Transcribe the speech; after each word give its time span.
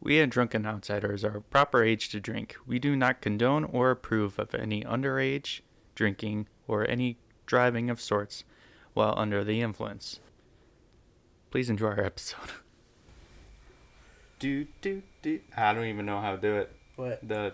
We 0.00 0.18
and 0.20 0.32
Drunken 0.32 0.64
Outsiders 0.66 1.24
are 1.24 1.36
of 1.36 1.50
proper 1.50 1.82
age 1.84 2.08
to 2.10 2.20
drink. 2.20 2.56
We 2.66 2.78
do 2.78 2.96
not 2.96 3.20
condone 3.20 3.64
or 3.64 3.90
approve 3.90 4.38
of 4.38 4.54
any 4.54 4.82
underage 4.82 5.60
drinking 5.94 6.46
or 6.66 6.88
any 6.88 7.18
driving 7.46 7.90
of 7.90 8.00
sorts 8.00 8.44
while 8.94 9.14
under 9.18 9.44
the 9.44 9.60
influence. 9.60 10.20
Please 11.50 11.68
enjoy 11.68 11.88
our 11.88 12.04
episode. 12.04 12.38
Do 14.38 14.66
do 14.80 15.02
do. 15.20 15.38
I 15.54 15.74
don't 15.74 15.84
even 15.84 16.06
know 16.06 16.18
how 16.18 16.30
to 16.34 16.38
do 16.40 16.54
it. 16.56 16.74
What? 16.96 17.20
The 17.28 17.52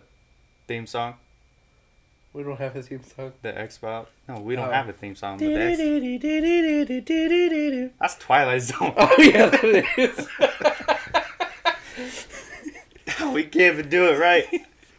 theme 0.69 0.87
song, 0.87 1.15
We 2.33 2.45
don't 2.45 2.59
have 2.61 2.77
a 2.77 2.83
theme 2.83 3.03
song. 3.03 3.33
the 3.43 3.59
X 3.59 3.77
File. 3.79 4.07
No, 4.29 4.39
we 4.39 4.55
don't 4.55 4.69
Oh. 4.69 4.73
have 4.73 4.89
a 4.89 4.93
theme 4.93 5.17
song. 5.17 5.39
But 5.39 5.47
the 5.47 5.53
Oh 7.91 7.91
that's 8.01 8.15
Twilight 8.19 8.63
Zone. 8.63 8.95
Oh 8.97 9.15
yeah, 9.19 9.47
that 9.47 9.65
is. 9.99 10.29
We 13.37 13.43
can't 13.43 13.75
even 13.75 13.91
do 13.91 14.07
it 14.07 14.19
right. 14.19 14.47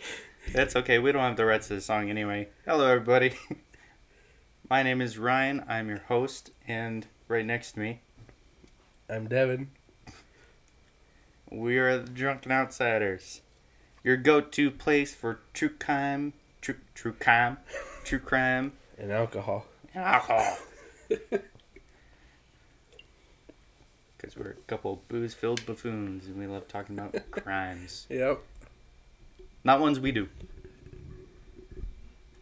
That's 0.54 0.76
okay. 0.76 1.00
We 1.00 1.12
don't 1.12 1.24
have 1.24 1.38
the 1.38 1.46
rest 1.46 1.72
of 1.72 1.78
the 1.78 1.82
song 1.82 2.12
anyway. 2.12 2.50
Hello, 2.68 2.86
everybody. 2.86 3.34
My 4.70 4.84
name 4.84 5.02
is 5.02 5.18
Ryan. 5.18 5.66
I'm 5.68 5.90
your 5.90 6.04
host, 6.08 6.52
and 6.68 7.08
right 7.28 7.44
next 7.44 7.72
to 7.72 7.80
me, 7.80 8.02
I'm 9.10 9.28
Devin. 9.28 9.72
we 11.50 11.80
are 11.80 11.98
the 11.98 12.12
Drunken 12.12 12.52
Outsiders, 12.52 13.42
your 14.04 14.18
go-to 14.18 14.70
place 14.70 15.16
for 15.16 15.40
true 15.56 15.70
crime, 15.70 16.34
true 16.62 16.76
true 16.94 17.14
crime, 17.14 17.58
true 18.04 18.20
crime, 18.20 18.74
And 19.00 19.12
alcohol. 19.12 19.66
and 19.96 20.04
alcohol. 20.04 20.58
Because 24.28 24.44
we're 24.44 24.52
a 24.52 24.56
couple 24.68 25.02
booze-filled 25.08 25.66
buffoons, 25.66 26.28
and 26.28 26.38
we 26.38 26.48
love 26.48 26.68
talking 26.68 27.00
about 27.00 27.16
crimes, 27.32 28.06
Yep. 28.10 28.40
not 29.64 29.80
ones 29.80 30.02
we 30.02 30.12
do. 30.12 30.28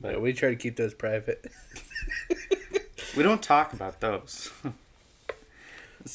But 0.02 0.20
we 0.20 0.34
try 0.34 0.50
to 0.50 0.56
keep 0.56 0.78
those 0.78 0.96
private. 0.96 1.46
We 3.16 3.22
don't 3.22 3.44
talk 3.44 3.72
about 3.72 4.00
those. 4.02 4.52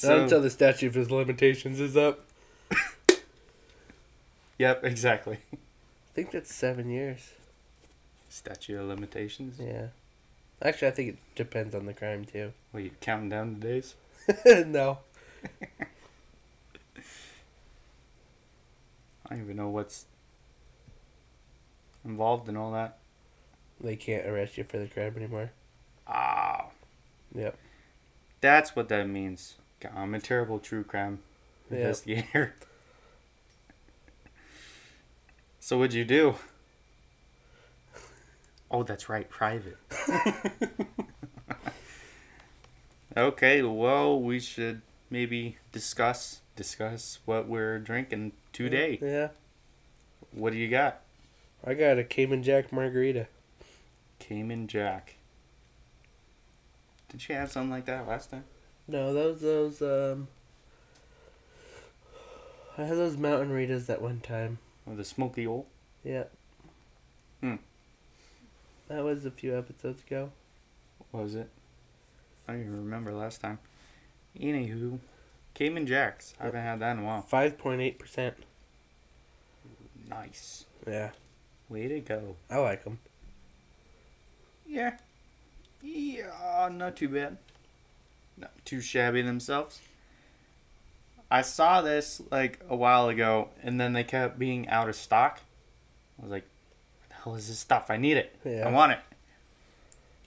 Not 0.02 0.18
until 0.18 0.40
the 0.42 0.50
statute 0.50 0.96
of 0.96 1.10
limitations 1.12 1.78
is 1.80 1.96
up. 1.96 2.20
Yep, 4.58 4.84
exactly. 4.84 5.38
I 5.54 5.56
think 6.14 6.32
that's 6.32 6.52
seven 6.52 6.90
years. 6.90 7.30
Statute 8.28 8.76
of 8.78 8.88
limitations. 8.88 9.58
Yeah. 9.58 9.86
Actually, 10.60 10.88
I 10.88 10.90
think 10.90 11.08
it 11.10 11.16
depends 11.36 11.74
on 11.76 11.86
the 11.86 11.94
crime 11.94 12.24
too. 12.26 12.52
Well, 12.72 12.82
you 12.82 12.90
counting 13.00 13.28
down 13.30 13.58
the 13.58 13.66
days? 13.66 13.94
no. 14.66 14.98
I 19.26 19.34
don't 19.34 19.42
even 19.44 19.56
know 19.56 19.68
what's 19.68 20.06
involved 22.04 22.48
in 22.48 22.56
all 22.56 22.72
that. 22.72 22.98
They 23.80 23.96
can't 23.96 24.26
arrest 24.26 24.58
you 24.58 24.64
for 24.64 24.78
the 24.78 24.86
crime 24.86 25.14
anymore. 25.16 25.52
Ah, 26.06 26.66
Yep. 27.34 27.56
that's 28.40 28.74
what 28.74 28.88
that 28.88 29.08
means. 29.08 29.56
God, 29.80 29.92
I'm 29.94 30.14
a 30.14 30.20
terrible 30.20 30.58
true 30.58 30.82
crime 30.84 31.20
Yep. 31.70 31.80
investigator. 31.80 32.54
so 35.60 35.78
what'd 35.78 35.94
you 35.94 36.04
do? 36.04 36.34
Oh, 38.72 38.84
that's 38.84 39.08
right, 39.08 39.28
private. 39.28 39.76
okay, 43.16 43.62
well, 43.62 44.20
we 44.20 44.38
should 44.38 44.80
maybe 45.10 45.56
discuss 45.72 46.40
discuss 46.56 47.18
what 47.24 47.48
we're 47.48 47.78
drinking 47.78 48.32
today. 48.52 48.98
Yeah. 49.02 49.28
What 50.32 50.52
do 50.52 50.58
you 50.58 50.68
got? 50.68 51.00
I 51.64 51.74
got 51.74 51.98
a 51.98 52.04
Cayman 52.04 52.42
Jack 52.42 52.72
margarita. 52.72 53.26
Cayman 54.18 54.68
Jack. 54.68 55.16
Did 57.08 57.28
you 57.28 57.34
have 57.34 57.50
something 57.50 57.70
like 57.70 57.86
that 57.86 58.06
last 58.06 58.30
time? 58.30 58.44
No, 58.86 59.12
those 59.12 59.40
those 59.40 59.82
um. 59.82 60.28
I 62.78 62.84
had 62.84 62.96
those 62.96 63.16
mountain 63.16 63.50
Ritas 63.50 63.86
that 63.86 64.00
one 64.00 64.20
time. 64.20 64.58
Or 64.86 64.94
the 64.94 65.04
smoky 65.04 65.46
old? 65.46 65.66
Yeah. 66.04 66.24
Hmm. 67.40 67.56
That 68.88 69.04
was 69.04 69.26
a 69.26 69.30
few 69.30 69.56
episodes 69.56 70.02
ago. 70.02 70.30
What 71.10 71.24
was 71.24 71.34
it? 71.34 71.48
I 72.46 72.52
don't 72.52 72.62
even 72.62 72.76
remember 72.76 73.12
last 73.12 73.40
time. 73.40 73.58
Anywho, 74.38 74.98
Cayman 75.54 75.86
Jacks. 75.86 76.34
I 76.40 76.44
haven't 76.44 76.62
had 76.62 76.80
that 76.80 76.92
in 76.92 77.02
a 77.02 77.06
while. 77.06 77.22
Five 77.22 77.58
point 77.58 77.80
eight 77.80 77.98
percent. 77.98 78.34
Nice. 80.08 80.64
Yeah, 80.86 81.10
Way 81.68 81.86
to 81.86 82.00
go. 82.00 82.36
I 82.50 82.58
like 82.58 82.82
them. 82.82 82.98
Yeah. 84.66 84.96
Yeah, 85.82 86.68
not 86.72 86.96
too 86.96 87.08
bad. 87.08 87.38
Not 88.36 88.50
too 88.64 88.80
shabby 88.80 89.22
themselves. 89.22 89.80
I 91.30 91.42
saw 91.42 91.80
this 91.80 92.20
like 92.30 92.58
a 92.68 92.74
while 92.74 93.08
ago, 93.08 93.50
and 93.62 93.80
then 93.80 93.92
they 93.92 94.02
kept 94.02 94.38
being 94.38 94.68
out 94.68 94.88
of 94.88 94.96
stock. 94.96 95.40
I 96.18 96.22
was 96.22 96.30
like, 96.32 96.44
"What 96.98 97.08
the 97.08 97.14
hell 97.22 97.34
is 97.36 97.48
this 97.48 97.58
stuff? 97.60 97.86
I 97.88 97.96
need 97.96 98.16
it. 98.16 98.34
Yeah. 98.44 98.66
I 98.66 98.70
want 98.72 98.92
it." 98.92 99.00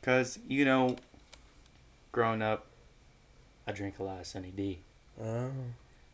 Cause 0.02 0.40
you 0.48 0.64
know, 0.64 0.96
growing 2.14 2.42
up, 2.42 2.66
I 3.66 3.72
drank 3.72 4.00
a 4.00 4.04
lot 4.04 4.20
of 4.20 4.28
Sunny 4.28 4.52
D. 4.56 4.80
Oh. 5.22 5.52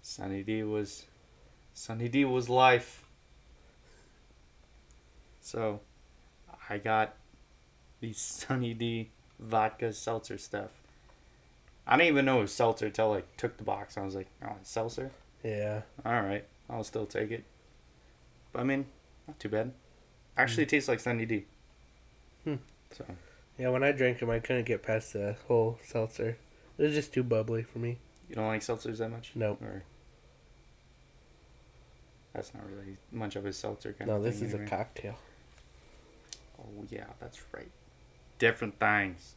Sunny 0.02 0.44
D 0.44 0.64
was, 0.64 1.06
Sunny 1.74 2.08
D 2.08 2.26
was 2.26 2.50
life. 2.50 3.04
So, 5.42 5.80
I 6.70 6.78
got 6.78 7.16
the 8.02 8.14
Sunny 8.14 8.74
D 8.74 9.10
vodka 9.40 9.94
seltzer 9.94 10.38
stuff. 10.38 10.70
I 11.88 11.98
didn't 11.98 12.10
even 12.10 12.26
know 12.26 12.40
it 12.40 12.42
was 12.42 12.52
seltzer 12.52 12.86
until 12.86 13.14
I 13.14 13.24
took 13.38 13.58
the 13.58 13.64
box 13.64 13.98
I 13.98 14.06
was 14.06 14.14
like, 14.14 14.28
oh, 14.46 14.56
it's 14.62 14.70
seltzer? 14.70 15.10
Yeah. 15.44 15.82
Alright, 16.06 16.46
I'll 16.70 16.84
still 16.84 17.08
take 17.08 17.32
it. 17.32 17.44
But 18.54 18.60
I 18.60 18.64
mean, 18.64 18.86
not 19.28 19.40
too 19.40 19.50
bad. 19.50 19.72
Actually, 20.38 20.64
it 20.64 20.70
tastes 20.70 20.88
like 20.88 21.00
Sunny 21.00 21.26
D. 21.26 21.46
Hmm. 22.44 22.56
So, 22.92 23.06
Yeah, 23.58 23.70
when 23.70 23.84
I 23.84 23.92
drank 23.92 24.20
them, 24.20 24.30
I 24.30 24.40
couldn't 24.40 24.66
get 24.66 24.84
past 24.84 25.14
the 25.14 25.36
whole 25.48 25.80
seltzer. 25.84 26.38
It 26.80 26.84
was 26.84 26.94
just 26.96 27.14
too 27.14 27.24
bubbly 27.24 27.62
for 27.64 27.78
me. 27.80 27.98
you 28.30 28.36
don't 28.36 28.48
like 28.48 28.62
seltzers 28.62 28.98
that 28.98 29.10
much? 29.12 29.32
Nope. 29.36 29.62
Or, 29.62 29.84
that's 32.34 32.54
not 32.54 32.64
really 32.72 32.98
much 33.12 33.36
of 33.36 33.46
a 33.46 33.52
seltzer 33.54 33.94
kind 33.94 34.10
No, 34.10 34.22
this 34.22 34.36
is 34.42 34.54
anyway. 34.54 34.66
a 34.66 34.70
cocktail. 34.70 35.16
Oh 36.60 36.86
yeah, 36.90 37.06
that's 37.20 37.40
right. 37.54 37.70
Different 38.38 38.80
things. 38.80 39.36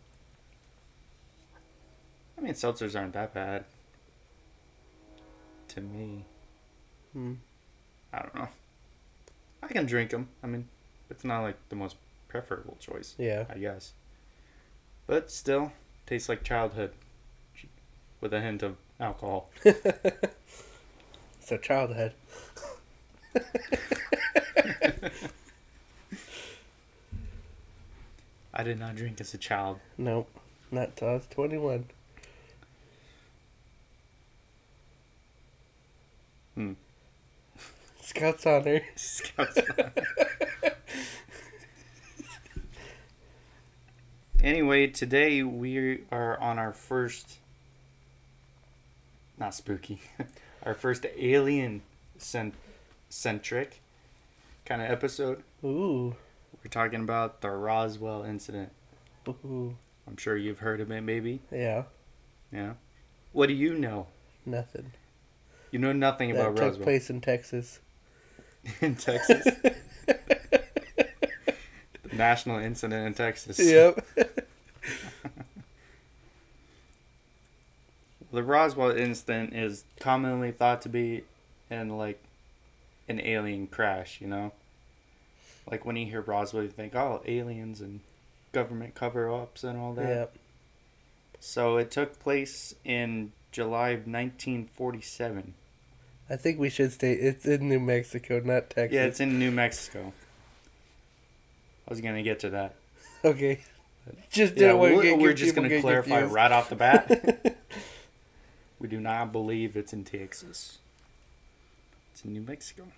I 2.39 2.41
mean, 2.41 2.55
seltzers 2.55 2.99
aren't 2.99 3.13
that 3.15 3.35
bad. 3.35 3.65
To 5.69 5.81
me, 5.81 6.25
Hmm. 7.13 7.35
I 8.13 8.19
don't 8.21 8.35
know. 8.35 8.49
I 9.63 9.69
can 9.69 9.87
drink 9.87 10.11
them. 10.11 10.29
I 10.43 10.47
mean, 10.47 10.69
it's 11.11 11.25
not 11.25 11.43
like 11.43 11.57
the 11.71 11.77
most 11.77 11.97
preferable 12.29 12.77
choice, 12.81 13.15
Yeah. 13.19 13.47
I 13.51 13.59
guess. 13.59 13.93
But 15.07 15.31
still, 15.31 15.73
tastes 16.07 16.29
like 16.29 16.43
childhood, 16.43 16.93
with 18.23 18.33
a 18.33 18.41
hint 18.41 18.63
of 18.63 18.77
alcohol. 18.99 19.51
so 21.41 21.59
childhood. 21.59 22.15
I 28.55 28.63
did 28.63 28.79
not 28.79 28.97
drink 28.97 29.21
as 29.21 29.35
a 29.35 29.39
child. 29.39 29.81
Nope. 29.99 30.31
Not 30.71 30.97
till 30.97 31.09
I 31.09 31.13
was 31.15 31.27
21. 31.27 31.85
Hmm. 36.55 36.73
Scouts 38.01 38.47
honor. 38.47 38.81
Scouts. 38.97 39.59
On. 39.79 39.91
Anyway, 44.43 44.89
today 44.89 45.43
we 45.45 46.01
are 46.11 46.37
on 46.41 46.59
our 46.59 46.73
first, 46.73 47.39
not 49.43 49.55
spooky, 49.55 50.01
our 50.63 50.73
first 50.73 51.05
alien 51.19 51.83
cent- 52.17 52.55
centric 53.09 53.81
kind 54.65 54.81
of 54.81 54.89
episode. 54.89 55.43
Ooh. 55.65 56.15
We're 56.65 56.71
talking 56.71 57.01
about 57.01 57.41
the 57.41 57.51
Roswell 57.51 58.23
incident. 58.23 58.71
Ooh. 59.29 59.77
I'm 60.07 60.17
sure 60.17 60.37
you've 60.37 60.61
heard 60.61 60.81
of 60.81 60.93
it, 60.93 61.01
maybe. 61.01 61.41
Yeah. 61.51 61.85
Yeah. 62.53 62.75
What 63.33 63.49
do 63.49 63.55
you 63.55 63.75
know? 63.75 64.07
Nothing. 64.47 64.93
You 65.73 65.81
know 65.81 65.93
nothing 65.93 66.33
That 66.35 66.41
about 66.41 66.57
took 66.57 66.65
Roswell 66.65 66.85
place 66.85 67.11
in 67.11 67.21
Texas. 67.21 67.81
in 68.81 68.95
Texas. 68.95 69.45
The 70.07 70.55
national 72.13 72.59
incident 72.61 73.09
in 73.09 73.15
Texas. 73.15 73.59
yep. 73.59 74.07
The 78.33 78.43
Roswell 78.43 78.91
incident 78.91 79.55
is 79.55 79.85
commonly 80.01 80.53
thought 80.53 80.83
to 80.83 80.89
be 80.89 81.25
an 81.71 81.97
like 81.97 82.23
an 83.09 83.21
alien 83.21 83.67
crash, 83.67 84.21
you 84.21 84.27
know? 84.27 84.53
Like 85.71 85.85
when 85.85 85.97
you 85.97 86.07
hear 86.07 86.23
Roswell, 86.23 86.63
you 86.63 86.69
think, 86.71 86.95
oh, 86.95 87.23
aliens 87.27 87.81
and 87.81 88.01
government 88.53 88.95
cover 88.95 89.33
ups 89.33 89.65
and 89.65 89.79
all 89.79 89.93
that. 89.95 90.09
Yep. 90.09 90.37
So 91.41 91.77
it 91.77 91.91
took 91.91 92.19
place 92.19 92.75
in 92.85 93.33
July 93.51 93.91
of 93.91 94.07
1947. 94.07 95.55
I 96.31 96.37
think 96.37 96.59
we 96.59 96.71
should 96.71 96.93
stay. 96.93 97.13
It's 97.13 97.45
in 97.47 97.69
New 97.69 97.81
Mexico, 97.81 98.41
not 98.43 98.71
Texas. 98.71 98.95
Yeah, 98.95 99.05
it's 99.05 99.21
in 99.21 99.39
New 99.39 99.51
Mexico. 99.51 100.13
I 101.87 101.91
was 101.91 102.01
going 102.01 102.15
to 102.15 102.23
get 102.23 102.41
to 102.41 102.51
that. 102.51 102.75
okay. 103.25 103.61
Just 104.31 104.55
Yeah, 104.55 104.69
didn't 104.69 104.79
want 104.79 105.03
to 105.03 105.13
we're, 105.13 105.19
we're 105.19 105.35
just 105.35 105.55
going 105.55 105.69
to 105.69 105.81
clarify 105.81 106.21
confused. 106.21 106.35
right 106.35 106.51
off 106.51 106.69
the 106.69 106.77
bat. 106.77 107.41
we 108.83 108.89
do 108.89 109.01
not 109.01 109.31
believe 109.31 109.77
it's 109.77 109.93
in 109.93 110.03
Texas. 110.03 110.79
It's 112.11 112.25
in 112.25 112.33
New 112.33 112.41
Mexico. 112.41 112.89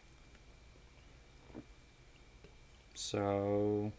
So, 2.95 3.93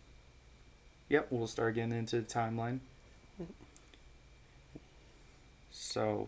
yep, 1.08 1.28
we'll 1.30 1.46
start 1.46 1.76
getting 1.76 1.92
into 1.92 2.22
the 2.22 2.26
timeline. 2.26 2.80
So, 5.70 6.28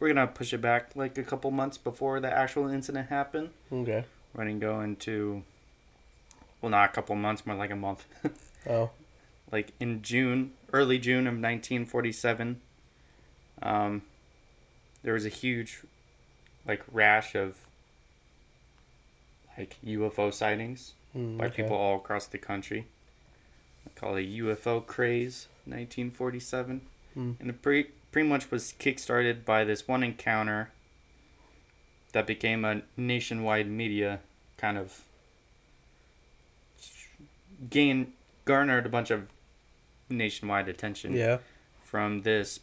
we're 0.00 0.12
going 0.12 0.26
to 0.26 0.32
push 0.32 0.52
it 0.52 0.60
back 0.60 0.96
like 0.96 1.16
a 1.16 1.22
couple 1.22 1.52
months 1.52 1.78
before 1.78 2.18
the 2.18 2.36
actual 2.36 2.66
incident 2.68 3.10
happened. 3.10 3.50
okay. 3.72 4.04
We're 4.34 4.44
going 4.44 4.58
to 4.58 4.66
go 4.66 4.80
into, 4.80 5.44
well, 6.60 6.70
not 6.70 6.90
a 6.90 6.92
couple 6.92 7.14
months, 7.14 7.46
more 7.46 7.54
like 7.56 7.70
a 7.70 7.76
month. 7.76 8.04
Oh. 8.64 8.90
like 9.50 9.72
in 9.80 10.02
June, 10.02 10.52
early 10.72 10.96
June 10.96 11.26
of 11.26 11.32
1947, 11.34 12.60
um, 13.60 14.02
there 15.02 15.14
was 15.14 15.26
a 15.26 15.30
huge, 15.30 15.80
like, 16.66 16.82
rash 16.92 17.34
of, 17.34 17.56
like, 19.58 19.76
UFO 19.84 20.32
sightings 20.32 20.94
Mm, 21.16 21.36
by 21.36 21.46
okay. 21.46 21.62
people 21.62 21.76
all 21.76 21.96
across 21.96 22.26
the 22.26 22.38
country. 22.38 22.86
They 23.84 23.90
call 23.94 24.16
it 24.16 24.22
UFO 24.22 24.80
craze, 24.86 25.46
1947. 25.66 26.80
Hmm. 27.12 27.32
And 27.38 27.50
it 27.50 27.60
pretty, 27.60 27.90
pretty 28.12 28.26
much 28.28 28.50
was 28.50 28.72
kickstarted 28.78 29.44
by 29.44 29.64
this 29.64 29.86
one 29.86 30.02
encounter 30.02 30.70
that 32.12 32.26
became 32.26 32.64
a 32.64 32.80
nationwide 32.96 33.68
media 33.68 34.20
kind 34.56 34.78
of 34.78 35.02
gain 37.68 38.12
garnered 38.44 38.86
a 38.86 38.88
bunch 38.88 39.10
of 39.10 39.28
nationwide 40.08 40.68
attention 40.68 41.12
Yeah. 41.14 41.38
from 41.82 42.22
this 42.22 42.60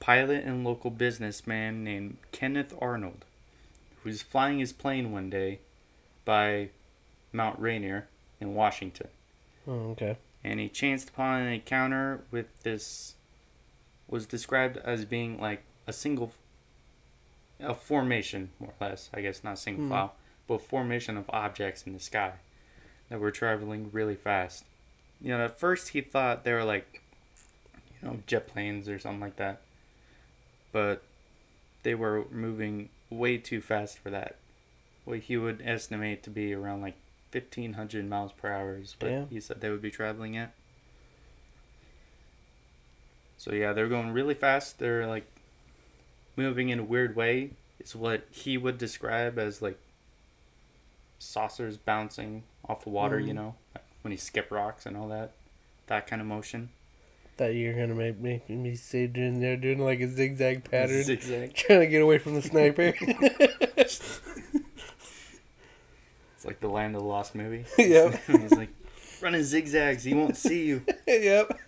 pilot 0.00 0.44
and 0.44 0.64
local 0.64 0.90
businessman 0.90 1.82
named 1.84 2.18
Kenneth 2.32 2.74
Arnold, 2.80 3.24
who 4.02 4.08
was 4.10 4.22
flying 4.22 4.58
his 4.58 4.72
plane 4.72 5.12
one 5.12 5.28
day 5.30 5.58
by 6.24 6.68
Mount 7.32 7.58
Rainier 7.58 8.06
in 8.40 8.54
Washington. 8.54 9.08
Oh, 9.66 9.90
okay. 9.90 10.16
And 10.44 10.60
he 10.60 10.68
chanced 10.68 11.10
upon 11.10 11.42
an 11.42 11.52
encounter 11.52 12.20
with 12.30 12.62
this, 12.62 13.14
was 14.08 14.24
described 14.26 14.76
as 14.78 15.04
being 15.04 15.40
like 15.40 15.62
a 15.86 15.92
single, 15.92 16.32
a 17.60 17.74
formation, 17.74 18.50
more 18.60 18.72
or 18.80 18.88
less, 18.88 19.10
I 19.12 19.20
guess, 19.20 19.42
not 19.42 19.58
single 19.58 19.84
Hmm. 19.84 19.90
file, 19.90 20.14
but 20.46 20.62
formation 20.62 21.16
of 21.16 21.28
objects 21.30 21.82
in 21.86 21.92
the 21.92 22.00
sky 22.00 22.34
that 23.08 23.20
were 23.20 23.30
traveling 23.30 23.90
really 23.92 24.14
fast. 24.14 24.64
You 25.20 25.30
know, 25.36 25.44
at 25.44 25.58
first 25.58 25.88
he 25.88 26.00
thought 26.00 26.44
they 26.44 26.52
were 26.52 26.64
like, 26.64 27.02
you 28.00 28.08
know, 28.08 28.18
jet 28.26 28.46
planes 28.46 28.88
or 28.88 28.98
something 28.98 29.20
like 29.20 29.36
that. 29.36 29.60
But 30.72 31.02
they 31.82 31.94
were 31.94 32.24
moving 32.30 32.88
way 33.10 33.38
too 33.38 33.60
fast 33.60 33.98
for 33.98 34.10
that. 34.10 34.36
What 35.04 35.20
he 35.20 35.36
would 35.36 35.62
estimate 35.64 36.22
to 36.24 36.30
be 36.30 36.52
around 36.52 36.82
like 36.82 36.96
1500 37.32 38.08
miles 38.08 38.32
per 38.32 38.52
hour 38.52 38.76
is 38.76 38.94
what 39.00 39.08
Damn. 39.08 39.28
he 39.28 39.40
said 39.40 39.60
they 39.60 39.70
would 39.70 39.82
be 39.82 39.90
traveling 39.90 40.36
at. 40.36 40.52
So 43.36 43.52
yeah, 43.52 43.72
they're 43.72 43.88
going 43.88 44.10
really 44.12 44.34
fast. 44.34 44.78
They're 44.78 45.06
like 45.06 45.26
moving 46.36 46.68
in 46.68 46.78
a 46.78 46.84
weird 46.84 47.14
way. 47.16 47.50
It's 47.78 47.94
what 47.94 48.24
he 48.30 48.58
would 48.58 48.76
describe 48.78 49.38
as 49.38 49.62
like 49.62 49.78
saucers 51.18 51.76
bouncing 51.76 52.42
off 52.68 52.84
the 52.84 52.90
water, 52.90 53.18
you 53.18 53.32
Mhm. 53.32 53.36
know, 53.36 53.54
like 53.74 53.84
when 54.02 54.10
he 54.10 54.16
skip 54.16 54.50
rocks 54.50 54.86
and 54.86 54.96
all 54.96 55.08
that. 55.08 55.32
That 55.86 56.06
kind 56.06 56.20
of 56.20 56.28
motion. 56.28 56.70
Thought 57.38 57.54
you 57.54 57.68
were 57.68 57.74
gonna 57.74 57.94
make, 57.94 58.18
make 58.18 58.50
me 58.50 58.74
stay 58.74 59.06
doing 59.06 59.38
there 59.38 59.56
doing 59.56 59.78
like 59.78 60.00
a 60.00 60.08
zigzag 60.08 60.68
pattern, 60.68 61.04
Zigzag. 61.04 61.54
trying 61.54 61.80
to 61.80 61.86
get 61.86 62.02
away 62.02 62.18
from 62.18 62.34
the 62.34 62.42
sniper. 62.42 62.92
It's 66.34 66.44
like 66.44 66.60
the 66.60 66.68
Land 66.68 66.94
of 66.94 67.02
the 67.02 67.08
Lost 67.08 67.34
movie. 67.34 67.64
Yep. 67.78 68.20
He's 68.28 68.52
like 68.52 68.68
running 69.20 69.42
zigzags. 69.42 70.04
He 70.04 70.14
won't 70.14 70.36
see 70.36 70.66
you. 70.66 70.84
yep. 71.08 71.58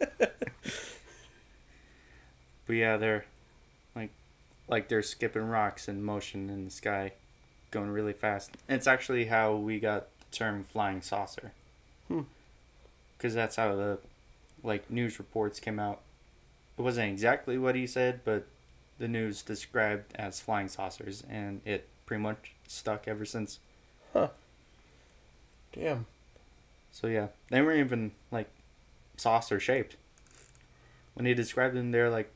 But 2.66 2.76
yeah, 2.76 2.96
they're 2.96 3.24
like 3.96 4.10
like 4.68 4.86
they're 4.86 5.02
skipping 5.02 5.48
rocks 5.48 5.88
in 5.88 6.04
motion 6.04 6.48
in 6.48 6.66
the 6.66 6.70
sky, 6.70 7.14
going 7.72 7.90
really 7.90 8.12
fast. 8.12 8.52
And 8.68 8.76
it's 8.76 8.86
actually 8.86 9.24
how 9.24 9.56
we 9.56 9.80
got 9.80 10.06
the 10.20 10.36
term 10.36 10.64
flying 10.72 11.02
saucer. 11.02 11.50
Hmm. 12.06 12.22
Because 13.18 13.34
that's 13.34 13.56
how 13.56 13.74
the 13.74 13.98
like 14.62 14.90
news 14.90 15.18
reports 15.18 15.60
came 15.60 15.78
out. 15.78 16.00
It 16.78 16.82
wasn't 16.82 17.10
exactly 17.12 17.58
what 17.58 17.74
he 17.74 17.86
said, 17.86 18.20
but 18.24 18.46
the 18.98 19.08
news 19.08 19.42
described 19.42 20.12
as 20.14 20.40
flying 20.40 20.68
saucers, 20.68 21.22
and 21.28 21.60
it 21.64 21.88
pretty 22.06 22.22
much 22.22 22.52
stuck 22.66 23.06
ever 23.08 23.24
since. 23.24 23.58
Huh. 24.12 24.28
Damn. 25.72 26.06
So 26.92 27.06
yeah, 27.06 27.28
they 27.50 27.62
weren't 27.62 27.80
even 27.80 28.12
like 28.30 28.48
saucer 29.16 29.60
shaped. 29.60 29.96
When 31.14 31.26
he 31.26 31.34
described 31.34 31.76
them, 31.76 31.92
they're 31.92 32.10
like 32.10 32.30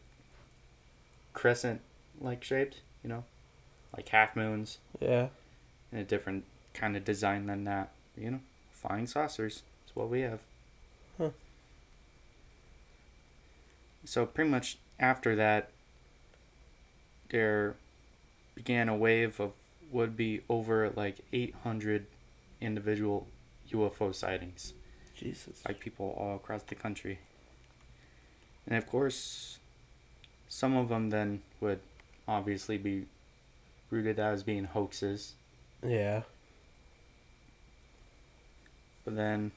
crescent 1.33 1.81
like 2.21 2.45
shaped, 2.45 2.81
you 3.03 3.09
know, 3.09 3.25
like 3.97 4.09
half 4.11 4.37
moons 4.37 4.79
Yeah. 5.01 5.29
in 5.91 5.99
a 5.99 6.05
different 6.05 6.45
kind 6.75 6.97
of 6.97 7.05
design 7.05 7.47
than 7.47 7.65
that. 7.65 7.91
You 8.17 8.31
know, 8.31 8.41
flying 8.73 9.07
saucers 9.07 9.63
is 9.87 9.95
what 9.97 10.09
we 10.09 10.21
have. 10.21 10.41
Huh. 11.19 11.31
So 14.05 14.27
pretty 14.27 14.51
much 14.51 14.79
after 14.99 15.35
that, 15.37 15.71
there 17.31 17.77
began 18.55 18.89
a 18.89 18.97
wave 18.97 19.41
of 19.41 19.53
would 19.91 20.17
be 20.17 20.43
over 20.49 20.91
like 20.97 21.19
800 21.33 22.07
individual 22.61 23.27
UFO 23.71 24.15
sightings 24.15 24.75
Jesus. 25.17 25.61
by 25.61 25.73
people 25.73 26.17
all 26.19 26.37
across 26.37 26.63
the 26.63 26.75
country. 26.75 27.21
And 28.67 28.77
of 28.77 28.87
course, 28.87 29.59
some 30.49 30.77
of 30.77 30.89
them 30.89 31.11
then 31.11 31.43
would 31.61 31.81
obviously 32.27 32.79
be 32.79 33.07
rooted 33.91 34.19
as 34.19 34.43
being 34.43 34.65
hoaxes. 34.65 35.35
Yeah. 35.87 36.23
But 39.05 39.17
then 39.17 39.53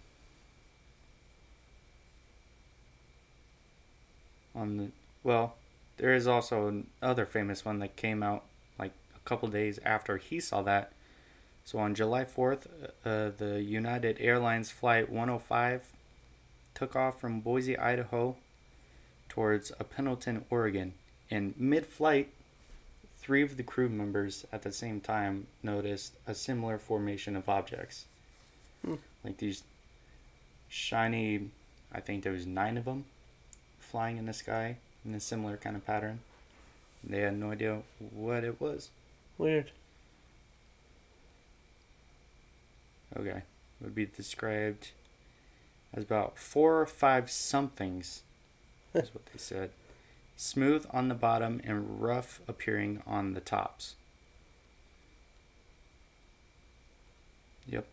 on 4.58 4.78
the 4.78 4.88
well, 5.24 5.56
there 5.98 6.14
is 6.14 6.28
also 6.28 6.84
another 7.02 7.26
famous 7.26 7.66
one 7.66 7.80
that 7.80 7.96
came 7.96 8.24
out 8.24 8.44
like 8.80 8.94
a 9.16 9.20
couple 9.28 9.50
days 9.50 9.80
after 9.84 10.18
he 10.18 10.40
saw 10.40 10.62
that. 10.62 10.92
So 11.66 11.80
on 11.80 11.96
July 11.96 12.24
4th, 12.24 12.68
uh, 13.04 13.32
the 13.38 13.62
United 13.62 14.18
Airlines 14.22 14.72
flight 14.72 15.10
105 15.10 15.88
took 16.74 16.96
off 16.96 17.20
from 17.20 17.42
Boise, 17.42 17.78
Idaho 17.78 18.38
towards 19.28 19.72
uh, 19.72 19.84
Pendleton, 19.84 20.46
Oregon. 20.50 20.94
In 21.30 21.54
mid-flight, 21.58 22.30
three 23.18 23.44
of 23.44 23.58
the 23.58 23.64
crew 23.64 23.90
members 23.90 24.46
at 24.54 24.62
the 24.62 24.72
same 24.72 25.02
time 25.02 25.48
noticed 25.62 26.14
a 26.26 26.34
similar 26.34 26.78
formation 26.78 27.36
of 27.36 27.50
objects. 27.50 28.06
Hmm. 28.86 28.96
Like 29.26 29.40
these 29.40 29.64
shiny, 30.70 31.50
I 31.92 32.00
think 32.00 32.24
there 32.24 32.32
was 32.32 32.46
nine 32.46 32.78
of 32.78 32.86
them 32.86 33.06
flying 33.88 34.18
in 34.18 34.26
the 34.26 34.34
sky 34.34 34.78
in 35.06 35.14
a 35.14 35.20
similar 35.20 35.58
kind 35.58 35.76
of 35.76 35.86
pattern. 35.86 36.20
They 37.04 37.22
had 37.22 37.38
no 37.38 37.52
idea 37.52 37.82
what 38.00 38.44
it 38.44 38.60
was. 38.60 38.90
Weird. 39.38 39.72
Okay. 43.18 43.30
It 43.80 43.84
would 43.84 43.96
be 43.96 44.06
described 44.06 44.90
as 45.94 46.04
about 46.04 46.38
four 46.38 46.82
or 46.82 46.86
five 46.86 47.30
somethings, 47.32 48.24
is 48.94 49.14
what 49.14 49.26
they 49.28 49.38
said. 49.38 49.70
Smooth 50.36 50.86
on 50.92 51.08
the 51.08 51.16
bottom 51.16 51.62
and 51.64 52.02
rough 52.02 52.42
appearing 52.48 53.02
on 53.08 53.34
the 53.34 53.40
tops. 53.42 53.96
Yep. 57.68 57.86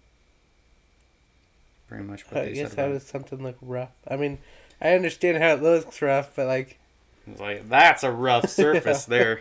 Pretty 1.88 2.04
much 2.04 2.26
what 2.30 2.40
I 2.40 2.44
they 2.46 2.54
guess 2.54 2.70
said. 2.70 2.78
how 2.78 2.84
About 2.84 2.96
it. 2.96 2.98
does 2.98 3.06
something 3.06 3.42
look 3.42 3.56
rough? 3.62 3.94
I 4.08 4.16
mean, 4.16 4.38
I 4.81 4.95
understand 4.95 5.43
how 5.43 5.54
it 5.54 5.62
looks 5.62 6.00
rough, 6.02 6.35
but 6.37 6.47
like, 6.47 6.78
It's 7.26 7.40
like 7.40 7.69
that's 7.69 8.02
a 8.02 8.11
rough 8.11 8.49
surface 8.49 9.04
there. 9.07 9.40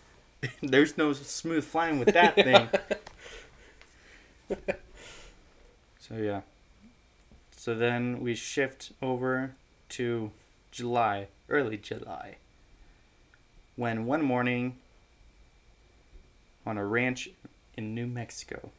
There's 0.62 0.96
no 0.96 1.12
smooth 1.12 1.64
flying 1.64 1.98
with 1.98 2.12
that 2.14 2.34
thing. 2.36 2.68
so 6.00 6.14
yeah. 6.16 6.42
So 7.56 7.74
then 7.74 8.20
we 8.20 8.34
shift 8.34 8.92
over 9.02 9.52
to 9.90 10.30
July, 10.70 11.28
early 11.48 11.76
July. 11.76 12.36
When 13.76 14.06
one 14.06 14.22
morning 14.22 14.76
on 16.64 16.78
a 16.78 16.84
ranch 16.84 17.28
in 17.76 17.94
New 17.94 18.06
Mexico, 18.06 18.70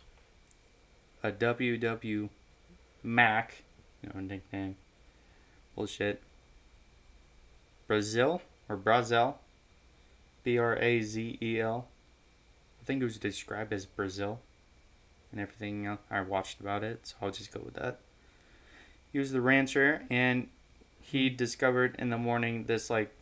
a 1.23 1.31
WW 1.31 2.29
Mac, 3.03 3.63
you 4.01 4.09
know, 4.13 4.19
nickname, 4.21 4.75
bullshit, 5.79 6.21
Brazil 7.87 8.41
or 8.67 8.75
Brazil, 8.75 9.37
B 10.43 10.57
R 10.57 10.75
A 10.75 11.01
Z 11.01 11.37
E 11.41 11.59
L. 11.61 11.87
I 12.81 12.85
think 12.85 13.01
it 13.01 13.05
was 13.05 13.17
described 13.17 13.71
as 13.71 13.85
Brazil 13.85 14.39
and 15.31 15.39
everything. 15.39 15.97
I 16.11 16.19
watched 16.19 16.59
about 16.59 16.83
it, 16.83 17.07
so 17.07 17.15
I'll 17.21 17.31
just 17.31 17.53
go 17.53 17.61
with 17.63 17.75
that. 17.75 17.99
He 19.13 19.19
was 19.19 19.31
the 19.31 19.39
rancher, 19.39 20.03
and 20.09 20.49
he 21.01 21.29
discovered 21.29 21.95
in 21.97 22.09
the 22.09 22.17
morning 22.17 22.65
this 22.65 22.89
like 22.89 23.15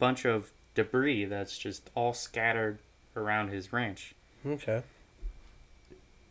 bunch 0.00 0.24
of 0.24 0.50
debris 0.74 1.26
that's 1.26 1.56
just 1.56 1.88
all 1.94 2.12
scattered 2.12 2.80
around 3.14 3.50
his 3.50 3.72
ranch. 3.72 4.12
Okay. 4.44 4.82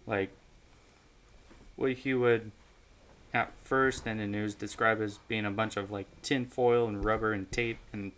Like 0.06 0.32
what 1.78 1.94
he 1.94 2.14
would 2.14 2.52
at 3.34 3.54
first 3.64 4.08
in 4.08 4.18
the 4.18 4.28
news 4.28 4.56
described 4.56 5.02
as 5.02 5.20
being 5.28 5.46
a 5.46 5.52
bunch 5.52 5.78
of 5.78 5.92
like 5.92 6.08
tin 6.22 6.46
foil 6.46 6.88
and 6.88 7.04
rubber 7.04 7.32
and 7.32 7.52
tape 7.52 7.78
and 7.94 8.12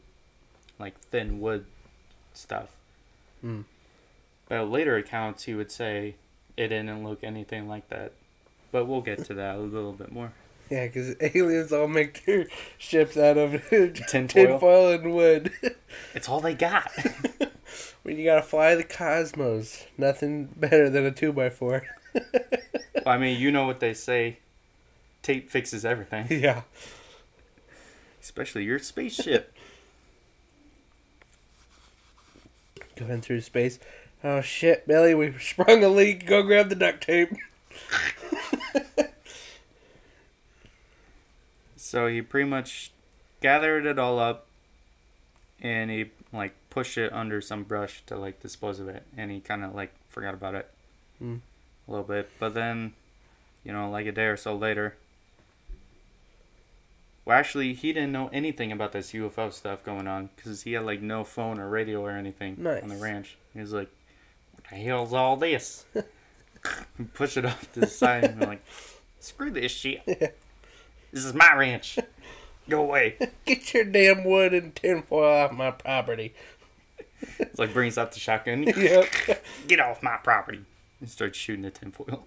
like 0.79 0.99
thin 0.99 1.39
wood 1.39 1.65
stuff. 2.33 2.69
Hmm. 3.41 3.61
But 4.47 4.69
later 4.69 4.97
accounts, 4.97 5.43
he 5.43 5.53
would 5.53 5.71
say 5.71 6.15
it 6.57 6.69
didn't 6.69 7.03
look 7.03 7.23
anything 7.23 7.67
like 7.67 7.87
that. 7.89 8.13
But 8.71 8.85
we'll 8.85 9.01
get 9.01 9.25
to 9.25 9.33
that 9.33 9.55
a 9.55 9.59
little 9.59 9.93
bit 9.93 10.11
more. 10.11 10.33
Yeah, 10.69 10.87
because 10.87 11.15
aliens 11.19 11.73
all 11.73 11.87
make 11.87 12.25
their 12.25 12.47
ships 12.77 13.17
out 13.17 13.37
of 13.37 13.61
Tin 13.69 14.27
tin 14.27 14.27
foil. 14.27 14.59
foil 14.59 14.93
and 14.93 15.13
wood. 15.13 15.51
It's 16.15 16.29
all 16.29 16.39
they 16.39 16.53
got. 16.53 16.89
when 18.03 18.17
you 18.17 18.23
gotta 18.23 18.41
fly 18.41 18.75
the 18.75 18.83
cosmos, 18.83 19.85
nothing 19.97 20.45
better 20.45 20.89
than 20.89 21.05
a 21.05 21.11
two 21.11 21.33
by 21.33 21.49
four. 21.49 21.83
I 23.05 23.17
mean, 23.17 23.37
you 23.39 23.51
know 23.51 23.65
what 23.65 23.81
they 23.81 23.93
say 23.93 24.39
tape 25.21 25.49
fixes 25.49 25.85
everything, 25.85 26.27
yeah. 26.41 26.61
especially 28.21 28.63
your 28.63 28.79
spaceship. 28.79 29.53
Going 32.95 33.21
through 33.21 33.41
space. 33.41 33.79
Oh 34.23 34.41
shit, 34.41 34.87
Billy, 34.87 35.15
we 35.15 35.33
sprung 35.39 35.83
a 35.83 35.87
leak. 35.89 36.25
Go 36.27 36.43
grab 36.43 36.69
the 36.69 36.75
duct 36.75 37.03
tape. 37.03 37.31
So 41.75 42.07
he 42.07 42.21
pretty 42.21 42.49
much 42.49 42.91
gathered 43.41 43.85
it 43.85 43.99
all 43.99 44.17
up 44.17 44.45
and 45.61 45.91
he 45.91 46.11
like 46.31 46.53
pushed 46.69 46.97
it 46.97 47.11
under 47.11 47.41
some 47.41 47.63
brush 47.63 48.01
to 48.05 48.15
like 48.15 48.39
dispose 48.41 48.79
of 48.79 48.87
it 48.87 49.03
and 49.17 49.29
he 49.29 49.41
kind 49.41 49.63
of 49.65 49.75
like 49.75 49.93
forgot 50.07 50.33
about 50.33 50.55
it 50.55 50.69
Hmm. 51.19 51.37
a 51.87 51.91
little 51.91 52.05
bit. 52.05 52.29
But 52.39 52.53
then, 52.53 52.93
you 53.65 53.73
know, 53.73 53.89
like 53.89 54.05
a 54.05 54.11
day 54.13 54.25
or 54.27 54.37
so 54.37 54.55
later, 54.55 54.95
well, 57.25 57.37
actually, 57.37 57.73
he 57.73 57.93
didn't 57.93 58.11
know 58.11 58.29
anything 58.33 58.71
about 58.71 58.93
this 58.93 59.11
UFO 59.11 59.53
stuff 59.53 59.83
going 59.83 60.07
on 60.07 60.29
because 60.35 60.63
he 60.63 60.73
had 60.73 60.85
like 60.85 61.01
no 61.01 61.23
phone 61.23 61.59
or 61.59 61.69
radio 61.69 62.01
or 62.01 62.11
anything 62.11 62.65
on 62.65 62.89
the 62.89 62.95
ranch. 62.95 63.37
He 63.53 63.59
was 63.59 63.73
like, 63.73 63.89
"What 64.53 64.63
the 64.69 64.75
hell's 64.77 65.13
all 65.13 65.37
this?" 65.37 65.85
push 67.13 67.37
it 67.37 67.45
off 67.45 67.71
to 67.73 67.81
the 67.81 67.87
side 67.87 68.23
and 68.23 68.41
like, 68.41 68.63
"Screw 69.19 69.51
this 69.51 69.71
shit. 69.71 70.03
This 70.05 71.25
is 71.25 71.33
my 71.33 71.53
ranch. 71.53 71.99
Go 72.67 72.81
away." 72.81 73.17
Get 73.45 73.73
your 73.73 73.85
damn 73.85 74.23
wood 74.23 74.53
and 74.53 74.75
tinfoil 74.75 75.43
off 75.43 75.51
my 75.51 75.71
property. 75.71 76.33
It's 77.37 77.59
like 77.59 77.71
brings 77.71 77.99
out 77.99 78.13
the 78.13 78.19
shotgun. 78.19 78.63
yep. 78.63 79.05
Get 79.67 79.79
off 79.79 80.01
my 80.01 80.17
property. 80.17 80.61
And 80.99 81.07
starts 81.09 81.37
shooting 81.37 81.61
the 81.63 81.69
tinfoil. 81.69 82.25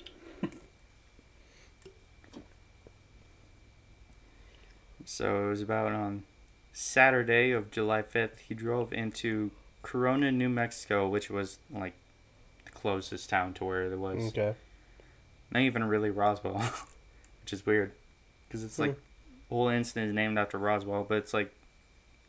So 5.05 5.47
it 5.47 5.49
was 5.49 5.63
about 5.63 5.93
on 5.93 6.25
Saturday 6.73 7.53
of 7.53 7.71
July 7.71 8.03
5th, 8.03 8.39
he 8.49 8.55
drove 8.55 8.93
into 8.93 9.51
Corona, 9.83 10.33
New 10.33 10.49
Mexico, 10.49 11.09
which 11.09 11.31
was 11.31 11.59
like 11.71 11.95
the 12.65 12.71
closest 12.73 13.31
town 13.31 13.55
to 13.55 13.65
where 13.65 13.85
it 13.85 13.99
was. 13.99 14.29
Okay. 14.29 14.55
Not 15.51 15.63
even 15.63 15.85
really 15.85 16.11
Roswell, 16.11 16.59
which 17.43 17.53
is 17.53 17.65
weird. 17.65 17.93
Because 18.49 18.65
it's 18.65 18.79
like, 18.79 18.95
the 18.95 19.55
whole 19.55 19.69
incident 19.69 20.11
is 20.11 20.15
named 20.15 20.39
after 20.39 20.59
Roswell, 20.59 21.05
but 21.09 21.19
it's 21.19 21.35
like 21.35 21.55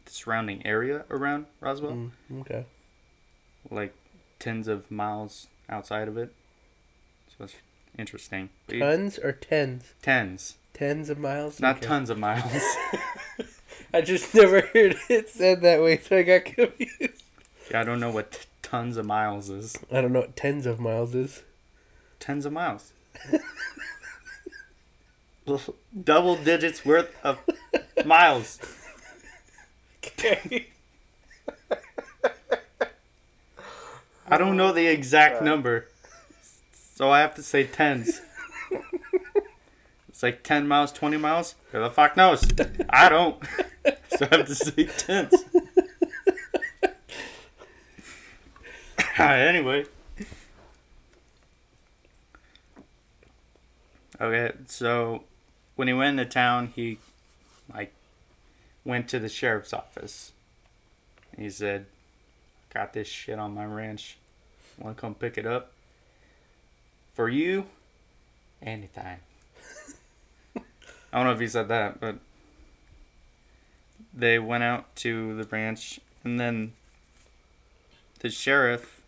the 0.06 0.12
surrounding 0.12 0.66
area 0.66 1.06
around 1.10 1.46
Roswell. 1.60 1.94
Mm, 2.32 2.42
okay. 2.42 2.66
like 3.72 3.96
tens 4.38 4.68
of 4.68 4.92
miles 4.92 5.48
outside 5.70 6.08
of 6.08 6.18
it. 6.18 6.34
So 7.38 7.46
it's 7.46 7.56
interesting. 7.98 8.50
Tons 8.68 9.18
or 9.18 9.32
tens? 9.32 9.94
tens, 10.02 10.56
Tens 10.76 11.10
of 11.10 11.18
miles? 11.18 11.60
not 11.60 11.78
Okay. 11.78 11.88
tons 11.88 12.10
of 12.12 12.20
miles. 12.20 12.52
I 13.94 14.02
just 14.02 14.36
never 14.36 14.62
heard 14.62 14.98
it 15.10 15.30
said 15.30 15.62
that 15.62 15.82
way, 15.82 15.98
so 15.98 16.18
I 16.18 16.24
got 16.24 16.46
confused. 16.46 17.24
yeah, 17.72 17.80
I 17.82 17.84
don't 17.84 18.00
know 18.00 18.12
what 18.12 18.32
t- 18.34 18.40
tons 18.62 18.98
of 18.98 19.06
miles 19.06 19.50
is. 19.50 19.78
I 19.92 20.02
don't 20.02 20.12
know 20.14 20.20
what 20.20 20.36
tens 20.36 20.66
of 20.66 20.80
miles 20.80 21.16
is. 21.16 21.44
Tens 22.20 22.46
of 22.46 22.52
miles. 22.54 22.92
Double 26.04 26.36
digits 26.36 26.84
worth 26.86 27.16
of 27.24 27.40
miles. 28.06 28.60
Okay. 30.04 30.68
I 34.28 34.38
don't 34.38 34.58
know 34.58 34.72
the 34.74 34.88
exact 34.88 35.42
number, 35.44 35.86
so 36.74 37.12
I 37.12 37.20
have 37.22 37.36
to 37.36 37.44
say 37.44 37.64
tens. 37.66 38.22
It's 40.16 40.24
like 40.24 40.44
10 40.44 40.66
miles, 40.66 40.94
20 40.94 41.18
miles? 41.18 41.56
Who 41.74 41.82
the 41.82 41.90
fuck 41.90 42.16
knows? 42.16 42.42
I 42.90 43.10
don't. 43.10 43.38
So 44.18 44.28
I 44.32 44.38
have 44.38 44.48
to 44.48 44.56
say 44.56 44.86
tens. 44.86 45.46
anyway. 49.20 49.86
Okay, 54.20 54.54
so 54.68 55.24
when 55.76 55.90
he 55.90 55.94
went 55.94 56.18
into 56.18 56.32
town, 56.32 56.72
he 56.76 56.98
like 57.72 57.94
went 58.86 59.10
to 59.10 59.20
the 59.20 59.28
sheriff's 59.30 59.74
office. 59.74 60.32
He 61.38 61.50
said, 61.50 61.86
"Got 62.74 62.94
this 62.94 63.10
shit 63.10 63.38
on 63.38 63.54
my 63.54 63.66
ranch. 63.66 64.18
Want 64.80 64.96
to 64.96 65.02
come 65.02 65.14
pick 65.14 65.38
it 65.38 65.46
up 65.46 65.74
for 67.14 67.28
you 67.28 67.66
anytime." 68.62 69.20
I 71.16 71.20
don't 71.20 71.28
know 71.28 71.34
if 71.34 71.40
he 71.40 71.48
said 71.48 71.70
that, 71.70 72.02
but 72.02 72.18
they 74.14 74.38
went 74.38 74.64
out 74.66 74.94
to 74.98 75.34
the 75.38 75.46
ranch, 75.46 76.02
and 76.26 76.38
then 76.38 76.74
the 78.20 78.30
sheriff 78.30 79.02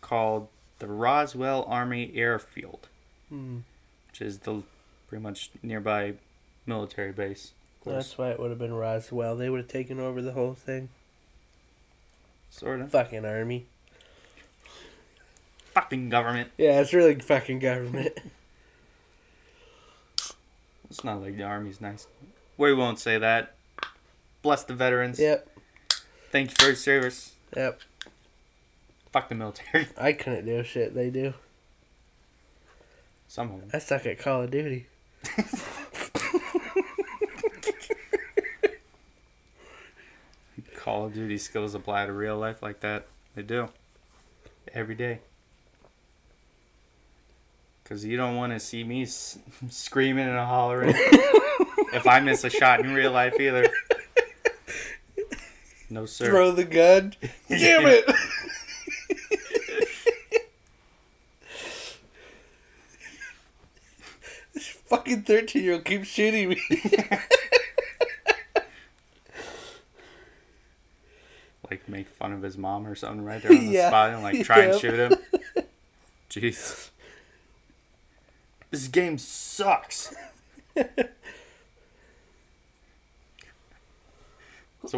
called 0.00 0.48
the 0.80 0.88
Roswell 0.88 1.62
Army 1.68 2.10
Airfield, 2.16 2.88
Hmm. 3.28 3.58
which 4.10 4.20
is 4.20 4.40
the 4.40 4.64
pretty 5.06 5.22
much 5.22 5.50
nearby 5.62 6.14
military 6.66 7.12
base. 7.12 7.52
That's 7.84 8.18
why 8.18 8.30
it 8.30 8.40
would 8.40 8.50
have 8.50 8.58
been 8.58 8.74
Roswell. 8.74 9.36
They 9.36 9.48
would 9.48 9.60
have 9.60 9.68
taken 9.68 10.00
over 10.00 10.20
the 10.20 10.32
whole 10.32 10.54
thing. 10.54 10.88
sort 12.50 12.80
of. 12.80 12.90
Fucking 12.90 13.24
army. 13.24 13.66
Fucking 15.74 16.08
government. 16.08 16.50
Yeah, 16.58 16.80
it's 16.80 16.92
really 16.92 17.14
fucking 17.20 17.60
government. 17.60 18.18
It's 20.90 21.04
not 21.04 21.20
like 21.20 21.36
the 21.36 21.42
army's 21.42 21.80
nice. 21.80 22.06
We 22.56 22.72
won't 22.74 22.98
say 22.98 23.18
that. 23.18 23.54
Bless 24.42 24.64
the 24.64 24.74
veterans. 24.74 25.18
yep. 25.18 25.48
Thank 26.30 26.50
you 26.50 26.56
for 26.58 26.66
your 26.66 26.76
service. 26.76 27.32
Yep. 27.56 27.80
Fuck 29.12 29.28
the 29.28 29.34
military. 29.34 29.88
I 29.98 30.12
couldn't 30.12 30.46
do 30.46 30.62
shit 30.62 30.94
they 30.94 31.10
do. 31.10 31.34
Some 33.28 33.52
of 33.52 33.60
them. 33.60 33.70
I 33.72 33.78
suck 33.78 34.06
at 34.06 34.18
Call 34.18 34.42
of 34.42 34.50
Duty. 34.50 34.86
Call 40.76 41.06
of 41.06 41.14
Duty 41.14 41.38
skills 41.38 41.74
apply 41.74 42.06
to 42.06 42.12
real 42.12 42.36
life 42.38 42.62
like 42.62 42.80
that. 42.80 43.06
They 43.34 43.42
do. 43.42 43.68
Every 44.72 44.94
day. 44.94 45.20
Because 47.88 48.04
you 48.04 48.16
don't 48.16 48.34
want 48.34 48.52
to 48.52 48.58
see 48.58 48.82
me 48.82 49.02
s- 49.04 49.38
screaming 49.70 50.26
and 50.26 50.36
hollering 50.38 50.92
if 51.92 52.04
I 52.04 52.18
miss 52.18 52.42
a 52.42 52.50
shot 52.50 52.80
in 52.80 52.92
real 52.92 53.12
life 53.12 53.38
either. 53.38 53.64
No, 55.88 56.04
sir. 56.04 56.26
Throw 56.26 56.50
the 56.50 56.64
gun. 56.64 57.14
Damn 57.48 57.86
it! 57.86 58.04
This 64.54 64.66
fucking 64.68 65.22
13 65.22 65.62
year 65.62 65.74
old 65.74 65.84
keeps 65.84 66.08
shooting 66.08 66.48
me. 66.50 66.60
like 71.70 71.88
make 71.88 72.08
fun 72.08 72.32
of 72.32 72.42
his 72.42 72.56
mom 72.56 72.86
or 72.86 72.94
something 72.94 73.24
right 73.24 73.42
there 73.42 73.50
on 73.52 73.66
the 73.66 73.72
Yeah. 73.72 73.88
spot 73.88 74.10
and 74.14 74.22
like 74.22 74.44
try 74.44 74.60
and 74.64 74.80
shoot 74.80 74.94
him. 74.94 75.18
Jeez. 76.30 76.90
This 78.70 78.88
game 78.88 79.18
sucks. 79.18 80.14
so 80.76 80.84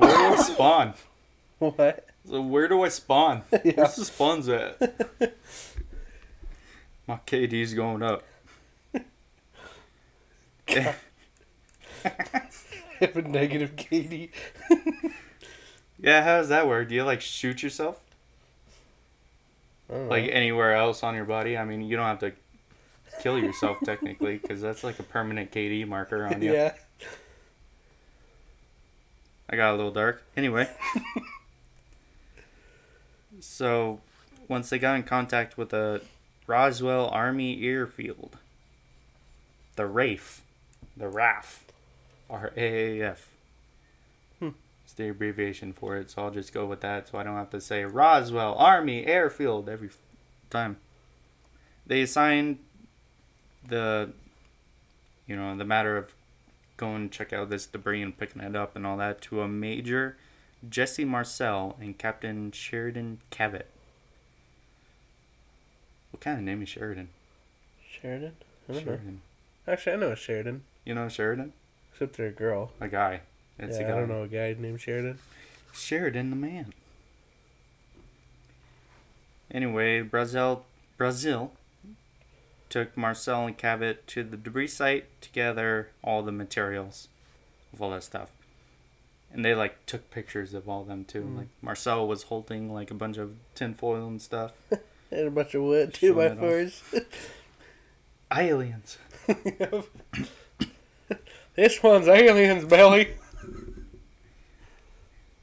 where 0.00 0.16
do 0.16 0.34
I 0.34 0.36
spawn? 0.36 0.94
what? 1.58 2.06
So 2.28 2.40
where 2.42 2.68
do 2.68 2.82
I 2.82 2.88
spawn? 2.88 3.42
Yeah. 3.64 3.72
Where's 3.76 3.96
the 3.96 4.04
spawns 4.04 4.48
at? 4.48 4.80
My 7.06 7.18
KD's 7.26 7.74
going 7.74 8.02
up. 8.02 8.24
I 10.68 10.94
have 13.00 13.16
a 13.16 13.22
negative 13.22 13.76
KD. 13.76 14.30
yeah, 15.98 16.22
how 16.22 16.36
does 16.36 16.50
that 16.50 16.68
work? 16.68 16.88
Do 16.88 16.94
you 16.94 17.04
like 17.04 17.20
shoot 17.22 17.62
yourself? 17.62 18.00
Know. 19.88 20.06
Like 20.08 20.28
anywhere 20.30 20.74
else 20.74 21.02
on 21.02 21.14
your 21.14 21.24
body? 21.24 21.56
I 21.56 21.64
mean, 21.64 21.80
you 21.82 21.96
don't 21.96 22.06
have 22.06 22.18
to 22.18 22.32
kill 23.20 23.38
yourself 23.38 23.78
technically 23.84 24.38
because 24.38 24.60
that's 24.60 24.84
like 24.84 24.98
a 24.98 25.02
permanent 25.02 25.50
KD 25.50 25.86
marker 25.86 26.26
on 26.26 26.42
you. 26.42 26.52
yeah. 26.52 26.74
I 29.50 29.56
got 29.56 29.72
a 29.72 29.76
little 29.76 29.92
dark. 29.92 30.22
Anyway. 30.36 30.68
so, 33.40 34.00
once 34.46 34.68
they 34.70 34.78
got 34.78 34.96
in 34.96 35.04
contact 35.04 35.56
with 35.56 35.70
the 35.70 36.02
Roswell 36.46 37.08
Army 37.08 37.64
Airfield, 37.64 38.36
the 39.76 39.86
RAF, 39.86 40.42
the 40.96 41.08
RAF, 41.08 41.64
R 42.28 42.52
A 42.56 43.00
A 43.00 43.10
F. 43.10 43.28
Hmm. 44.38 44.50
It's 44.84 44.92
the 44.92 45.08
abbreviation 45.08 45.72
for 45.72 45.96
it, 45.96 46.10
so 46.10 46.22
I'll 46.24 46.30
just 46.30 46.52
go 46.52 46.66
with 46.66 46.80
that 46.82 47.08
so 47.08 47.18
I 47.18 47.22
don't 47.22 47.36
have 47.36 47.50
to 47.50 47.60
say 47.60 47.84
Roswell 47.84 48.54
Army 48.54 49.06
Airfield 49.06 49.68
every 49.68 49.90
time. 50.50 50.76
They 51.86 52.02
assigned 52.02 52.58
the, 53.66 54.10
you 55.26 55.36
know, 55.36 55.56
the 55.56 55.64
matter 55.64 55.96
of 55.96 56.14
going 56.76 57.10
check 57.10 57.32
out 57.32 57.50
this 57.50 57.66
debris 57.66 58.02
and 58.02 58.16
picking 58.16 58.42
it 58.42 58.54
up 58.54 58.76
and 58.76 58.86
all 58.86 58.96
that 58.96 59.20
to 59.22 59.42
a 59.42 59.48
Major 59.48 60.16
Jesse 60.68 61.04
Marcel 61.04 61.76
and 61.80 61.96
Captain 61.98 62.52
Sheridan 62.52 63.18
Cavitt. 63.30 63.66
What 66.10 66.20
kind 66.20 66.38
of 66.38 66.44
name 66.44 66.62
is 66.62 66.68
Sheridan? 66.68 67.08
Sheridan? 67.88 68.32
I 68.68 68.72
don't 68.72 68.86
know. 68.86 68.92
Sheridan. 68.92 69.20
Actually, 69.66 69.92
I 69.92 69.96
know 69.96 70.12
a 70.12 70.16
Sheridan, 70.16 70.62
You 70.84 70.94
know 70.94 71.08
Sheridan? 71.08 71.52
except 71.92 72.16
they're 72.16 72.28
a 72.28 72.32
girl. 72.32 72.70
A 72.80 72.88
guy. 72.88 73.20
It's 73.58 73.76
yeah, 73.78 73.86
a 73.86 73.88
guy. 73.88 73.96
I 73.96 74.00
don't 74.00 74.08
know 74.08 74.22
a 74.22 74.28
guy 74.28 74.54
named 74.58 74.80
Sheridan. 74.80 75.18
Sheridan 75.72 76.30
the 76.30 76.36
man. 76.36 76.72
Anyway, 79.50 80.02
Brazil 80.02 80.64
Brazil 80.96 81.52
took 82.68 82.96
Marcel 82.96 83.46
and 83.46 83.56
Cavitt 83.56 84.06
to 84.08 84.22
the 84.22 84.36
debris 84.36 84.68
site 84.68 85.06
to 85.22 85.30
gather 85.30 85.90
all 86.02 86.22
the 86.22 86.32
materials 86.32 87.08
of 87.72 87.80
all 87.80 87.90
that 87.90 88.04
stuff. 88.04 88.30
And 89.32 89.44
they 89.44 89.54
like 89.54 89.84
took 89.86 90.10
pictures 90.10 90.54
of 90.54 90.68
all 90.68 90.84
them 90.84 91.04
too. 91.04 91.22
Mm. 91.22 91.36
Like 91.38 91.48
Marcel 91.60 92.06
was 92.06 92.24
holding 92.24 92.72
like 92.72 92.90
a 92.90 92.94
bunch 92.94 93.18
of 93.18 93.34
tinfoil 93.54 94.06
and 94.06 94.22
stuff. 94.22 94.52
And 95.10 95.28
a 95.28 95.30
bunch 95.30 95.54
of 95.54 95.62
wood, 95.62 95.94
two 95.94 96.12
by 96.12 96.34
fours. 96.34 96.82
Aliens. 98.36 98.98
this 101.56 101.82
one's 101.82 102.08
aliens, 102.08 102.66
belly. 102.66 103.14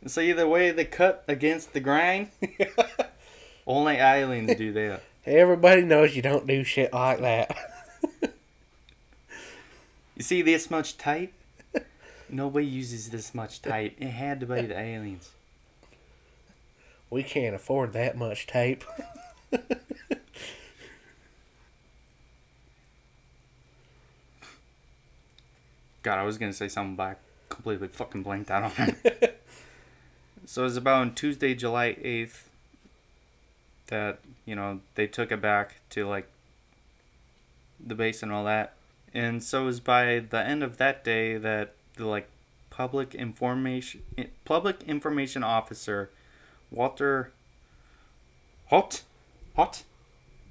So 0.05 0.21
either 0.21 0.47
way 0.47 0.69
they 0.69 0.85
cut 0.85 1.23
against 1.27 1.73
the 1.73 1.79
grain. 1.79 2.29
Only 3.65 3.95
aliens 3.95 4.55
do 4.55 4.71
that. 4.73 5.01
Everybody 5.25 5.81
knows 5.83 6.15
you 6.15 6.21
don't 6.21 6.45
do 6.45 6.63
shit 6.63 6.93
like 6.93 7.19
that. 7.21 7.55
You 10.15 10.23
see 10.23 10.41
this 10.41 10.71
much 10.71 10.97
tape? 10.97 11.33
Nobody 12.29 12.65
uses 12.65 13.09
this 13.09 13.35
much 13.35 13.61
tape. 13.61 13.97
It 13.99 14.07
had 14.07 14.39
to 14.39 14.45
be 14.45 14.61
the 14.61 14.79
aliens. 14.79 15.31
We 17.09 17.21
can't 17.21 17.53
afford 17.53 17.91
that 17.93 18.17
much 18.17 18.47
tape. 18.47 18.85
God, 26.01 26.19
I 26.19 26.23
was 26.23 26.37
gonna 26.37 26.53
say 26.53 26.69
something, 26.69 26.95
but 26.95 27.03
I 27.03 27.15
completely 27.49 27.89
fucking 27.89 28.23
blanked 28.23 28.49
out 28.49 28.63
on 28.63 28.95
it. 29.03 29.43
so 30.45 30.61
it 30.61 30.65
was 30.65 30.77
about 30.77 31.01
on 31.01 31.13
Tuesday, 31.13 31.53
July 31.55 31.97
eighth, 32.01 32.49
that 33.87 34.19
you 34.45 34.55
know 34.55 34.79
they 34.95 35.07
took 35.07 35.31
it 35.31 35.41
back 35.41 35.75
to 35.91 36.07
like 36.07 36.27
the 37.79 37.95
base 37.95 38.23
and 38.23 38.31
all 38.31 38.43
that, 38.45 38.73
and 39.13 39.43
so 39.43 39.63
it 39.63 39.65
was 39.65 39.79
by 39.79 40.19
the 40.19 40.43
end 40.45 40.63
of 40.63 40.77
that 40.77 41.03
day 41.03 41.37
that 41.37 41.73
the 41.95 42.05
like 42.05 42.29
public 42.69 43.15
information 43.15 44.01
public 44.43 44.83
information 44.83 45.43
officer 45.43 46.09
Walter 46.71 47.31
Hot 48.67 49.03
Hot 49.55 49.83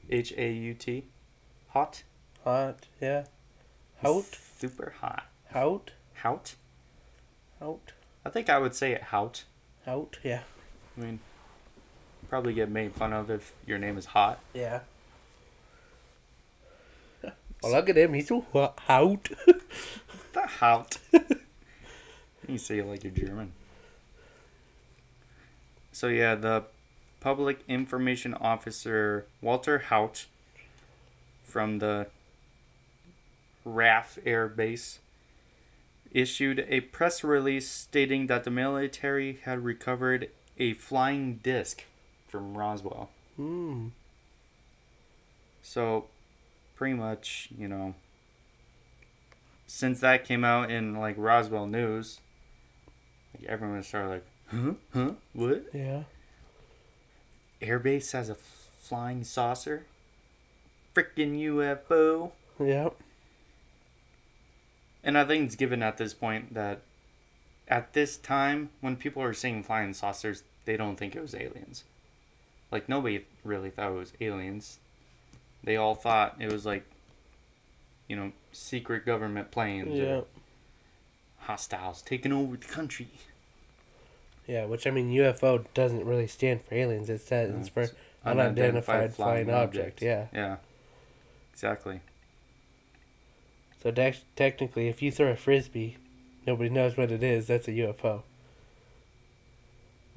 H 0.09 0.33
A 0.37 0.53
U 0.53 0.75
T? 0.75 1.05
Hot 1.71 2.03
Hot, 2.45 2.87
yeah. 3.01 3.25
Hout, 4.03 4.39
super 4.59 4.95
hot. 5.01 5.25
Hout, 5.53 5.93
Hout 6.15 6.55
hout, 7.61 7.93
I 8.25 8.31
think 8.31 8.51
I 8.51 8.59
would 8.59 8.75
say 8.75 8.93
it 8.93 9.03
Hout. 9.05 9.45
hout, 9.87 10.19
yeah. 10.23 10.43
I 10.97 11.01
mean, 11.01 11.21
probably 12.35 12.53
get 12.53 12.69
made 12.69 12.93
fun 12.93 13.13
of 13.13 13.31
if 13.31 13.53
your 13.65 13.79
name 13.79 13.97
is 13.97 14.07
Hot. 14.07 14.41
Yeah. 14.55 14.81
Well, 17.63 17.71
look 17.71 17.89
at 17.89 17.97
him. 17.97 18.13
He's 18.13 18.29
a 18.29 18.41
hot. 18.53 18.81
hout. 18.89 19.29
The 20.33 20.41
Hout. 20.41 20.99
you 22.49 22.59
say 22.59 22.79
it 22.81 22.87
like 22.87 23.05
you're 23.05 23.13
German. 23.13 23.53
So 25.93 26.09
yeah, 26.09 26.35
the 26.35 26.65
public 27.21 27.61
information 27.69 28.35
officer 28.35 29.27
Walter 29.41 29.79
Hout 29.79 30.27
from 31.45 31.79
the 31.79 32.09
RAF 33.65 34.19
Air 34.27 34.49
Base 34.49 34.99
issued 36.11 36.67
a 36.69 36.81
press 36.81 37.23
release 37.23 37.71
stating 37.71 38.27
that 38.27 38.43
the 38.43 38.51
military 38.51 39.39
had 39.45 39.65
recovered 39.65 40.31
a 40.59 40.73
flying 40.73 41.37
disc 41.37 41.85
from 42.35 42.59
Roswell. 42.59 43.11
Hmm. 43.37 43.89
So, 45.63 46.07
pretty 46.75 46.95
much, 46.95 47.49
you 47.57 47.69
know, 47.69 47.95
since 49.69 50.01
that 50.01 50.25
came 50.25 50.45
out 50.45 50.69
in 50.69 50.97
like 50.97 51.15
Roswell 51.17 51.69
News, 51.69 52.21
like 53.33 53.49
everyone 53.49 53.85
started 53.85 54.09
like, 54.09 54.27
huh, 54.49 54.73
huh, 54.93 55.11
what? 55.33 55.67
Yeah. 55.73 56.03
Airbase 57.63 58.11
has 58.11 58.29
a 58.29 58.35
flying 58.35 59.23
saucer, 59.23 59.87
freaking 60.93 61.39
UFO. 61.39 62.33
Yep. 62.59 62.97
And 65.05 65.17
I 65.17 65.25
think 65.25 65.47
it's 65.47 65.55
given 65.55 65.85
at 65.85 65.99
this 65.99 66.15
point 66.15 66.55
that 66.55 66.81
at 67.69 67.93
this 67.93 68.17
time, 68.17 68.71
when 68.81 68.97
people 68.97 69.23
are 69.23 69.33
seeing 69.33 69.63
flying 69.63 69.95
saucers, 69.95 70.43
they 70.65 70.77
don't 70.77 70.97
think 70.97 71.15
it 71.15 71.23
was 71.23 71.35
aliens. 71.37 71.85
Like, 72.71 72.89
nobody 72.89 73.25
really 73.45 73.71
thought 73.71 73.91
it 73.93 73.95
was 73.95 74.13
aliens. 74.21 74.79
They 75.63 75.77
all 75.77 75.95
thought 75.95 76.37
it 76.41 76.51
was 76.53 76.67
like, 76.67 76.85
you 78.09 78.17
know, 78.17 78.33
secret 78.53 79.07
government 79.07 79.51
planes 79.51 79.95
Yeah. 79.95 80.05
or 80.17 80.25
hostiles 81.39 82.03
taking 82.03 82.33
over 82.33 82.57
the 82.57 82.67
country. 82.67 83.09
Yeah, 84.47 84.67
which 84.67 84.87
I 84.87 84.91
mean, 84.91 85.11
UFO 85.11 85.65
doesn't 85.73 86.05
really 86.05 86.27
stand 86.27 86.63
for 86.65 86.75
aliens. 86.75 87.09
It 87.09 87.21
stands 87.21 87.69
for 87.71 87.89
unidentified 88.25 89.15
flying 89.15 89.51
object. 89.51 90.03
Yeah. 90.03 90.27
Yeah. 90.35 90.57
Exactly. 91.53 92.01
So 93.83 93.91
de- 93.91 94.15
technically, 94.37 94.89
if 94.89 95.01
you 95.03 95.11
throw 95.11 95.29
a 95.31 95.37
frisbee, 95.37 95.97
nobody 96.47 96.69
knows 96.69 96.97
what 96.97 97.11
it 97.11 97.23
is. 97.23 97.47
That's 97.47 97.69
a 97.69 97.73
UFO. 97.73 98.23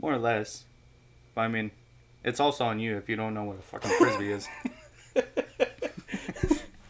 More 0.01 0.13
or 0.13 0.17
less. 0.19 0.65
But 1.35 1.41
I 1.41 1.47
mean, 1.47 1.71
it's 2.23 2.39
also 2.39 2.65
on 2.65 2.79
you 2.79 2.97
if 2.97 3.09
you 3.09 3.15
don't 3.15 3.33
know 3.33 3.43
what 3.43 3.59
a 3.59 3.61
fucking 3.61 3.91
frisbee 3.91 4.31
is. 4.31 4.47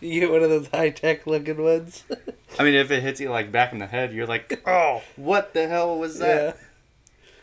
you 0.01 0.19
get 0.19 0.31
one 0.31 0.43
of 0.43 0.49
those 0.49 0.67
high 0.67 0.89
tech 0.89 1.27
looking 1.27 1.61
ones. 1.61 2.03
I 2.59 2.63
mean, 2.63 2.73
if 2.73 2.89
it 2.91 3.03
hits 3.03 3.19
you 3.19 3.29
like 3.29 3.51
back 3.51 3.73
in 3.73 3.79
the 3.79 3.87
head, 3.87 4.13
you're 4.13 4.25
like, 4.25 4.61
oh, 4.65 5.01
what 5.15 5.53
the 5.53 5.67
hell 5.67 5.97
was 5.97 6.19
that? 6.19 6.57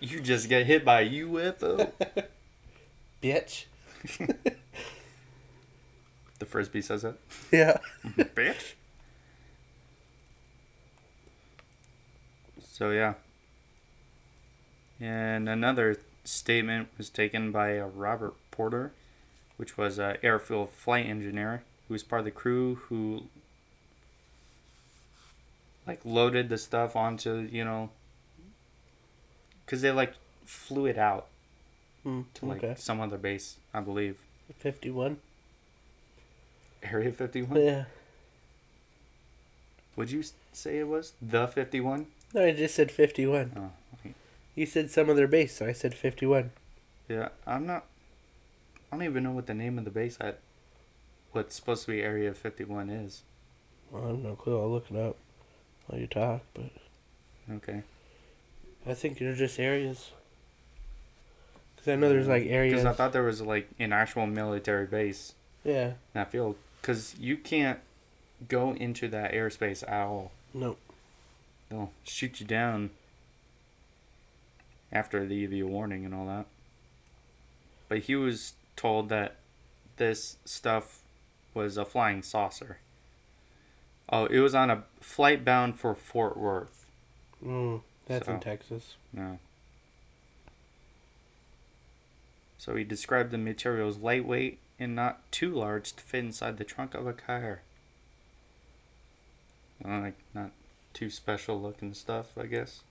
Yeah. 0.01 0.09
You 0.09 0.21
just 0.21 0.49
get 0.49 0.67
hit 0.67 0.85
by 0.85 1.03
a 1.03 1.11
UFO. 1.11 1.93
Bitch. 3.23 3.65
the 6.39 6.47
frisbee 6.47 6.83
says 6.83 7.05
it. 7.05 7.19
Yeah. 7.51 7.79
Mm-hmm. 8.05 8.23
Bitch. 8.23 8.75
So 12.75 12.91
yeah. 12.91 13.15
And 15.01 15.49
another 15.49 15.97
statement 16.25 16.89
was 16.99 17.11
taken 17.11 17.53
by 17.53 17.79
uh, 17.79 17.87
Robert 17.87 18.35
Porter, 18.51 18.93
which 19.57 19.77
was 19.77 19.99
an 19.99 20.17
airfield 20.23 20.71
flight 20.71 21.07
engineer 21.07 21.63
who 21.89 21.95
was 21.95 22.03
part 22.03 22.21
of 22.21 22.25
the 22.25 22.31
crew 22.31 22.77
who 22.89 23.25
like 25.87 26.01
loaded 26.05 26.49
the 26.49 26.57
stuff 26.59 26.97
onto 26.97 27.47
you 27.53 27.63
know 27.65 27.91
because 29.65 29.83
they 29.83 29.91
like 29.91 30.15
flew 30.45 30.87
it 30.87 30.99
out 30.99 31.27
Mm, 32.07 32.25
to 32.35 32.45
like 32.45 32.63
okay. 32.63 32.75
some 32.77 33.01
other 33.01 33.17
base, 33.17 33.57
I 33.73 33.81
believe. 33.81 34.19
51. 34.59 35.17
Area 36.83 37.11
51? 37.11 37.59
Yeah. 37.59 37.85
Would 39.97 40.11
you 40.11 40.23
say 40.53 40.81
it 40.81 40.87
was 40.89 41.15
the 41.23 41.47
51? 41.49 42.07
No, 42.35 42.45
I 42.45 42.53
just 42.53 42.75
said 42.75 42.91
51. 42.91 43.53
Oh, 43.57 43.61
okay. 43.61 43.71
You 44.55 44.67
said 44.67 44.91
some 44.91 45.11
other 45.11 45.27
base, 45.27 45.57
so 45.57 45.67
I 45.67 45.73
said 45.73 45.95
51. 45.95 46.51
Yeah, 47.09 47.31
I'm 47.47 47.67
not. 47.67 47.85
I 48.91 48.97
don't 48.97 49.05
even 49.05 49.25
know 49.25 49.33
what 49.33 49.47
the 49.47 49.55
name 49.55 49.79
of 49.79 49.85
the 49.85 49.91
base 49.91 50.17
at. 50.21 50.39
What's 51.33 51.57
supposed 51.57 51.85
to 51.87 51.91
be 51.91 52.01
Area 52.01 52.33
51 52.33 52.91
is. 52.91 53.23
Well, 53.91 54.05
I 54.05 54.09
have 54.09 54.19
no 54.19 54.37
clue. 54.37 54.61
I'll 54.61 54.71
look 54.71 54.87
it 54.91 54.97
up 54.97 55.17
while 55.87 56.01
you 56.01 56.07
talk, 56.07 56.43
but 56.55 56.71
Okay. 57.51 57.83
I 58.87 58.95
think 58.95 59.19
they're 59.19 59.35
just 59.35 59.59
areas. 59.59 60.11
Because 61.75 61.93
I 61.93 61.97
know 61.97 62.09
there's 62.09 62.29
like 62.29 62.47
areas. 62.47 62.75
Because 62.75 62.87
I 62.87 62.93
thought 62.93 63.13
there 63.13 63.23
was 63.23 63.43
like 63.43 63.69
an 63.79 63.93
actual 63.93 64.27
military 64.27 64.87
base 64.87 65.35
yeah. 65.65 65.87
in 65.87 65.95
that 66.15 66.31
field. 66.31 66.57
Because 66.81 67.15
you 67.19 67.37
can't 67.37 67.81
go 68.49 68.73
into 68.75 69.09
that 69.09 69.33
airspace 69.33 69.83
at 69.87 70.07
all. 70.07 70.33
No. 70.53 70.77
They'll 71.69 71.93
shoot 72.05 72.41
you 72.41 72.47
down 72.47 72.91
after 74.95 75.27
they 75.27 75.41
give 75.41 75.53
you 75.53 75.67
a 75.67 75.71
warning 75.71 76.05
and 76.05 76.15
all 76.15 76.27
that. 76.27 76.47
But 77.89 77.99
he 78.01 78.15
was 78.15 78.55
told 78.77 79.09
that 79.11 79.37
this 79.97 80.39
stuff 80.45 81.01
was 81.53 81.77
a 81.77 81.85
flying 81.85 82.23
saucer. 82.23 82.79
Oh, 84.09 84.27
it 84.27 84.41
was 84.41 84.55
on 84.55 84.71
a 84.71 84.85
flight 85.01 85.45
bound 85.45 85.79
for 85.79 85.95
Fort 85.95 86.37
Worth. 86.37 86.87
Mm, 87.45 87.83
that's 88.07 88.29
in 88.29 88.41
Texas. 88.41 88.97
No. 89.13 89.39
So 92.59 92.77
he 92.77 92.85
described 92.85 93.31
the 93.31 93.39
material 93.39 93.89
as 93.89 93.99
lightweight 93.99 94.59
and 94.79 94.95
not 94.95 95.31
too 95.31 95.55
large 95.55 95.93
to 95.95 96.03
fit 96.03 96.25
inside 96.25 96.57
the 96.57 96.65
trunk 96.65 96.95
of 96.95 97.07
a 97.07 97.13
car. 97.13 97.63
Well, 99.83 100.01
like 100.01 100.19
not 100.35 100.51
too 100.93 101.11
special 101.11 101.61
looking 101.61 101.95
stuff, 101.95 102.39
I 102.39 102.47
guess. 102.47 102.83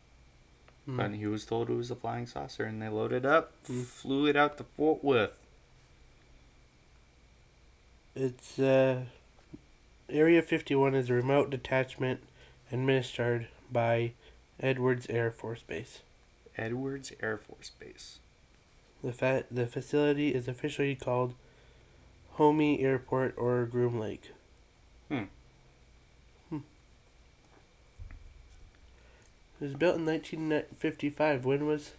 Mm. 0.88 0.98
But 0.98 1.14
he 1.14 1.26
was 1.28 1.46
told 1.46 1.70
it 1.70 1.74
was 1.74 1.92
a 1.92 1.96
flying 1.96 2.28
saucer, 2.28 2.66
and 2.66 2.82
they 2.82 2.90
loaded 2.90 3.26
up, 3.26 3.54
Mm. 3.70 3.86
flew 3.86 4.26
it 4.28 4.36
out 4.36 4.58
to 4.58 4.64
Fort 4.64 5.04
Worth. 5.04 5.38
It's 8.16 8.60
uh, 8.60 9.04
Area 10.10 10.42
51 10.42 10.94
is 10.94 11.10
a 11.10 11.14
remote 11.14 11.50
detachment 11.50 12.22
administered 12.72 13.48
by 13.72 14.12
Edwards 14.60 15.08
Air 15.10 15.32
Force 15.32 15.64
Base. 15.64 16.02
Edwards 16.58 17.12
Air 17.22 17.38
Force 17.38 17.72
Base. 17.80 18.20
The 19.04 19.14
fa- 19.14 19.46
the 19.50 19.66
facility 19.66 20.34
is 20.36 20.48
officially 20.48 20.96
called 20.96 21.34
Homey 22.34 22.82
Airport 22.82 23.34
or 23.38 23.66
Groom 23.66 24.00
Lake. 24.00 24.32
Hmm. 25.10 25.24
Hmm. 26.50 26.60
It 29.62 29.66
was 29.66 29.74
built 29.76 29.96
in 29.98 30.06
1955. 30.06 31.46
When 31.46 31.66
was? 31.66 31.94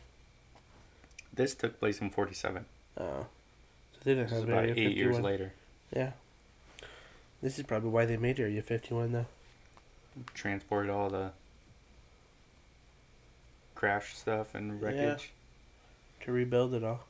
This 1.32 1.54
took 1.54 1.78
place 1.78 2.00
in 2.00 2.10
47. 2.10 2.64
Oh, 2.98 3.02
so 3.02 3.26
they 4.04 4.14
didn't 4.14 4.24
This 4.28 4.32
is 4.32 4.40
have 4.40 4.48
about 4.48 4.58
Area 4.64 4.72
eight 4.72 4.88
51. 4.88 4.96
years 4.96 5.20
later. 5.24 5.52
Yeah. 5.94 6.12
This 7.42 7.58
is 7.58 7.64
probably 7.66 7.90
why 7.90 8.04
they 8.04 8.16
made 8.16 8.38
Area 8.38 8.62
51 8.62 9.12
though. 9.12 9.26
Transported 10.32 10.90
all 10.90 11.10
the 11.10 11.32
crash 13.74 14.14
stuff 14.16 14.54
and 14.54 14.80
Yeah. 14.80 14.86
wreckage. 14.86 15.32
To 16.22 16.32
rebuild 16.32 16.72
it 16.74 16.84
all. 16.84 17.04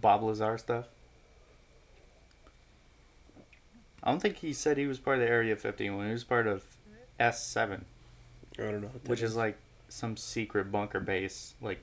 Bob 0.00 0.22
Lazar 0.22 0.58
stuff. 0.58 0.86
I 4.02 4.10
don't 4.10 4.20
think 4.20 4.38
he 4.38 4.52
said 4.52 4.78
he 4.78 4.86
was 4.86 4.98
part 4.98 5.18
of 5.18 5.24
the 5.24 5.28
Area 5.30 5.54
51. 5.56 6.06
He 6.06 6.12
was 6.12 6.24
part 6.24 6.46
of 6.46 6.64
S7, 7.20 7.82
I 8.58 8.62
don't 8.62 8.80
know. 8.80 8.90
Which 9.06 9.22
is 9.22 9.36
like 9.36 9.58
some 9.88 10.16
secret 10.16 10.72
bunker 10.72 11.00
base, 11.00 11.54
like 11.60 11.80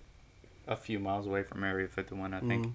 a 0.67 0.75
few 0.75 0.99
miles 0.99 1.27
away 1.27 1.43
from 1.43 1.63
Area 1.63 1.87
51, 1.87 2.33
I 2.33 2.39
think. 2.39 2.67
Mm. 2.67 2.73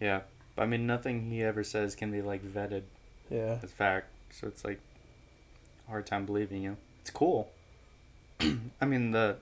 Yeah. 0.00 0.20
But 0.54 0.62
I 0.62 0.66
mean, 0.66 0.86
nothing 0.86 1.30
he 1.30 1.42
ever 1.42 1.62
says 1.64 1.94
can 1.94 2.10
be 2.10 2.20
like 2.22 2.42
vetted 2.44 2.82
Yeah. 3.30 3.58
as 3.62 3.70
fact. 3.70 4.08
So 4.30 4.46
it's 4.48 4.64
like 4.64 4.80
a 5.86 5.90
hard 5.90 6.06
time 6.06 6.26
believing 6.26 6.62
you. 6.62 6.76
It's 7.00 7.10
cool. 7.10 7.50
I 8.40 8.84
mean, 8.84 9.12
the 9.12 9.36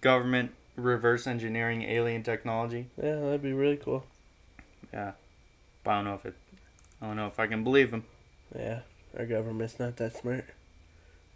government 0.00 0.52
reverse 0.76 1.26
engineering 1.26 1.82
alien 1.82 2.22
technology. 2.22 2.88
Yeah, 3.02 3.16
that'd 3.16 3.42
be 3.42 3.52
really 3.52 3.76
cool. 3.76 4.04
Yeah. 4.92 5.12
But 5.84 5.90
I 5.90 5.94
don't 5.96 6.04
know 6.04 6.14
if 6.14 6.26
it. 6.26 6.34
I 7.00 7.06
don't 7.06 7.16
know 7.16 7.26
if 7.28 7.38
I 7.38 7.46
can 7.46 7.62
believe 7.64 7.92
him. 7.92 8.04
Yeah, 8.56 8.80
our 9.16 9.26
government's 9.26 9.78
not 9.78 9.96
that 9.96 10.16
smart. 10.16 10.46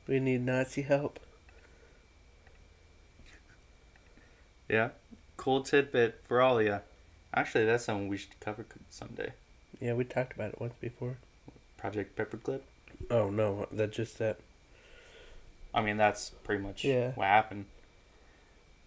We 0.06 0.20
need 0.20 0.44
Nazi 0.44 0.82
help. 0.82 1.18
Yeah. 4.68 4.90
Cool 5.36 5.62
tidbit 5.62 6.20
for 6.28 6.40
all 6.40 6.58
of 6.58 6.66
you. 6.66 6.80
Actually, 7.34 7.64
that's 7.64 7.84
something 7.84 8.08
we 8.08 8.16
should 8.16 8.38
cover 8.40 8.66
someday. 8.90 9.32
Yeah, 9.80 9.94
we 9.94 10.04
talked 10.04 10.34
about 10.34 10.50
it 10.52 10.60
once 10.60 10.74
before. 10.80 11.16
Project 11.76 12.16
Paperclip. 12.16 12.60
Oh 13.10 13.30
no, 13.30 13.66
that 13.72 13.92
just 13.92 14.18
that. 14.18 14.38
I 15.72 15.80
mean, 15.80 15.96
that's 15.96 16.30
pretty 16.44 16.62
much 16.62 16.84
Yeah. 16.84 17.12
what 17.12 17.26
happened. 17.28 17.66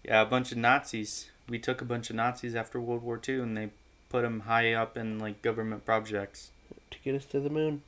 Yeah, 0.04 0.22
a 0.22 0.26
bunch 0.26 0.52
of 0.52 0.58
Nazis. 0.58 1.30
We 1.48 1.58
took 1.58 1.80
a 1.80 1.84
bunch 1.84 2.10
of 2.10 2.16
Nazis 2.16 2.54
after 2.54 2.80
World 2.80 3.02
War 3.02 3.20
II, 3.26 3.40
and 3.40 3.56
they 3.56 3.70
put 4.10 4.22
them 4.22 4.40
high 4.40 4.72
up 4.74 4.96
in 4.96 5.18
like 5.18 5.42
government 5.42 5.84
projects. 5.84 6.50
To 6.90 6.98
get 7.00 7.14
us 7.14 7.24
to 7.26 7.40
the 7.40 7.50
moon. 7.50 7.82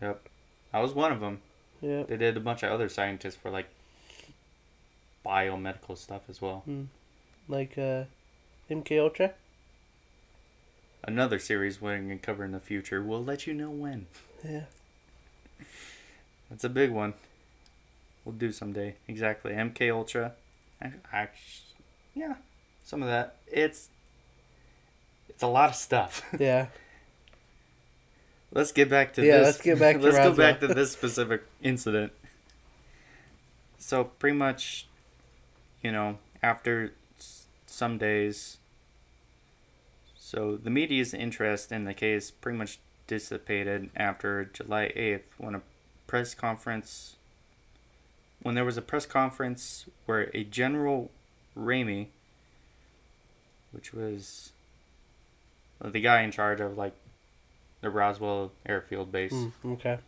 Yep. 0.00 0.28
I 0.72 0.80
was 0.80 0.92
one 0.92 1.12
of 1.12 1.20
them. 1.20 1.40
Yeah. 1.80 2.02
They 2.04 2.16
did 2.16 2.36
a 2.36 2.40
bunch 2.40 2.62
of 2.62 2.70
other 2.70 2.88
scientists 2.88 3.36
for 3.36 3.50
like 3.50 3.68
biomedical 5.24 5.96
stuff 5.96 6.22
as 6.28 6.40
well. 6.40 6.64
Like 7.48 7.78
uh 7.78 8.04
MK 8.70 9.00
Ultra? 9.00 9.32
Another 11.04 11.38
series 11.38 11.80
we're 11.80 11.96
going 11.96 12.08
to 12.10 12.16
cover 12.18 12.44
in 12.44 12.52
the 12.52 12.60
future. 12.60 13.02
We'll 13.02 13.24
let 13.24 13.46
you 13.46 13.54
know 13.54 13.70
when. 13.70 14.06
Yeah. 14.44 14.64
That's 16.50 16.64
a 16.64 16.68
big 16.68 16.90
one. 16.90 17.14
We'll 18.24 18.34
do 18.34 18.52
someday. 18.52 18.96
Exactly. 19.06 19.52
MK 19.52 19.90
Ultra. 19.94 20.32
Actually, 21.12 21.76
yeah, 22.14 22.34
some 22.84 23.02
of 23.02 23.08
that. 23.08 23.36
It's 23.48 23.88
it's 25.28 25.42
a 25.42 25.46
lot 25.48 25.70
of 25.70 25.74
stuff. 25.76 26.22
Yeah. 26.38 26.66
Let's 28.52 28.72
get 28.72 28.88
back 28.88 29.12
to 29.14 29.24
Yeah, 29.24 29.38
this. 29.38 29.46
let's 29.46 29.60
get 29.60 29.78
back 29.78 29.96
to 30.00 30.02
let's 30.02 30.16
go 30.16 30.32
back 30.34 30.60
to 30.60 30.68
this 30.68 30.92
specific 30.92 31.42
incident. 31.62 32.12
So 33.78 34.04
pretty 34.04 34.36
much, 34.36 34.86
you 35.82 35.92
know, 35.92 36.18
after 36.42 36.92
some 37.66 37.98
days. 37.98 38.58
So 40.16 40.56
the 40.62 40.70
media's 40.70 41.14
interest 41.14 41.72
in 41.72 41.84
the 41.84 41.94
case 41.94 42.30
pretty 42.30 42.58
much 42.58 42.78
dissipated 43.06 43.88
after 43.96 44.44
July 44.44 44.92
8th 44.94 45.22
when 45.38 45.54
a 45.54 45.62
press 46.06 46.34
conference 46.34 47.16
when 48.42 48.54
there 48.54 48.64
was 48.64 48.76
a 48.76 48.82
press 48.82 49.06
conference 49.06 49.86
where 50.06 50.30
a 50.34 50.44
General 50.44 51.10
Ramey 51.56 52.08
which 53.72 53.92
was 53.94 54.52
uh, 55.82 55.88
the 55.88 56.00
guy 56.00 56.20
in 56.22 56.30
charge 56.30 56.60
of 56.60 56.76
like 56.76 56.94
the 57.80 57.90
Roswell 57.90 58.52
airfield 58.66 59.12
base 59.12 59.32
Mm, 59.32 59.52
okay. 59.74 59.98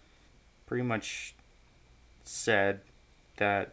pretty 0.66 0.82
much 0.84 1.34
said 2.24 2.80
that 3.36 3.72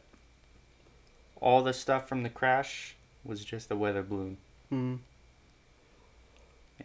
all 1.41 1.61
the 1.63 1.73
stuff 1.73 2.07
from 2.07 2.23
the 2.23 2.29
crash 2.29 2.95
was 3.23 3.43
just 3.45 3.69
a 3.71 3.75
weather 3.75 4.03
balloon 4.03 4.37
Mm. 4.71 4.99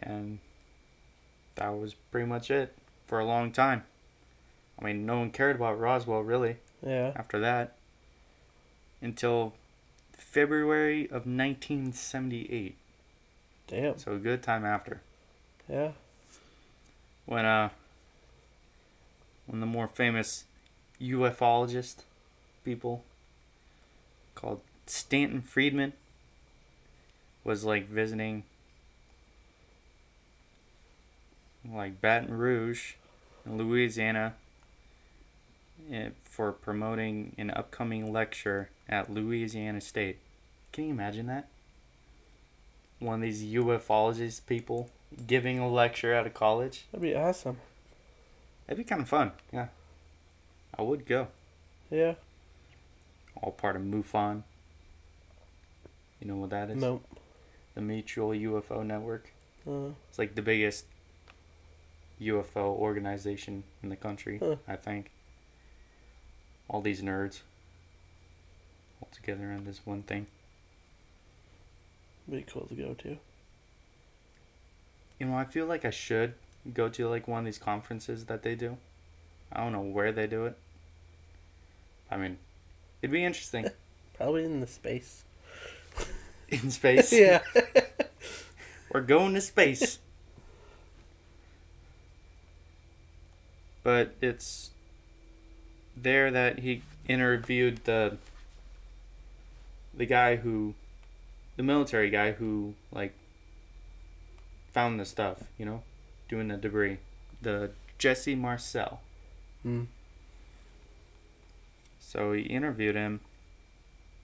and 0.01 0.39
that 1.55 1.69
was 1.69 1.93
pretty 1.93 2.27
much 2.27 2.49
it 2.49 2.75
for 3.05 3.19
a 3.19 3.25
long 3.25 3.51
time. 3.51 3.83
I 4.79 4.85
mean, 4.85 5.05
no 5.05 5.19
one 5.19 5.29
cared 5.31 5.55
about 5.57 5.79
Roswell 5.79 6.21
really 6.21 6.57
Yeah. 6.81 7.11
after 7.15 7.39
that 7.39 7.75
until 9.01 9.53
February 10.13 11.03
of 11.11 11.25
1978. 11.27 12.75
Damn. 13.67 13.97
So 13.97 14.13
a 14.13 14.17
good 14.19 14.41
time 14.41 14.65
after 14.65 15.01
Yeah. 15.69 15.91
When 17.25 17.45
uh 17.45 17.69
one 19.45 19.57
of 19.57 19.59
the 19.59 19.65
more 19.65 19.87
famous 19.87 20.45
ufologist 21.01 22.03
people 22.63 23.03
called 24.35 24.61
Stanton 24.85 25.41
Friedman 25.41 25.93
was 27.43 27.65
like 27.65 27.89
visiting 27.89 28.43
like 31.71 32.01
Baton 32.01 32.37
Rouge, 32.37 32.93
Louisiana, 33.45 34.33
eh, 35.91 36.09
for 36.23 36.51
promoting 36.51 37.33
an 37.37 37.51
upcoming 37.51 38.11
lecture 38.11 38.69
at 38.89 39.11
Louisiana 39.11 39.79
State. 39.79 40.17
Can 40.71 40.85
you 40.85 40.89
imagine 40.91 41.27
that? 41.27 41.47
One 42.99 43.15
of 43.15 43.21
these 43.21 43.43
ufologist 43.43 44.45
people 44.45 44.89
giving 45.27 45.59
a 45.59 45.69
lecture 45.69 46.13
at 46.13 46.25
a 46.27 46.29
college. 46.29 46.85
That'd 46.91 47.01
be 47.01 47.15
awesome. 47.15 47.57
That'd 48.67 48.83
be 48.83 48.87
kind 48.87 49.01
of 49.01 49.09
fun. 49.09 49.31
Yeah, 49.51 49.67
I 50.77 50.81
would 50.81 51.05
go. 51.05 51.27
Yeah. 51.89 52.15
All 53.41 53.51
part 53.51 53.75
of 53.75 53.81
MUFON. 53.81 54.43
You 56.21 56.27
know 56.27 56.37
what 56.37 56.51
that 56.51 56.69
is? 56.69 56.77
Nope. 56.77 57.03
The 57.75 57.81
Mutual 57.81 58.29
UFO 58.29 58.85
Network. 58.85 59.31
Uh, 59.67 59.89
It's 60.09 60.17
like 60.19 60.35
the 60.35 60.41
biggest 60.41 60.85
UFO 62.21 62.77
organization 62.77 63.63
in 63.81 63.89
the 63.89 63.95
country, 63.95 64.37
Huh. 64.41 64.55
I 64.67 64.75
think. 64.77 65.11
All 66.69 66.79
these 66.81 67.01
nerds 67.01 67.41
all 69.01 69.09
together 69.11 69.51
on 69.51 69.65
this 69.65 69.81
one 69.85 70.03
thing. 70.03 70.27
be 72.29 72.41
cool 72.43 72.65
to 72.67 72.73
go 72.75 72.93
to. 72.93 73.17
You 75.19 75.27
know, 75.27 75.35
I 75.35 75.45
feel 75.45 75.65
like 75.65 75.85
I 75.85 75.89
should 75.89 76.33
go 76.73 76.89
to 76.89 77.07
like 77.07 77.27
one 77.27 77.39
of 77.39 77.45
these 77.45 77.57
conferences 77.57 78.25
that 78.25 78.43
they 78.43 78.55
do. 78.55 78.77
I 79.51 79.63
don't 79.63 79.71
know 79.71 79.81
where 79.81 80.11
they 80.11 80.27
do 80.27 80.45
it. 80.45 80.57
I 82.09 82.17
mean, 82.17 82.37
it'd 83.01 83.11
be 83.11 83.23
interesting 83.23 83.69
Probably 84.13 84.43
in 84.43 84.59
the 84.59 84.67
space. 84.67 85.23
in 86.49 86.69
space. 86.69 87.11
yeah. 87.13 87.41
We're 88.91 89.01
going 89.01 89.33
to 89.33 89.41
space. 89.41 89.97
but 93.83 94.15
it's 94.21 94.71
there 95.95 96.31
that 96.31 96.59
he 96.59 96.81
interviewed 97.07 97.83
the 97.83 98.17
the 99.93 100.05
guy 100.05 100.37
who 100.37 100.73
the 101.57 101.63
military 101.63 102.09
guy 102.09 102.31
who 102.31 102.73
like 102.91 103.13
found 104.73 104.99
the 104.99 105.05
stuff, 105.05 105.43
you 105.57 105.65
know, 105.65 105.83
doing 106.27 106.49
the 106.49 106.57
debris. 106.57 106.97
The 107.41 107.71
Jesse 107.97 108.35
Marcel. 108.35 109.01
Mm. 109.65 109.87
So 111.99 112.33
he 112.33 112.43
interviewed 112.43 112.95
him 112.95 113.21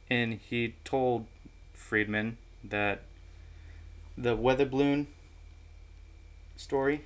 and 0.10 0.34
he 0.34 0.76
told 0.84 1.28
Friedman 1.74 2.38
that 2.64 3.04
the 4.18 4.36
weather 4.36 4.66
balloon 4.66 5.08
story 6.58 7.06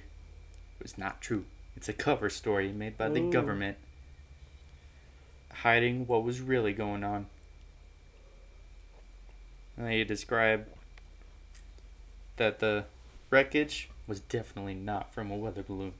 was 0.81 0.97
not 0.97 1.21
true. 1.21 1.45
It's 1.75 1.89
a 1.89 1.93
cover 1.93 2.29
story 2.29 2.71
made 2.71 2.97
by 2.97 3.09
the 3.09 3.21
Ooh. 3.21 3.31
government 3.31 3.77
hiding 5.61 6.07
what 6.07 6.23
was 6.23 6.41
really 6.41 6.73
going 6.73 7.03
on. 7.03 7.27
And 9.77 9.91
he 9.91 10.03
described 10.03 10.67
that 12.37 12.59
the 12.59 12.85
wreckage 13.33 13.89
was 14.05 14.19
definitely 14.19 14.75
not 14.75 15.11
from 15.11 15.31
a 15.31 15.35
weather 15.35 15.63
balloon. 15.63 15.93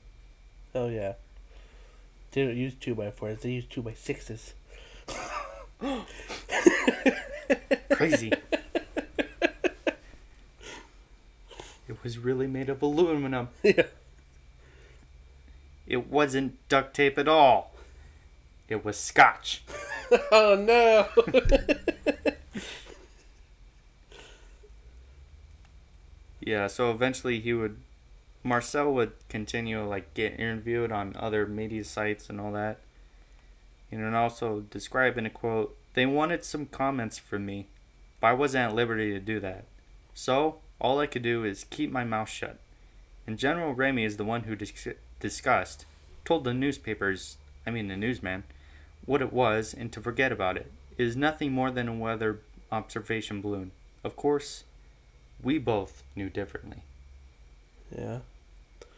Oh 0.72 0.88
yeah. 0.88 1.14
They 2.30 2.44
don't 2.44 2.56
use 2.56 2.74
two 2.74 2.94
by 2.94 3.10
fours. 3.10 3.42
They 3.42 3.50
use 3.50 3.64
two 3.64 3.82
by 3.82 3.94
sixes. 3.94 4.54
Crazy. 7.90 8.32
it 11.88 12.02
was 12.04 12.18
really 12.18 12.46
made 12.46 12.68
of 12.68 12.80
aluminum. 12.80 13.48
yeah. 13.64 13.82
It 15.88 16.08
wasn't 16.08 16.56
duct 16.68 16.94
tape 16.94 17.18
at 17.18 17.26
all. 17.26 17.72
It 18.68 18.84
was 18.84 18.96
scotch. 18.96 19.62
Oh 20.30 20.54
no. 20.54 21.08
Yeah, 26.44 26.66
so 26.66 26.90
eventually 26.90 27.40
he 27.40 27.54
would 27.54 27.78
Marcel 28.42 28.92
would 28.92 29.12
continue 29.30 29.82
like 29.82 30.12
get 30.12 30.38
interviewed 30.38 30.92
on 30.92 31.16
other 31.18 31.46
media 31.46 31.84
sites 31.84 32.28
and 32.28 32.38
all 32.38 32.52
that. 32.52 32.80
And 33.90 34.04
then 34.04 34.14
also 34.14 34.60
describe 34.60 35.16
in 35.16 35.24
a 35.24 35.30
quote, 35.30 35.74
they 35.94 36.04
wanted 36.04 36.44
some 36.44 36.66
comments 36.66 37.16
from 37.18 37.46
me, 37.46 37.68
but 38.20 38.26
I 38.26 38.32
wasn't 38.34 38.70
at 38.70 38.74
liberty 38.74 39.12
to 39.12 39.20
do 39.20 39.40
that. 39.40 39.64
So 40.12 40.56
all 40.78 41.00
I 41.00 41.06
could 41.06 41.22
do 41.22 41.44
is 41.44 41.64
keep 41.64 41.90
my 41.90 42.04
mouth 42.04 42.28
shut. 42.28 42.58
And 43.26 43.38
General 43.38 43.74
Ramey 43.74 44.04
is 44.04 44.18
the 44.18 44.24
one 44.24 44.42
who 44.42 44.54
dis- 44.54 44.88
discussed, 45.20 45.86
told 46.26 46.44
the 46.44 46.52
newspapers, 46.52 47.38
I 47.66 47.70
mean 47.70 47.88
the 47.88 47.96
newsman, 47.96 48.44
what 49.06 49.22
it 49.22 49.32
was 49.32 49.72
and 49.72 49.90
to 49.92 50.02
forget 50.02 50.32
about 50.32 50.58
it. 50.58 50.70
It 50.98 51.06
is 51.06 51.16
nothing 51.16 51.52
more 51.52 51.70
than 51.70 51.88
a 51.88 51.94
weather 51.94 52.40
observation 52.70 53.40
balloon. 53.40 53.70
Of 54.02 54.16
course, 54.16 54.64
we 55.44 55.58
both 55.58 56.02
knew 56.16 56.28
differently. 56.30 56.78
yeah. 57.96 58.18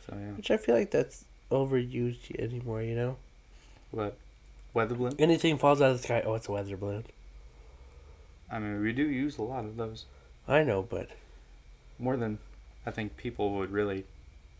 So 0.06 0.14
yeah, 0.16 0.32
Which 0.36 0.50
I 0.50 0.56
feel 0.56 0.74
like 0.76 0.90
that's 0.92 1.24
overused 1.50 2.34
anymore. 2.38 2.82
You 2.82 2.94
know. 2.94 3.16
what 3.90 4.16
weather 4.72 4.94
balloon? 4.94 5.14
Anything 5.18 5.58
falls 5.58 5.82
out 5.82 5.90
of 5.90 5.98
the 5.98 6.02
sky. 6.02 6.22
Oh, 6.24 6.34
it's 6.34 6.48
a 6.48 6.52
weather 6.52 6.76
balloon. 6.76 7.04
I 8.50 8.60
mean, 8.60 8.80
we 8.80 8.92
do 8.92 9.02
use 9.02 9.38
a 9.38 9.42
lot 9.42 9.64
of 9.64 9.76
those, 9.76 10.04
I 10.46 10.62
know, 10.62 10.80
but 10.82 11.08
more 11.98 12.16
than 12.16 12.38
I 12.86 12.92
think 12.92 13.16
people 13.16 13.54
would 13.54 13.72
really 13.72 14.04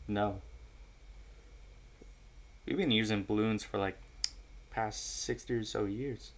know. 0.08 0.40
We've 2.66 2.76
been 2.76 2.90
using 2.90 3.22
balloons 3.22 3.62
for 3.62 3.78
like 3.78 3.96
past 4.72 5.20
sixty 5.22 5.54
or 5.54 5.62
so 5.62 5.84
years, 5.84 6.32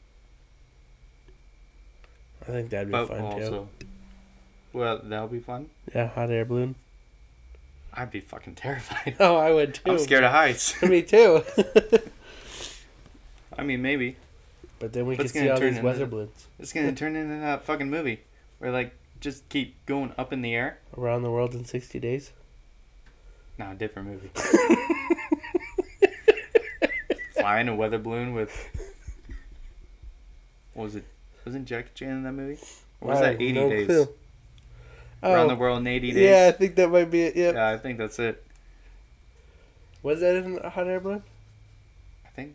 I 2.42 2.46
think 2.52 2.68
that'd 2.68 2.88
be 2.88 2.92
but 2.92 3.08
fun 3.08 3.40
too. 3.40 3.68
Well, 4.72 5.00
that'll 5.02 5.28
be 5.28 5.40
fun. 5.40 5.68
Yeah, 5.94 6.08
hot 6.08 6.30
air 6.30 6.44
balloon. 6.44 6.74
I'd 7.94 8.10
be 8.10 8.20
fucking 8.20 8.54
terrified. 8.54 9.16
Oh, 9.20 9.36
I 9.36 9.50
would 9.52 9.74
too. 9.74 9.90
I'm 9.90 9.98
scared 9.98 10.24
of 10.24 10.30
heights. 10.32 10.80
Me 10.82 11.02
too. 11.02 11.42
I 13.58 13.62
mean, 13.64 13.82
maybe 13.82 14.16
but 14.78 14.92
then 14.92 15.06
we 15.06 15.16
But 15.16 15.22
could 15.22 15.26
it's 15.26 15.34
see 15.34 15.48
all 15.50 15.58
these 15.58 15.80
weather 15.80 16.06
balloons 16.06 16.46
it's 16.60 16.72
gonna 16.72 16.92
turn 16.92 17.16
into 17.16 17.34
that 17.40 17.64
fucking 17.64 17.90
movie 17.90 18.20
where 18.60 18.70
like 18.70 18.92
just 19.20 19.48
keep 19.48 19.74
going 19.86 20.12
up 20.16 20.32
in 20.32 20.42
the 20.42 20.54
air. 20.54 20.78
around 20.96 21.22
the 21.24 21.30
world 21.30 21.54
in 21.54 21.64
sixty 21.64 21.98
days. 21.98 22.30
No, 23.58 23.74
different 23.74 24.08
movie. 24.08 24.30
Flying 27.32 27.68
a 27.68 27.74
weather 27.74 27.98
balloon 27.98 28.34
with. 28.34 28.52
What 30.74 30.84
was 30.84 30.96
it? 30.96 31.04
Wasn't 31.44 31.66
Jackie 31.66 31.90
Chan 31.94 32.08
in 32.10 32.22
that 32.22 32.32
movie? 32.32 32.60
Or 33.00 33.08
was 33.08 33.18
I 33.20 33.32
that 33.32 33.42
80 33.42 33.52
no 33.52 33.70
days? 33.70 33.86
clue. 33.86 34.08
Around 35.22 35.46
Oh, 35.46 35.48
the 35.48 35.56
world 35.56 35.78
in 35.80 35.86
80 35.86 36.12
days? 36.12 36.22
yeah, 36.22 36.48
I 36.48 36.52
think 36.56 36.76
that 36.76 36.90
might 36.90 37.10
be 37.10 37.22
it. 37.22 37.36
Yep. 37.36 37.54
Yeah, 37.54 37.68
I 37.70 37.76
think 37.78 37.98
that's 37.98 38.18
it. 38.18 38.44
Was 40.02 40.20
that 40.20 40.36
in 40.36 40.58
a 40.58 40.70
hot 40.70 40.86
air 40.86 41.00
balloon? 41.00 41.22
I 42.24 42.28
think. 42.28 42.54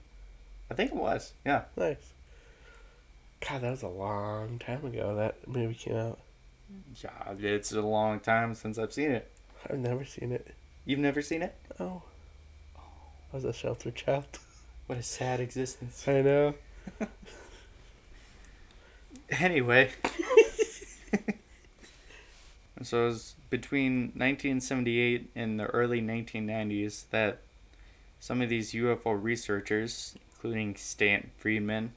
I 0.72 0.74
think 0.74 0.92
it 0.92 0.98
was. 0.98 1.34
Yeah. 1.46 1.64
Nice. 1.76 2.14
God, 3.48 3.62
that 3.62 3.72
was 3.72 3.84
a 3.84 3.90
long 3.90 4.60
time 4.60 4.86
ago 4.86 5.16
that 5.16 5.46
movie 5.48 5.74
came 5.76 5.98
out. 5.98 6.20
Yeah, 7.02 7.10
it's 7.38 7.74
a 7.74 7.82
long 7.82 8.22
time 8.22 8.56
since 8.56 8.78
I've 8.78 8.94
seen 8.94 9.12
it. 9.12 9.30
I've 9.70 9.80
never 9.80 10.06
seen 10.06 10.32
it. 10.32 10.48
You've 10.86 11.00
never 11.00 11.22
seen 11.22 11.42
it? 11.42 11.54
Oh. 11.80 12.02
I 12.78 13.36
was 13.36 13.44
a 13.44 13.52
sheltered 13.54 13.96
child. 13.96 14.26
What 14.88 14.98
a 14.98 15.04
sad 15.04 15.40
existence. 15.42 16.08
I 16.08 16.22
know. 16.22 16.54
Anyway. 19.30 19.90
so 22.82 23.04
it 23.04 23.06
was 23.06 23.36
between 23.50 24.12
1978 24.16 25.30
and 25.36 25.60
the 25.60 25.66
early 25.68 26.02
1990s 26.02 27.06
that 27.12 27.40
some 28.20 28.42
of 28.42 28.50
these 28.50 28.74
UFO 28.74 29.22
researchers, 29.22 30.16
including 30.34 30.76
Stan 30.76 31.30
Friedman, 31.38 31.94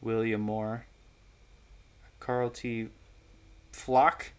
William 0.00 0.40
Moore, 0.40 0.86
Karl 2.18 2.50
T. 2.50 2.88
Pflock, 3.72 4.30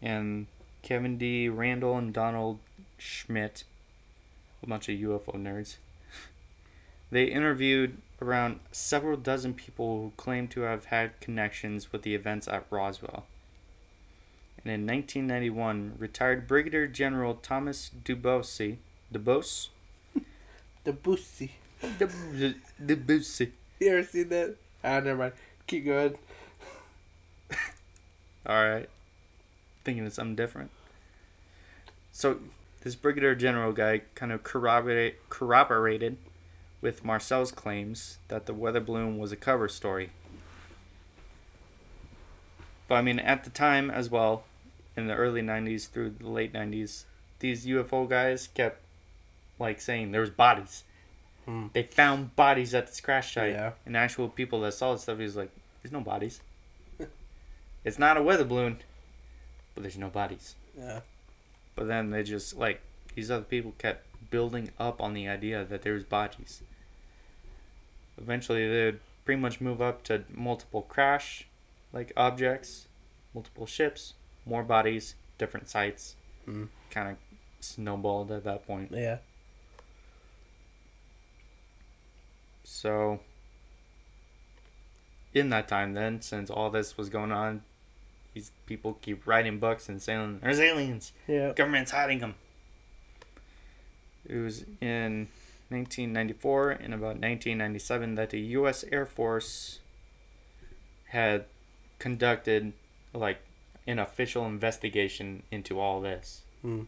and 0.00 0.46
Kevin 0.82 1.18
D. 1.18 1.48
Randle 1.48 1.98
and 1.98 2.12
Donald 2.12 2.58
Schmitt, 2.96 3.64
a 4.62 4.66
bunch 4.66 4.88
of 4.88 4.98
UFO 4.98 5.34
nerds. 5.34 5.76
They 7.10 7.24
interviewed 7.24 7.98
around 8.20 8.60
several 8.72 9.16
dozen 9.16 9.54
people 9.54 10.02
who 10.02 10.12
claimed 10.16 10.50
to 10.50 10.62
have 10.62 10.86
had 10.86 11.20
connections 11.20 11.92
with 11.92 12.02
the 12.02 12.14
events 12.14 12.48
at 12.48 12.66
Roswell. 12.70 13.26
And 14.64 14.72
in 14.72 14.86
1991, 14.86 15.94
retired 15.98 16.46
Brigadier 16.46 16.86
General 16.86 17.34
Thomas 17.34 17.90
Dubose, 18.04 18.76
the 19.10 19.18
boss, 19.18 19.70
The 20.84 20.92
Boosie. 20.92 21.50
the 21.98 22.06
the, 22.78 22.94
the. 22.94 23.50
You 23.80 23.88
ever 23.90 24.02
seen 24.02 24.28
that? 24.30 24.56
Ah, 24.82 25.00
never 25.00 25.16
mind. 25.16 25.32
Keep 25.66 25.86
going. 25.86 26.18
All 28.46 28.68
right, 28.68 28.88
thinking 29.84 30.04
of 30.06 30.12
something 30.12 30.34
different. 30.34 30.70
So 32.10 32.40
this 32.80 32.96
brigadier 32.96 33.34
general 33.34 33.72
guy 33.72 34.02
kind 34.14 34.32
of 34.32 34.42
corroborate, 34.42 35.28
corroborated 35.30 36.16
with 36.80 37.04
Marcel's 37.04 37.52
claims 37.52 38.18
that 38.28 38.46
the 38.46 38.54
weather 38.54 38.80
balloon 38.80 39.18
was 39.18 39.32
a 39.32 39.36
cover 39.36 39.68
story. 39.68 40.10
But 42.86 42.96
I 42.96 43.02
mean, 43.02 43.18
at 43.18 43.44
the 43.44 43.50
time 43.50 43.90
as 43.90 44.10
well, 44.10 44.44
in 44.96 45.06
the 45.06 45.14
early 45.14 45.42
'90s 45.42 45.88
through 45.88 46.10
the 46.10 46.28
late 46.28 46.52
'90s, 46.52 47.04
these 47.40 47.66
UFO 47.66 48.08
guys 48.08 48.48
kept 48.48 48.80
like 49.58 49.80
saying 49.80 50.12
there 50.12 50.20
was 50.20 50.30
bodies. 50.30 50.84
Hmm. 51.44 51.66
They 51.72 51.82
found 51.82 52.34
bodies 52.36 52.74
at 52.74 52.86
this 52.86 53.00
crash 53.00 53.34
site, 53.34 53.52
Yeah. 53.52 53.72
and 53.84 53.96
actual 53.96 54.28
people 54.28 54.60
that 54.62 54.72
saw 54.72 54.92
the 54.92 54.98
stuff. 54.98 55.18
He 55.18 55.24
was 55.24 55.36
like, 55.36 55.50
"There's 55.82 55.92
no 55.92 56.00
bodies. 56.00 56.40
it's 57.84 57.98
not 57.98 58.16
a 58.16 58.22
weather 58.22 58.44
balloon, 58.44 58.78
but 59.74 59.82
there's 59.82 59.98
no 59.98 60.08
bodies." 60.08 60.54
Yeah. 60.78 61.00
But 61.74 61.88
then 61.88 62.10
they 62.10 62.22
just 62.22 62.56
like 62.56 62.80
these 63.14 63.30
other 63.30 63.44
people 63.44 63.74
kept 63.78 64.06
building 64.30 64.70
up 64.78 65.00
on 65.00 65.12
the 65.14 65.28
idea 65.28 65.64
that 65.64 65.82
there 65.82 65.94
was 65.94 66.04
bodies. 66.04 66.62
Eventually, 68.20 68.68
they 68.68 68.84
would 68.86 69.00
pretty 69.24 69.40
much 69.40 69.60
move 69.60 69.80
up 69.80 70.02
to 70.04 70.24
multiple 70.34 70.82
crash, 70.82 71.46
like 71.92 72.12
objects, 72.16 72.88
multiple 73.34 73.66
ships, 73.66 74.14
more 74.44 74.62
bodies, 74.62 75.14
different 75.38 75.68
sites. 75.68 76.16
Hmm. 76.44 76.64
Kind 76.90 77.10
of 77.10 77.16
snowballed 77.60 78.30
at 78.30 78.44
that 78.44 78.66
point. 78.66 78.90
Yeah. 78.92 79.18
So, 82.64 83.20
in 85.32 85.48
that 85.50 85.68
time, 85.68 85.94
then, 85.94 86.20
since 86.20 86.50
all 86.50 86.70
this 86.70 86.96
was 86.96 87.08
going 87.08 87.32
on, 87.32 87.62
these 88.34 88.52
people 88.66 88.98
keep 89.00 89.26
writing 89.26 89.58
books 89.58 89.88
and 89.88 90.00
saying 90.00 90.40
there's 90.42 90.60
aliens. 90.60 91.12
Yeah. 91.26 91.52
government's 91.54 91.90
hiding 91.90 92.18
them. 92.18 92.34
It 94.26 94.36
was 94.36 94.64
in 94.80 95.28
1994 95.70 96.70
and 96.70 96.94
about 96.94 97.18
1997 97.20 98.14
that 98.14 98.30
the 98.30 98.40
U.S. 98.40 98.84
Air 98.90 99.04
Force 99.06 99.80
had 101.08 101.44
conducted 101.98 102.72
like 103.12 103.40
an 103.86 103.98
official 103.98 104.46
investigation 104.46 105.42
into 105.50 105.78
all 105.80 106.00
this, 106.00 106.42
Hmm. 106.62 106.82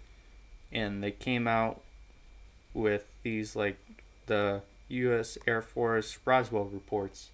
and 0.72 1.02
they 1.02 1.10
came 1.10 1.46
out 1.48 1.80
with 2.74 3.10
these 3.22 3.56
like 3.56 3.78
the 4.26 4.62
U.S. 4.88 5.36
Air 5.46 5.62
Force 5.62 6.18
Roswell 6.24 6.64
reports, 6.64 7.30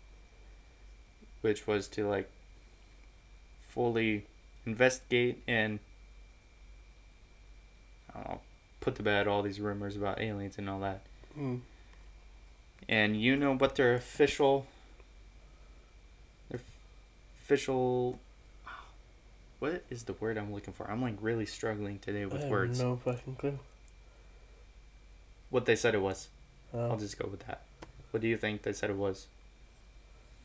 which 1.41 1.67
was 1.67 1.89
to 1.89 2.07
like 2.09 2.31
fully 3.69 4.27
investigate 4.65 5.43
and 5.47 5.79
I 8.15 8.19
don't 8.21 8.29
know, 8.31 8.41
put 8.81 8.95
to 8.97 9.03
bed 9.03 9.27
all 9.29 9.43
these 9.43 9.61
rumors 9.61 9.97
about 9.97 10.21
aliens 10.21 10.57
and 10.59 10.69
all 10.71 10.81
that. 10.81 11.03
Hmm. 11.37 11.57
And 12.89 13.21
you 13.21 13.37
know 13.37 13.55
what 13.57 13.75
their 13.75 13.95
official 13.95 14.67
their 16.49 16.61
official 17.43 18.19
what 19.59 19.83
is 19.91 20.05
the 20.05 20.13
word 20.15 20.37
I'm 20.37 20.53
looking 20.53 20.73
for? 20.75 20.91
I'm 20.91 21.03
like 21.03 21.17
really 21.21 21.47
struggling 21.47 21.99
today 21.99 22.23
I 22.23 22.27
with 22.27 22.43
have 22.43 22.51
words. 22.51 22.81
no 22.81 22.97
fucking 22.97 23.37
clue. 23.37 23.59
What 25.51 25.67
they 25.67 25.77
said 25.77 25.95
it 25.95 26.01
was. 26.01 26.29
Oh, 26.75 26.91
I'll 26.91 26.97
just 26.97 27.19
go 27.19 27.29
with 27.29 27.47
that. 27.47 27.63
What 28.11 28.21
do 28.21 28.29
you 28.29 28.37
think 28.37 28.63
they 28.63 28.73
said 28.73 28.91
it 28.91 28.97
was? 28.97 29.27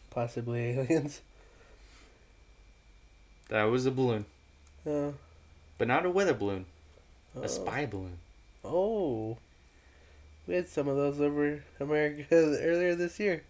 possibly 0.10 0.72
aliens. 0.78 1.22
That 3.50 3.64
was 3.64 3.86
a 3.86 3.92
balloon, 3.92 4.26
Yeah. 4.86 5.12
but 5.78 5.88
not 5.88 6.06
a 6.06 6.10
weather 6.10 6.34
balloon, 6.34 6.66
oh. 7.36 7.44
a 7.44 7.50
spy 7.50 7.86
balloon. 7.86 8.18
Oh. 8.64 9.38
We 10.48 10.56
had 10.56 10.68
some 10.68 10.88
of 10.88 10.96
those 10.96 11.22
over 11.22 11.64
America 11.80 12.26
earlier 12.32 12.96
this 12.96 13.20
year. 13.20 13.44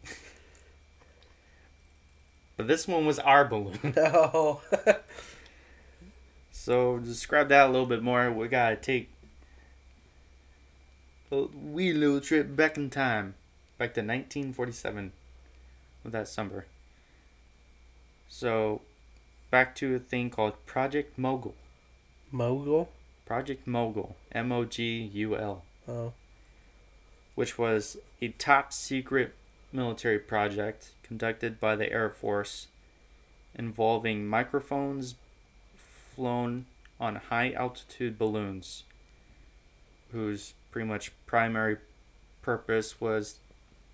But 2.57 2.67
this 2.67 2.87
one 2.87 3.05
was 3.05 3.19
our 3.19 3.45
balloon. 3.45 3.93
Oh. 3.97 4.61
So 6.53 6.99
describe 6.99 7.49
that 7.49 7.65
a 7.67 7.71
little 7.71 7.87
bit 7.87 8.03
more, 8.03 8.31
we 8.31 8.47
gotta 8.47 8.75
take 8.75 9.09
a 11.31 11.45
wee 11.45 11.91
little 11.91 12.21
trip 12.21 12.55
back 12.55 12.77
in 12.77 12.91
time, 12.91 13.33
back 13.79 13.95
to 13.95 14.01
1947, 14.01 15.11
with 16.03 16.13
that 16.13 16.27
summer. 16.27 16.67
So, 18.29 18.81
back 19.49 19.73
to 19.77 19.95
a 19.95 19.99
thing 19.99 20.29
called 20.29 20.63
Project 20.67 21.17
Mogul. 21.17 21.55
Mogul? 22.31 22.89
Project 23.25 23.65
Mogul, 23.65 24.15
M 24.31 24.51
O 24.51 24.63
G 24.65 25.09
U 25.13 25.35
L, 25.35 25.63
Oh. 25.87 26.13
Which 27.35 27.57
was 27.57 27.97
a 28.21 28.29
top 28.29 28.71
secret 28.73 29.33
military 29.71 30.19
project 30.19 30.91
conducted 31.03 31.59
by 31.59 31.75
the 31.75 31.91
Air 31.91 32.09
Force 32.09 32.67
involving 33.55 34.27
microphones 34.27 35.15
flown 35.75 36.65
on 36.99 37.15
high 37.15 37.51
altitude 37.53 38.17
balloons 38.17 38.83
whose 40.11 40.53
pretty 40.71 40.87
much 40.87 41.11
primary 41.25 41.77
purpose 42.41 42.99
was 43.01 43.37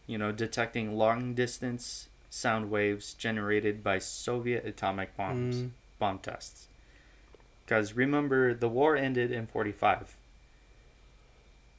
you 0.08 0.18
know 0.18 0.32
detecting 0.32 0.98
long 0.98 1.34
distance 1.34 2.08
sound 2.30 2.70
waves 2.70 3.14
generated 3.14 3.84
by 3.84 4.00
Soviet 4.00 4.66
atomic 4.66 5.16
bombs 5.16 5.56
Mm. 5.58 5.70
bomb 6.00 6.20
tests 6.20 6.68
because 7.66 7.94
remember 7.94 8.54
the 8.54 8.70
war 8.70 8.96
ended 8.96 9.32
in 9.32 9.48
45 9.48 10.16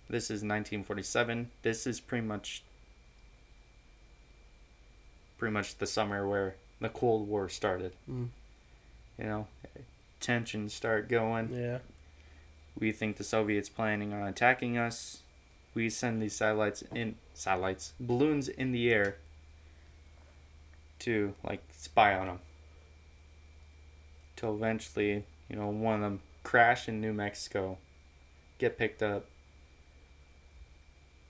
this 0.09 0.25
is 0.25 0.43
1947 0.43 1.51
this 1.63 1.87
is 1.87 2.01
pretty 2.01 2.27
much 2.27 2.63
pretty 5.39 5.53
much 5.53 5.79
the 5.79 5.87
summer 5.87 6.29
where 6.29 6.57
the 6.81 6.89
cold 6.89 7.29
war 7.29 7.49
started. 7.49 7.93
Mm. 8.11 8.29
you 9.19 9.25
know 9.25 9.47
tensions 10.21 10.75
start 10.75 11.09
going. 11.09 11.53
Yeah. 11.53 11.79
we 12.79 12.93
think 12.93 13.17
the 13.17 13.25
soviets 13.25 13.69
planning 13.69 14.13
on 14.13 14.27
attacking 14.27 14.77
us. 14.77 15.23
We 15.75 15.91
send 15.91 16.21
these 16.21 16.35
satellites 16.35 16.83
in 16.93 17.15
satellites 17.35 17.93
balloons 18.01 18.49
in 18.49 18.73
the 18.73 18.91
air 18.93 19.17
to 21.01 21.35
like 21.45 21.63
spy 21.71 22.19
on 22.19 22.27
them 22.27 22.39
till 24.35 24.55
eventually 24.55 25.25
you 25.49 25.55
know 25.55 25.69
one 25.69 25.95
of 25.95 26.01
them 26.01 26.21
crash 26.43 26.89
in 26.89 27.01
new 27.01 27.13
mexico 27.13 27.79
get 28.59 28.77
picked 28.77 29.05
up 29.05 29.27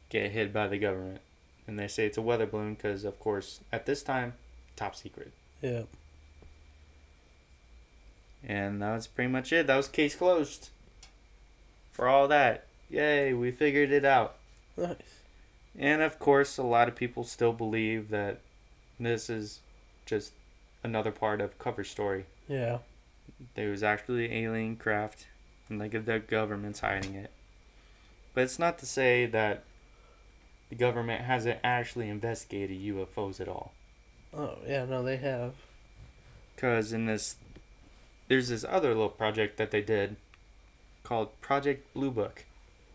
get 0.09 0.31
hit 0.33 0.53
by 0.53 0.66
the 0.66 0.79
government 0.79 1.21
and 1.66 1.79
they 1.79 1.87
say 1.88 2.07
it's 2.07 2.16
a 2.18 2.23
weather 2.23 2.47
balloon 2.47 2.75
because 2.75 3.05
of 3.05 3.18
course 3.21 3.61
at 3.73 3.85
this 3.87 4.03
time 4.03 4.33
top 4.77 4.94
secret 4.97 5.33
Yeah. 5.61 5.83
and 8.47 8.81
that 8.83 8.94
was 8.94 9.07
pretty 9.07 9.31
much 9.31 9.53
it 9.53 9.66
that 9.66 9.77
was 9.77 9.88
case 9.88 10.14
closed 10.14 10.71
for 11.92 12.09
all 12.09 12.29
that 12.29 12.64
yay 12.88 13.33
we 13.33 13.51
figured 13.51 13.90
it 13.90 14.05
out 14.05 14.37
Nice. 14.77 14.97
And 15.77 16.03
of 16.03 16.18
course, 16.21 16.57
a 16.57 16.62
lot 16.62 16.87
of 16.88 16.94
people 16.94 17.23
still 17.25 17.52
believe 17.52 18.11
that 18.11 18.38
this 18.98 19.29
is 19.29 19.59
just 20.06 20.33
another 20.85 21.11
part 21.11 21.40
of 21.40 21.59
cover 21.59 21.83
story. 21.83 22.27
Yeah. 22.48 22.79
There 23.54 23.71
was 23.71 23.83
actually 23.83 24.33
alien 24.33 24.77
craft, 24.77 25.27
and 25.69 25.79
like 25.81 26.04
the 26.04 26.19
government's 26.21 26.79
hiding 26.81 27.15
it. 27.15 27.31
But 28.35 28.42
it's 28.44 28.59
not 28.61 28.79
to 28.79 28.87
say 28.87 29.27
that 29.27 29.65
the 30.69 30.75
government 30.75 31.23
hasn't 31.23 31.58
actually 31.64 32.08
investigated 32.08 32.81
UFOs 32.81 33.40
at 33.40 33.48
all. 33.48 33.73
Oh, 34.37 34.58
yeah, 34.66 34.85
no, 34.85 35.02
they 35.02 35.16
have. 35.16 35.54
Because 36.54 36.92
in 36.92 37.06
this, 37.06 37.37
there's 38.29 38.48
this 38.48 38.64
other 38.69 38.88
little 38.88 39.08
project 39.08 39.56
that 39.58 39.71
they 39.71 39.83
did 39.83 40.16
called 41.02 41.40
Project 41.40 41.92
Blue 41.94 42.10
Book. 42.10 42.44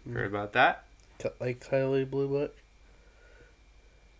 Mm. 0.07 0.13
Heard 0.13 0.28
about 0.28 0.53
that? 0.53 0.84
Like 1.39 1.67
Kelley 1.67 2.05
Blue 2.05 2.28
Book. 2.28 2.55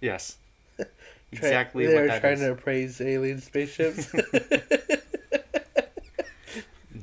Yes. 0.02 0.38
Exactly 1.32 1.88
They're 1.88 2.20
trying 2.20 2.34
is. 2.34 2.40
to 2.42 2.52
appraise 2.52 3.02
alien 3.02 3.42
spaceships. 3.42 4.14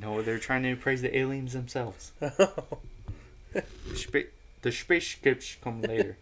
No, 0.01 0.21
they're 0.21 0.39
trying 0.39 0.63
to 0.63 0.71
appraise 0.71 1.01
the 1.01 1.15
aliens 1.15 1.53
themselves. 1.53 2.11
Oh. 2.21 2.79
The 4.61 4.71
spaceships 4.71 5.57
come 5.61 5.81
later. 5.81 6.17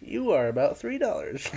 You 0.00 0.32
are 0.32 0.48
about 0.48 0.78
three 0.78 0.98
dollars. 0.98 1.50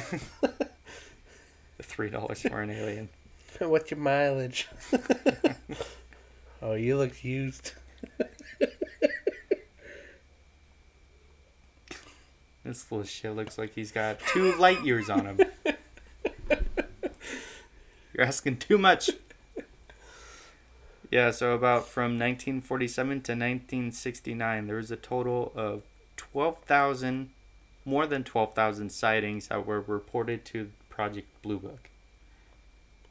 Three 1.81 2.09
dollars 2.09 2.41
for 2.41 2.61
an 2.61 2.69
alien. 2.69 3.09
What's 3.59 3.91
your 3.91 3.99
mileage? 3.99 4.67
oh, 6.61 6.73
you 6.73 6.97
look 6.97 7.23
used. 7.23 7.73
This 12.65 12.89
little 12.89 13.05
shit 13.05 13.35
looks 13.35 13.57
like 13.57 13.75
he's 13.75 13.91
got 13.91 14.19
two 14.21 14.53
light 14.55 14.85
years 14.85 15.09
on 15.09 15.25
him. 15.25 15.37
You're 18.13 18.25
asking 18.25 18.55
too 18.55 18.77
much. 18.77 19.09
Yeah, 21.11 21.31
so 21.31 21.53
about 21.53 21.89
from 21.89 22.17
1947 22.17 23.07
to 23.09 23.31
1969, 23.33 24.67
there 24.67 24.77
was 24.77 24.91
a 24.91 24.95
total 24.95 25.51
of 25.57 25.83
12,000, 26.15 27.31
more 27.85 28.07
than 28.07 28.23
12,000 28.23 28.91
sightings 28.91 29.47
that 29.47 29.65
were 29.65 29.81
reported 29.81 30.45
to 30.45 30.71
Project 30.89 31.27
Blue 31.41 31.59
Book, 31.59 31.89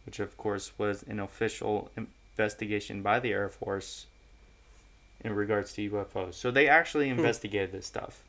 which 0.07 0.21
of 0.21 0.37
course 0.37 0.73
was 0.79 1.03
an 1.03 1.21
official 1.21 1.91
investigation 1.97 3.03
by 3.03 3.21
the 3.21 3.33
Air 3.33 3.49
Force 3.49 4.07
in 5.21 5.35
regards 5.35 5.73
to 5.75 5.91
UFOs. 5.91 6.35
So 6.35 6.51
they 6.51 6.69
actually 6.69 7.11
hmm. 7.11 7.19
investigated 7.19 7.73
this 7.73 7.87
stuff 7.87 8.23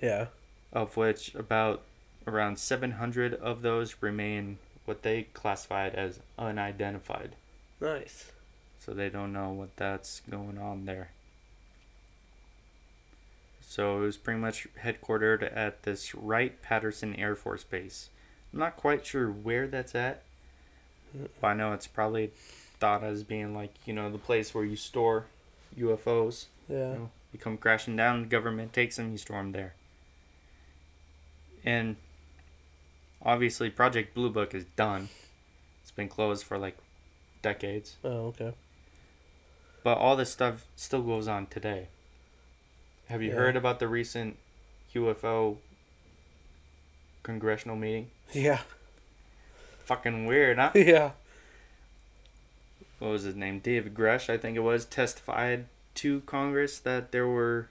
Yeah. 0.00 0.26
of 0.72 0.96
which 0.96 1.34
about 1.34 1.82
around 2.26 2.58
700 2.58 3.34
of 3.34 3.62
those 3.62 3.96
remain 4.00 4.58
what 4.84 5.02
they 5.02 5.24
classified 5.34 5.94
as 5.94 6.20
unidentified. 6.38 7.32
Nice. 7.80 8.32
So 8.80 8.92
they 8.94 9.08
don't 9.08 9.32
know 9.32 9.50
what 9.50 9.76
that's 9.76 10.22
going 10.30 10.58
on 10.58 10.86
there. 10.86 11.10
So 13.68 13.98
it 13.98 14.00
was 14.00 14.16
pretty 14.16 14.40
much 14.40 14.66
headquartered 14.82 15.54
at 15.54 15.82
this 15.82 16.14
Wright 16.14 16.60
Patterson 16.62 17.14
Air 17.16 17.36
Force 17.36 17.64
Base. 17.64 18.08
I'm 18.50 18.60
not 18.60 18.76
quite 18.76 19.04
sure 19.04 19.30
where 19.30 19.66
that's 19.66 19.94
at, 19.94 20.22
but 21.38 21.48
I 21.48 21.52
know 21.52 21.74
it's 21.74 21.86
probably 21.86 22.32
thought 22.80 23.04
as 23.04 23.24
being 23.24 23.54
like, 23.54 23.74
you 23.84 23.92
know, 23.92 24.10
the 24.10 24.16
place 24.16 24.54
where 24.54 24.64
you 24.64 24.74
store 24.74 25.26
UFOs. 25.78 26.46
Yeah. 26.66 26.78
know, 26.94 27.10
you 27.30 27.38
come 27.38 27.58
crashing 27.58 27.94
down, 27.94 28.22
the 28.22 28.28
government 28.28 28.72
takes 28.72 28.96
them, 28.96 29.12
you 29.12 29.18
store 29.18 29.36
them 29.36 29.52
there. 29.52 29.74
And 31.62 31.96
obviously, 33.22 33.68
Project 33.68 34.14
Blue 34.14 34.30
Book 34.30 34.54
is 34.54 34.64
done. 34.76 35.10
It's 35.82 35.90
been 35.90 36.08
closed 36.08 36.42
for 36.42 36.56
like 36.56 36.78
decades. 37.42 37.96
Oh, 38.02 38.28
okay. 38.28 38.54
But 39.84 39.98
all 39.98 40.16
this 40.16 40.32
stuff 40.32 40.64
still 40.74 41.02
goes 41.02 41.28
on 41.28 41.48
today. 41.48 41.88
Have 43.08 43.22
you 43.22 43.30
Yeah. 43.30 43.36
heard 43.36 43.56
about 43.56 43.78
the 43.78 43.88
recent 43.88 44.36
UFO 44.94 45.58
congressional 47.22 47.76
meeting? 47.76 48.10
Yeah. 48.32 48.60
Fucking 49.84 50.26
weird, 50.26 50.58
huh? 50.58 50.72
Yeah. 50.74 51.12
What 52.98 53.08
was 53.12 53.22
his 53.22 53.36
name? 53.36 53.60
David 53.60 53.94
Grusch, 53.94 54.28
I 54.28 54.36
think 54.36 54.56
it 54.56 54.60
was, 54.60 54.84
testified 54.84 55.66
to 55.94 56.20
Congress 56.22 56.80
that 56.80 57.12
there 57.12 57.28
were 57.28 57.68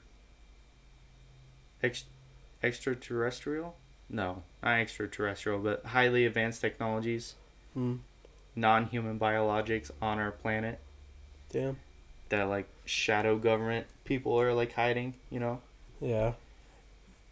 ex- 1.83 2.05
extraterrestrial? 2.63 3.75
No, 4.09 4.43
not 4.63 4.79
extraterrestrial, 4.79 5.59
but 5.59 5.85
highly 5.87 6.25
advanced 6.25 6.61
technologies, 6.61 7.35
Hmm. 7.73 7.97
non 8.55 8.85
human 8.87 9.19
biologics 9.19 9.91
on 10.01 10.17
our 10.17 10.31
planet 10.31 10.79
Damn. 11.49 11.77
that, 12.29 12.43
like, 12.43 12.67
shadow 12.85 13.37
government 13.37 13.87
people 14.07 14.39
are, 14.39 14.53
like, 14.53 14.73
hiding, 14.73 15.13
you 15.29 15.39
know? 15.39 15.61
Yeah. 16.01 16.33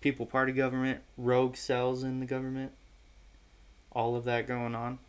people 0.02 0.26
party 0.28 0.52
government, 0.52 1.02
rogue 1.18 1.56
cells 1.56 2.04
in 2.04 2.20
the 2.20 2.26
government, 2.28 2.72
all 3.92 4.16
of 4.16 4.24
that 4.26 4.48
going 4.48 4.76
on, 4.76 5.00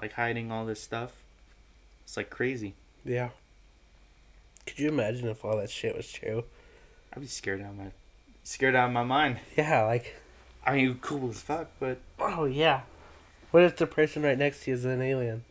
like 0.00 0.12
hiding 0.14 0.50
all 0.50 0.64
this 0.66 0.80
stuff. 0.80 1.12
It's 2.04 2.16
like 2.16 2.30
crazy. 2.30 2.74
Yeah. 3.04 3.28
Could 4.66 4.78
you 4.78 4.88
imagine 4.88 5.28
if 5.28 5.44
all 5.44 5.56
that 5.58 5.70
shit 5.70 5.96
was 5.96 6.10
true? 6.10 6.44
I'd 7.12 7.20
be 7.20 7.26
scared 7.26 7.60
out 7.60 7.70
of 7.70 7.76
my 7.76 7.90
scared 8.44 8.74
out 8.74 8.86
of 8.86 8.92
my 8.92 9.04
mind. 9.04 9.38
Yeah, 9.56 9.84
like 9.84 10.14
I 10.64 10.74
mean, 10.76 10.98
cool 11.00 11.30
as 11.30 11.40
fuck, 11.40 11.68
but 11.78 11.98
oh 12.18 12.44
yeah. 12.46 12.82
What 13.50 13.62
if 13.62 13.76
the 13.76 13.86
person 13.86 14.22
right 14.22 14.38
next 14.38 14.64
to 14.64 14.70
you 14.70 14.76
is 14.76 14.84
an 14.84 15.02
alien? 15.02 15.44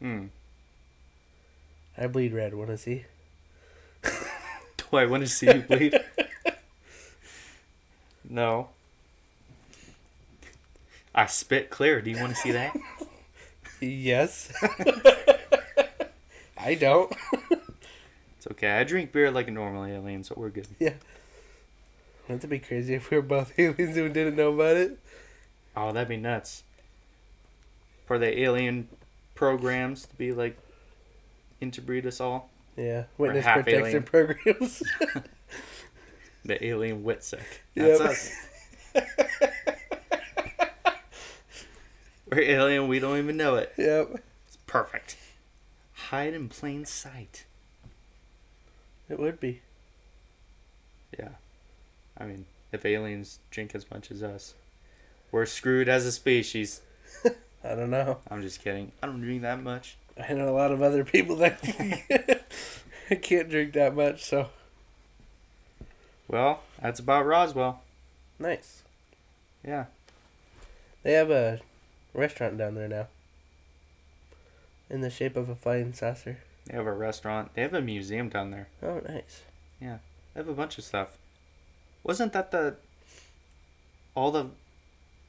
hmm, 0.00 0.26
I 1.98 2.06
bleed 2.06 2.32
red, 2.32 2.54
wanna 2.54 2.78
see? 2.78 3.04
do 4.02 4.96
I 4.96 5.06
want 5.06 5.22
to 5.22 5.28
see 5.28 5.46
you 5.46 5.62
bleed? 5.62 5.98
no. 8.28 8.68
I 11.14 11.26
spit 11.26 11.70
clear. 11.70 12.00
Do 12.00 12.10
you 12.10 12.20
want 12.20 12.34
to 12.34 12.36
see 12.36 12.52
that? 12.52 12.76
Yes. 13.80 14.52
I 16.58 16.74
don't. 16.74 17.12
It's 18.36 18.46
okay. 18.52 18.78
I 18.78 18.84
drink 18.84 19.12
beer 19.12 19.30
like 19.30 19.48
a 19.48 19.50
normal 19.50 19.84
alien, 19.84 20.22
so 20.22 20.34
we're 20.36 20.50
good. 20.50 20.68
Yeah. 20.78 20.94
Wouldn't 22.28 22.44
it 22.44 22.48
be 22.48 22.58
crazy 22.58 22.94
if 22.94 23.10
we 23.10 23.16
were 23.16 23.22
both 23.22 23.58
aliens 23.58 23.96
and 23.96 24.06
we 24.06 24.12
didn't 24.12 24.36
know 24.36 24.52
about 24.52 24.76
it? 24.76 24.98
Oh, 25.76 25.92
that'd 25.92 26.08
be 26.08 26.16
nuts. 26.16 26.62
For 28.06 28.18
the 28.18 28.40
alien 28.40 28.88
programs 29.34 30.06
to 30.06 30.14
be 30.16 30.32
like 30.32 30.58
interbreed 31.60 32.06
us 32.06 32.20
all. 32.20 32.50
Yeah. 32.76 33.04
Witness 33.18 33.44
half 33.44 33.64
protection 33.64 33.86
alien. 33.86 34.02
programs. 34.04 34.82
The 36.44 36.64
alien 36.64 37.02
Witsec. 37.02 37.42
That's 37.74 38.00
Yep. 38.94 39.04
us. 39.04 39.06
We're 42.30 42.40
alien, 42.42 42.88
we 42.88 42.98
don't 42.98 43.18
even 43.18 43.36
know 43.36 43.56
it. 43.56 43.72
yep. 43.76 44.22
It's 44.46 44.56
perfect. 44.66 45.16
Hide 45.94 46.34
in 46.34 46.48
plain 46.48 46.84
sight. 46.84 47.44
It 49.08 49.18
would 49.18 49.40
be. 49.40 49.60
Yeah. 51.18 51.30
I 52.16 52.24
mean, 52.24 52.44
if 52.72 52.84
aliens 52.86 53.38
drink 53.50 53.74
as 53.74 53.90
much 53.90 54.10
as 54.10 54.22
us, 54.22 54.54
we're 55.32 55.46
screwed 55.46 55.88
as 55.88 56.04
a 56.06 56.12
species. 56.12 56.82
I 57.64 57.74
don't 57.74 57.90
know. 57.90 58.18
I'm 58.30 58.42
just 58.42 58.62
kidding. 58.62 58.92
I 59.02 59.06
don't 59.06 59.20
drink 59.20 59.42
that 59.42 59.62
much. 59.62 59.96
I 60.26 60.32
know 60.32 60.48
a 60.48 60.56
lot 60.56 60.72
of 60.72 60.82
other 60.82 61.04
people 61.04 61.36
that 61.36 61.60
can't 63.22 63.48
drink 63.50 63.72
that 63.74 63.94
much, 63.94 64.24
so 64.24 64.48
Well, 66.26 66.60
that's 66.80 67.00
about 67.00 67.26
Roswell. 67.26 67.82
nice. 68.38 68.82
Yeah. 69.64 69.86
They 71.02 71.12
have 71.12 71.30
a 71.30 71.60
restaurant 72.14 72.58
down 72.58 72.74
there 72.74 72.88
now. 72.88 73.06
In 74.90 75.00
the 75.00 75.10
shape 75.10 75.36
of 75.36 75.48
a 75.48 75.54
flying 75.54 75.92
saucer. 75.92 76.38
They 76.66 76.74
have 76.76 76.86
a 76.86 76.92
restaurant. 76.92 77.54
They 77.54 77.62
have 77.62 77.74
a 77.74 77.80
museum 77.80 78.28
down 78.28 78.50
there. 78.50 78.68
Oh, 78.82 79.00
nice. 79.08 79.42
Yeah. 79.80 79.98
They 80.34 80.40
have 80.40 80.48
a 80.48 80.54
bunch 80.54 80.78
of 80.78 80.84
stuff. 80.84 81.16
Wasn't 82.02 82.32
that 82.32 82.50
the 82.50 82.76
all 84.14 84.30
the 84.30 84.46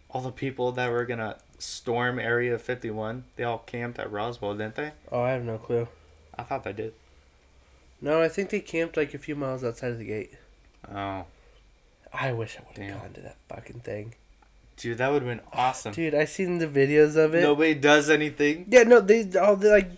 all 0.09 0.21
the 0.21 0.31
people 0.31 0.71
that 0.73 0.91
were 0.91 1.05
gonna 1.05 1.37
storm 1.57 2.19
Area 2.19 2.57
51? 2.57 3.23
They 3.35 3.43
all 3.43 3.59
camped 3.59 3.99
at 3.99 4.11
Roswell, 4.11 4.55
didn't 4.55 4.75
they? 4.75 4.91
Oh, 5.11 5.21
I 5.21 5.31
have 5.31 5.43
no 5.43 5.57
clue. 5.57 5.87
I 6.37 6.43
thought 6.43 6.63
they 6.63 6.73
did. 6.73 6.93
No, 8.01 8.21
I 8.21 8.29
think 8.29 8.49
they 8.49 8.61
camped 8.61 8.95
like 8.95 9.13
a 9.13 9.17
few 9.17 9.35
miles 9.35 9.63
outside 9.63 9.91
of 9.91 9.99
the 9.99 10.05
gate. 10.05 10.33
Oh, 10.93 11.25
I 12.13 12.31
wish 12.31 12.57
I 12.57 12.63
would 12.67 12.77
have 12.83 13.01
gone 13.01 13.13
to 13.13 13.21
that 13.21 13.35
fucking 13.49 13.81
thing. 13.81 14.15
dude, 14.77 14.97
that 14.97 15.11
would 15.11 15.21
have 15.21 15.29
been 15.29 15.45
awesome. 15.51 15.93
Dude, 15.93 16.15
I 16.15 16.25
seen 16.25 16.57
the 16.59 16.67
videos 16.67 17.15
of 17.17 17.35
it. 17.35 17.41
Nobody 17.41 17.75
does 17.75 18.09
anything. 18.09 18.65
Yeah, 18.69 18.83
no, 18.83 19.01
they 19.01 19.29
all 19.37 19.55
they 19.57 19.69
like 19.69 19.91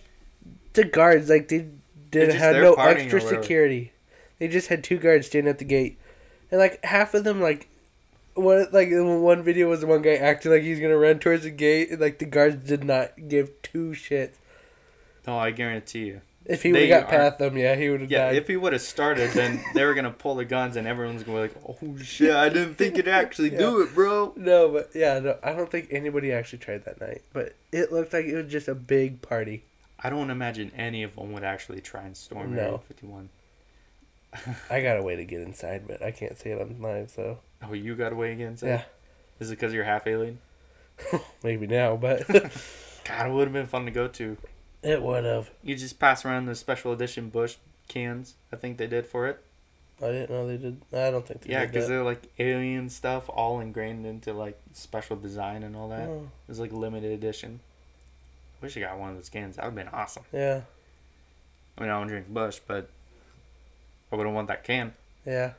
the 0.72 0.84
guards 0.84 1.30
like 1.30 1.48
they 1.48 1.68
did 2.10 2.26
just 2.26 2.38
had 2.38 2.56
there 2.56 2.62
no 2.62 2.74
extra 2.74 3.20
security. 3.20 3.92
They 4.38 4.48
just 4.48 4.68
had 4.68 4.82
two 4.82 4.98
guards 4.98 5.28
standing 5.28 5.48
at 5.48 5.58
the 5.58 5.64
gate, 5.64 5.98
and 6.50 6.58
like 6.58 6.84
half 6.84 7.14
of 7.14 7.24
them 7.24 7.40
like. 7.40 7.68
One 8.34 8.66
like 8.72 8.88
one 8.90 9.42
video 9.42 9.68
was 9.68 9.80
the 9.80 9.86
one 9.86 10.00
guy 10.02 10.14
acting 10.14 10.52
like 10.52 10.62
he's 10.62 10.80
gonna 10.80 10.96
run 10.96 11.18
towards 11.18 11.42
the 11.44 11.50
gate, 11.50 11.90
and 11.90 12.00
like 12.00 12.18
the 12.18 12.24
guards 12.24 12.66
did 12.66 12.82
not 12.84 13.28
give 13.28 13.60
two 13.62 13.90
shits. 13.90 14.34
No, 15.26 15.38
I 15.38 15.50
guarantee 15.50 16.06
you. 16.06 16.20
If 16.44 16.62
he 16.64 16.72
would 16.72 16.80
have 16.80 17.02
got 17.02 17.08
past 17.08 17.38
them, 17.38 17.56
yeah, 17.56 17.76
he 17.76 17.88
would 17.88 18.00
have 18.00 18.10
Yeah, 18.10 18.26
died. 18.26 18.36
if 18.36 18.48
he 18.48 18.56
would 18.56 18.72
have 18.72 18.82
started, 18.82 19.30
then 19.30 19.62
they 19.74 19.84
were 19.84 19.94
gonna 19.94 20.10
pull 20.10 20.34
the 20.34 20.44
guns, 20.44 20.76
and 20.76 20.88
everyone's 20.88 21.22
gonna 21.22 21.36
be 21.38 21.42
like, 21.42 21.78
"Oh 21.82 21.96
shit, 21.98 22.32
I 22.34 22.48
didn't 22.48 22.74
think 22.74 22.96
you'd 22.96 23.06
actually 23.06 23.50
do 23.64 23.80
it, 23.82 23.94
bro." 23.94 24.32
no, 24.36 24.68
but 24.70 24.90
yeah, 24.94 25.18
no, 25.20 25.38
I 25.42 25.52
don't 25.52 25.70
think 25.70 25.88
anybody 25.90 26.32
actually 26.32 26.58
tried 26.58 26.84
that 26.86 27.00
night. 27.00 27.22
But 27.32 27.54
it 27.70 27.92
looked 27.92 28.12
like 28.12 28.24
it 28.24 28.34
was 28.34 28.50
just 28.50 28.66
a 28.66 28.74
big 28.74 29.22
party. 29.22 29.64
I 30.00 30.10
don't 30.10 30.30
imagine 30.30 30.72
any 30.76 31.04
of 31.04 31.14
them 31.14 31.32
would 31.32 31.44
actually 31.44 31.80
try 31.80 32.02
and 32.02 32.16
storm 32.16 32.56
No. 32.56 32.62
Area 32.62 32.78
51. 32.88 33.28
I 34.68 34.80
got 34.82 34.96
a 34.96 35.02
way 35.02 35.14
to 35.14 35.24
get 35.24 35.42
inside, 35.42 35.86
but 35.86 36.02
I 36.02 36.10
can't 36.10 36.36
say 36.36 36.50
it 36.50 36.60
on 36.60 36.80
live, 36.80 37.10
so 37.10 37.38
Oh, 37.68 37.72
you 37.72 37.94
got 37.94 38.12
away 38.12 38.32
again? 38.32 38.56
Zach? 38.56 38.68
Yeah. 38.68 38.82
Is 39.40 39.50
it 39.50 39.56
because 39.56 39.72
you're 39.72 39.84
half 39.84 40.06
alien? 40.06 40.38
maybe 41.42 41.66
now. 41.66 41.96
But 41.96 42.26
God, 43.04 43.26
it 43.26 43.32
would 43.32 43.44
have 43.48 43.52
been 43.52 43.66
fun 43.66 43.84
to 43.86 43.90
go 43.90 44.08
to. 44.08 44.36
it 44.82 45.02
would 45.02 45.24
have. 45.24 45.50
You 45.62 45.74
just 45.76 45.98
pass 45.98 46.24
around 46.24 46.46
the 46.46 46.54
special 46.54 46.92
edition 46.92 47.28
Busch 47.28 47.56
cans. 47.88 48.34
I 48.52 48.56
think 48.56 48.78
they 48.78 48.86
did 48.86 49.06
for 49.06 49.26
it. 49.28 49.42
I 50.02 50.06
didn't 50.06 50.30
know 50.30 50.46
they 50.48 50.56
did. 50.56 50.82
I 50.92 51.10
don't 51.12 51.24
think 51.26 51.42
they 51.42 51.52
Yeah, 51.52 51.64
because 51.64 51.86
they're 51.86 52.02
like 52.02 52.22
alien 52.38 52.88
stuff, 52.88 53.28
all 53.28 53.60
ingrained 53.60 54.04
into 54.06 54.32
like 54.32 54.58
special 54.72 55.16
design 55.16 55.62
and 55.62 55.76
all 55.76 55.88
that. 55.90 56.08
Oh, 56.08 56.22
It 56.22 56.48
was 56.48 56.58
like 56.58 56.72
limited 56.72 57.12
edition. 57.12 57.60
Wish 58.60 58.76
I 58.76 58.80
got 58.80 58.98
one 58.98 59.10
of 59.10 59.16
those 59.16 59.28
cans. 59.28 59.56
That 59.56 59.64
would 59.64 59.76
have 59.78 59.86
been 59.86 59.94
awesome. 59.94 60.24
yeah, 60.32 60.62
I 61.78 61.80
mean, 61.80 61.90
I 61.90 61.98
don't 61.98 62.08
drink 62.08 62.28
Busch, 62.28 62.58
but 62.66 62.88
I 64.10 64.16
wouldn't 64.16 64.34
want 64.34 64.48
that 64.48 64.64
can. 64.64 64.92
yeah. 65.24 65.52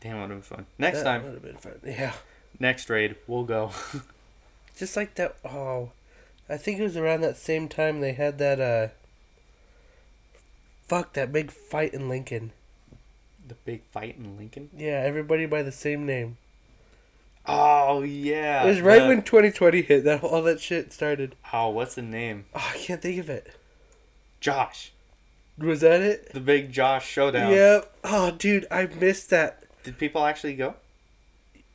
Damn, 0.00 0.14
would 0.20 0.30
have 0.30 0.30
been 0.30 0.42
fun. 0.42 0.66
Next 0.78 0.98
That 0.98 1.04
time, 1.04 1.22
would 1.24 1.34
have 1.34 1.42
been 1.42 1.56
fun. 1.56 1.78
Yeah. 1.84 2.12
next 2.58 2.88
raid, 2.88 3.16
we'll 3.26 3.44
go. 3.44 3.70
Just 4.76 4.96
like 4.96 5.14
that. 5.16 5.36
Oh, 5.44 5.90
I 6.48 6.56
think 6.56 6.80
it 6.80 6.82
was 6.82 6.96
around 6.96 7.20
that 7.20 7.36
same 7.36 7.68
time 7.68 8.00
they 8.00 8.12
had 8.12 8.38
that. 8.38 8.60
uh 8.60 8.88
Fuck 10.88 11.12
that 11.12 11.32
big 11.32 11.50
fight 11.50 11.94
in 11.94 12.08
Lincoln. 12.08 12.52
the 13.46 13.54
big 13.64 13.82
fight 13.92 14.16
in 14.16 14.36
Lincoln. 14.36 14.70
Yeah, 14.76 15.02
everybody 15.04 15.46
by 15.46 15.62
the 15.62 15.72
same 15.72 16.04
name. 16.06 16.36
Oh 17.46 18.02
yeah. 18.02 18.64
it 18.64 18.66
was 18.68 18.80
right 18.80 19.02
the- 19.02 19.08
when 19.08 19.22
2020 19.22 19.82
hit. 19.82 20.04
That 20.04 20.22
all 20.24 20.42
that 20.42 20.60
shit 20.60 20.92
started. 20.92 21.36
Oh, 21.52 21.68
what's 21.70 21.94
the 21.94 22.02
name? 22.02 22.46
Oh, 22.54 22.70
I 22.74 22.78
can't 22.78 23.00
think 23.02 23.18
of 23.20 23.28
it. 23.30 23.54
Josh. 24.40 24.92
Was 25.58 25.80
that 25.82 26.00
it? 26.00 26.32
The 26.32 26.40
big 26.40 26.72
Josh 26.72 27.06
showdown. 27.06 27.52
Yep. 27.52 27.96
Oh, 28.04 28.30
dude, 28.30 28.66
I 28.70 28.86
missed 28.86 29.28
that. 29.30 29.64
Did 29.82 29.98
people 29.98 30.24
actually 30.24 30.54
go? 30.54 30.74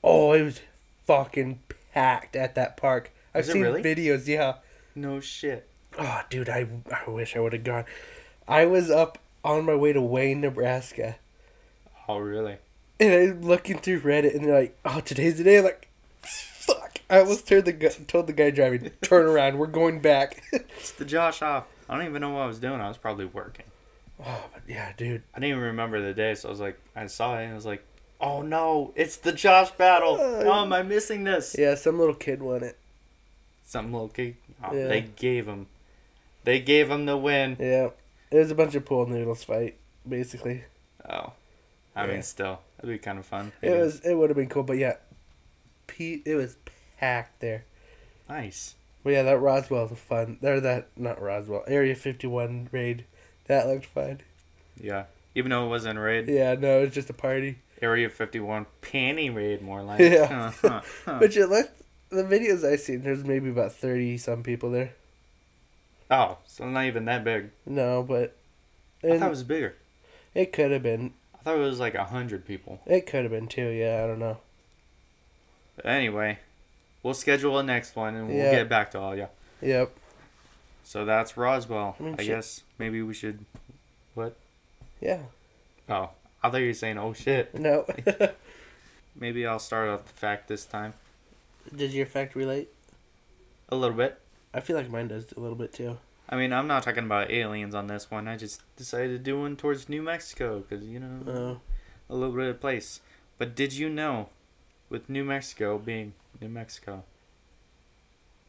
Oh, 0.04 0.34
it 0.34 0.44
was 0.44 0.62
fucking 1.06 1.60
packed 1.94 2.36
at 2.36 2.56
that 2.56 2.78
park. 2.78 3.12
I've 3.34 3.46
seen 3.46 3.62
really? 3.64 3.84
videos. 3.84 4.28
Yeah. 4.28 4.56
No 4.96 5.20
shit. 5.20 5.68
Oh, 5.98 6.22
dude, 6.30 6.50
I 6.50 6.68
I 6.92 7.10
wish 7.10 7.36
I 7.36 7.40
would 7.40 7.54
have 7.54 7.64
gone. 7.64 7.86
I 8.48 8.66
was 8.66 8.90
up 8.92 9.18
on 9.44 9.66
my 9.66 9.76
way 9.76 9.94
to 9.94 10.02
Wayne, 10.02 10.42
Nebraska, 10.42 11.16
Oh 12.08 12.18
really? 12.20 12.58
and 13.00 13.14
I'm 13.14 13.42
looking 13.42 13.78
through 13.80 14.02
Reddit, 14.02 14.36
and 14.36 14.46
they're 14.46 14.60
like, 14.62 14.78
"Oh, 14.86 15.00
today's 15.00 15.38
the 15.38 15.44
day." 15.44 15.58
I'm 15.58 15.64
like, 15.64 15.88
fuck! 16.22 17.00
I 17.10 17.20
almost 17.20 17.48
told 17.48 17.66
the 17.66 17.72
guy, 17.74 17.90
told 18.08 18.28
the 18.28 18.34
guy 18.34 18.52
driving, 18.52 18.92
"Turn 19.02 19.26
around, 19.26 19.58
we're 19.58 19.68
going 19.68 20.00
back." 20.02 20.44
It's 20.78 20.92
the 20.92 21.06
Josh 21.06 21.42
off. 21.42 21.66
I 21.90 21.96
don't 21.98 22.06
even 22.08 22.22
know 22.22 22.30
what 22.32 22.42
I 22.42 22.48
was 22.48 22.60
doing. 22.60 22.80
I 22.82 22.88
was 22.88 22.98
probably 22.98 23.26
working. 23.26 23.66
oh, 24.26 24.46
but 24.54 24.62
yeah, 24.68 24.92
dude. 24.98 25.24
I 25.34 25.40
didn't 25.40 25.52
even 25.52 25.64
remember 25.64 26.02
the 26.02 26.14
day, 26.14 26.36
so 26.36 26.48
I 26.50 26.52
was 26.52 26.60
like, 26.60 26.80
I 26.96 27.08
saw 27.08 27.38
it 27.40 27.44
and 27.46 27.52
I 27.54 27.56
was 27.56 27.66
like, 27.66 27.84
oh 28.22 28.42
no, 28.42 28.94
it's 28.96 29.18
the 29.18 29.32
Josh 29.32 29.72
battle. 29.72 30.18
Oh, 30.20 30.64
am 30.64 30.74
I 30.74 30.84
missing 30.84 31.24
this? 31.24 31.56
Yeah, 31.58 31.76
some 31.76 31.98
little 32.00 32.16
kid 32.16 32.42
won 32.42 32.64
it. 32.64 32.78
Some 33.66 33.92
little 33.92 34.10
kid. 34.10 34.36
Oh, 34.64 34.74
Yeah. 34.74 34.88
They 34.88 35.02
gave 35.02 35.48
him. 35.48 35.68
They 36.44 36.60
gave 36.60 36.90
him 36.92 37.06
the 37.06 37.18
win. 37.18 37.58
Yeah, 37.60 37.90
it 38.32 38.38
was 38.38 38.52
a 38.52 38.56
bunch 38.56 38.76
of 38.76 38.86
pool 38.86 39.08
noodles 39.08 39.44
fight, 39.44 39.76
basically. 40.08 40.64
Oh, 41.10 41.34
I 41.96 42.06
Yeah. 42.06 42.14
mean, 42.14 42.22
still, 42.24 42.60
that'd 42.78 42.90
be 42.90 43.00
kind 43.00 43.18
of 43.20 43.26
fun. 43.26 43.52
It 43.62 43.72
was 43.78 44.00
it 44.02 44.14
would 44.16 44.30
have 44.30 44.38
been 44.38 44.50
cool, 44.50 44.64
but 44.64 44.78
yeah, 44.78 44.96
Pete, 45.88 46.24
it 46.26 46.36
was 46.36 46.58
packed 46.98 47.40
there. 47.42 47.64
nice. 48.30 48.76
But 49.04 49.12
yeah, 49.14 49.22
that 49.24 49.38
Roswell 49.40 49.88
was 49.88 50.00
fun. 50.00 50.40
There, 50.42 50.60
that 50.60 50.88
not 50.98 51.22
Roswell, 51.22 51.64
Area 51.68 51.94
Fifty 51.96 52.26
One 52.26 52.70
raid, 52.72 53.06
that 53.46 53.68
looked 53.68 53.86
fun. 53.86 54.22
Yeah, 54.80 55.06
even 55.36 55.52
though 55.52 55.66
it 55.66 55.70
wasn't 55.70 56.00
a 56.00 56.02
raid, 56.02 56.28
Yeah, 56.28 56.56
no, 56.56 56.80
it 56.80 56.86
was 56.86 56.94
just 56.96 57.10
a 57.10 57.14
party. 57.14 57.60
Area 57.82 58.10
Fifty 58.10 58.40
One 58.40 58.66
panty 58.82 59.34
raid 59.34 59.62
more 59.62 59.82
like. 59.84 60.00
Yeah. 60.00 60.52
Huh, 60.62 60.82
huh. 61.06 61.18
But 61.20 61.36
you 61.36 61.46
look, 61.46 61.70
the 62.10 62.24
videos 62.24 62.64
I've 62.70 62.80
seen, 62.80 63.04
there's 63.04 63.24
maybe 63.24 63.50
about 63.50 63.74
thirty 63.74 64.18
some 64.18 64.44
people 64.44 64.72
there. 64.72 64.94
oh, 66.10 66.38
so 66.46 66.68
not 66.70 66.86
even 66.86 67.06
that 67.06 67.24
big. 67.24 67.50
No, 67.66 68.04
but 68.04 68.36
I 69.04 69.18
thought 69.18 69.28
it 69.28 69.30
was 69.30 69.44
bigger. 69.44 69.76
it 70.34 70.52
could 70.54 70.72
have 70.72 70.84
been. 70.84 71.14
I 71.34 71.38
thought 71.44 71.58
it 71.58 71.62
was 71.62 71.80
like 71.80 71.96
a 71.96 72.06
hundred 72.06 72.46
people. 72.46 72.80
It 72.86 73.06
could 73.06 73.24
have 73.24 73.32
been 73.32 73.48
too. 73.48 73.68
Yeah, 73.70 74.02
I 74.04 74.08
don't 74.08 74.20
know. 74.20 74.38
But 75.76 75.86
anyway, 75.88 76.40
we'll 77.04 77.14
schedule 77.14 77.60
a 77.60 77.64
next 77.64 77.96
one 77.96 78.16
and 78.16 78.28
we'll 78.28 78.38
Yeah. 78.38 78.52
get 78.52 78.70
back 78.70 78.92
to 78.92 79.00
all 79.00 79.16
ya. 79.16 79.28
Yep. 79.62 79.94
So 80.84 81.04
that's 81.06 81.36
Roswell. 81.38 81.96
Mm, 82.00 82.04
I 82.04 82.06
I, 82.06 82.10
mean, 82.10 82.18
shit. 82.18 82.28
guess 82.28 82.62
maybe 82.80 83.02
we 83.02 83.14
should. 83.14 83.46
What? 84.14 84.36
Yeah. 85.02 85.20
Oh, 85.90 86.12
I 86.46 86.52
thought 86.52 86.58
you 86.62 86.68
were 86.68 86.74
saying, 86.74 86.98
"Oh 86.98 87.14
shit." 87.14 87.54
No. 87.58 87.86
Maybe 89.16 89.46
I'll 89.48 89.60
start 89.60 89.90
off 89.90 90.06
the 90.06 90.14
fact 90.14 90.48
this 90.48 90.66
time 90.66 90.94
Does 91.76 91.96
your 91.96 92.06
fact 92.06 92.36
relate? 92.36 92.70
a 93.70 93.76
little 93.76 93.96
bit. 93.96 94.20
I 94.54 94.60
feel 94.60 94.76
like 94.76 94.90
mine 94.90 95.08
does 95.08 95.32
a 95.36 95.40
little 95.40 95.56
bit 95.58 95.74
too. 95.74 95.98
I 96.30 96.36
mean, 96.36 96.54
I'm 96.54 96.68
not 96.68 96.84
talking 96.84 97.06
about 97.06 97.32
aliens 97.32 97.74
on 97.76 97.88
this 97.88 98.10
one. 98.12 98.28
I 98.28 98.36
just 98.38 98.62
decided 98.76 99.10
to 99.10 99.18
do 99.20 99.40
one 99.40 99.56
towards 99.56 99.90
New 99.90 100.02
Mexico 100.02 100.60
because 100.68 100.86
you 100.86 101.00
know 101.00 101.60
Oh. 102.10 102.14
a 102.14 102.16
little 102.16 102.36
bit 102.36 102.48
of 102.50 102.60
place. 102.62 103.00
But 103.38 103.56
did 103.56 103.74
you 103.74 103.90
know, 103.90 104.30
with 104.90 105.10
New 105.10 105.24
Mexico 105.24 105.78
being 105.78 106.14
New 106.42 106.50
Mexico, 106.50 107.04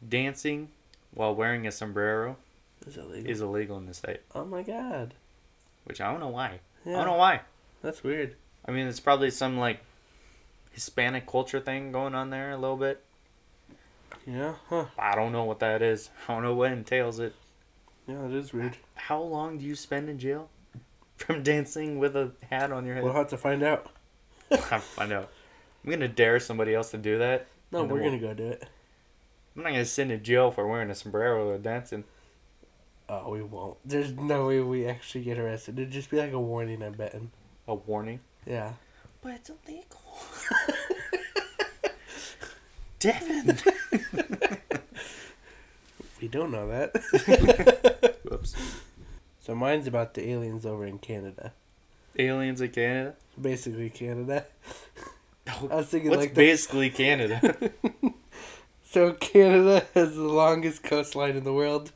dancing 0.07 0.69
while 1.13 1.33
wearing 1.33 1.65
a 1.65 1.71
sombrero 1.71 2.37
Is 2.85 2.95
that 2.95 3.09
legal? 3.09 3.31
is 3.31 3.41
illegal 3.41 3.77
in 3.77 3.85
the 3.87 3.93
state? 3.93 4.21
oh 4.35 4.45
my 4.45 4.61
god. 4.63 5.13
Which 5.85 6.01
I 6.01 6.11
don't 6.11 6.19
know 6.19 6.27
why. 6.29 6.59
I 6.85 6.91
don't 6.91 7.05
know 7.05 7.13
why. 7.15 7.41
That's 7.81 8.03
weird. 8.03 8.35
I 8.65 8.71
mean, 8.71 8.87
it's 8.87 8.99
probably 8.99 9.29
some 9.31 9.57
like 9.57 9.79
Hispanic 10.71 11.25
culture 11.27 11.59
thing 11.59 11.91
going 11.91 12.15
on 12.15 12.29
there 12.29 12.51
a 12.51 12.57
little 12.57 12.77
bit. 12.77 13.03
Yeah. 14.25 14.55
Huh. 14.69 14.85
I 14.97 15.15
don't 15.15 15.31
know 15.31 15.43
what 15.45 15.59
that 15.59 15.81
is. 15.81 16.09
I 16.27 16.33
don't 16.33 16.43
know 16.43 16.53
what 16.53 16.71
entails 16.71 17.19
it. 17.19 17.33
Yeah, 18.07 18.25
it 18.25 18.33
is 18.33 18.53
weird. 18.53 18.77
How 18.95 19.21
long 19.21 19.57
do 19.57 19.65
you 19.65 19.75
spend 19.75 20.09
in 20.09 20.17
jail 20.17 20.49
from 21.17 21.43
dancing 21.43 21.99
with 21.99 22.15
a 22.15 22.31
hat 22.49 22.71
on 22.71 22.85
your 22.85 22.95
head? 22.95 23.03
We'll 23.03 23.13
have 23.13 23.29
to 23.29 23.37
find 23.37 23.63
out. 23.63 23.89
I'll 24.51 24.79
find 24.79 25.11
out. 25.11 25.29
I'm 25.83 25.91
gonna 25.91 26.07
dare 26.07 26.39
somebody 26.39 26.73
else 26.73 26.91
to 26.91 26.97
do 26.97 27.17
that. 27.19 27.47
No, 27.71 27.83
we're 27.83 27.95
we'll- 27.95 28.03
gonna 28.05 28.19
go 28.19 28.33
do 28.33 28.47
it. 28.47 28.67
I'm 29.55 29.63
not 29.63 29.71
gonna 29.71 29.85
send 29.85 30.11
in 30.11 30.23
jail 30.23 30.51
for 30.51 30.67
wearing 30.67 30.89
a 30.89 30.95
sombrero 30.95 31.49
or 31.49 31.57
dancing. 31.57 32.03
Oh, 33.09 33.31
we 33.31 33.41
won't. 33.41 33.77
There's 33.85 34.11
no 34.11 34.47
way 34.47 34.59
we 34.59 34.85
actually 34.85 35.23
get 35.23 35.39
arrested. 35.39 35.79
It'd 35.79 35.91
just 35.91 36.11
be 36.11 36.17
like 36.17 36.33
a 36.33 36.39
warning, 36.39 36.83
I'm 36.83 36.93
betting. 36.93 37.31
A 37.67 37.75
warning. 37.75 38.19
Yeah. 38.45 38.73
But 39.21 39.33
it's 39.33 39.49
illegal. 39.49 40.01
Devin. 42.99 43.57
We 46.19 46.27
don't 46.27 46.49
know 46.51 46.67
that. 46.69 48.17
Whoops. 48.23 48.55
so 49.39 49.53
mine's 49.53 49.85
about 49.85 50.15
the 50.15 50.27
aliens 50.29 50.65
over 50.65 50.83
in 50.83 50.97
Canada. 50.97 51.53
Aliens 52.17 52.59
in 52.59 52.71
Canada. 52.71 53.13
Basically 53.39 53.91
Canada. 53.91 54.45
Oh, 55.47 55.67
I 55.69 55.73
Oh, 55.73 55.77
was 55.77 55.85
thinking 55.85 56.09
What's 56.09 56.21
like 56.21 56.33
the, 56.33 56.41
basically 56.41 56.89
Canada? 56.89 57.71
So 58.83 59.13
Canada 59.13 59.85
has 59.93 60.15
the 60.15 60.23
longest 60.23 60.81
coastline 60.81 61.35
in 61.35 61.43
the 61.43 61.53
world. 61.53 61.91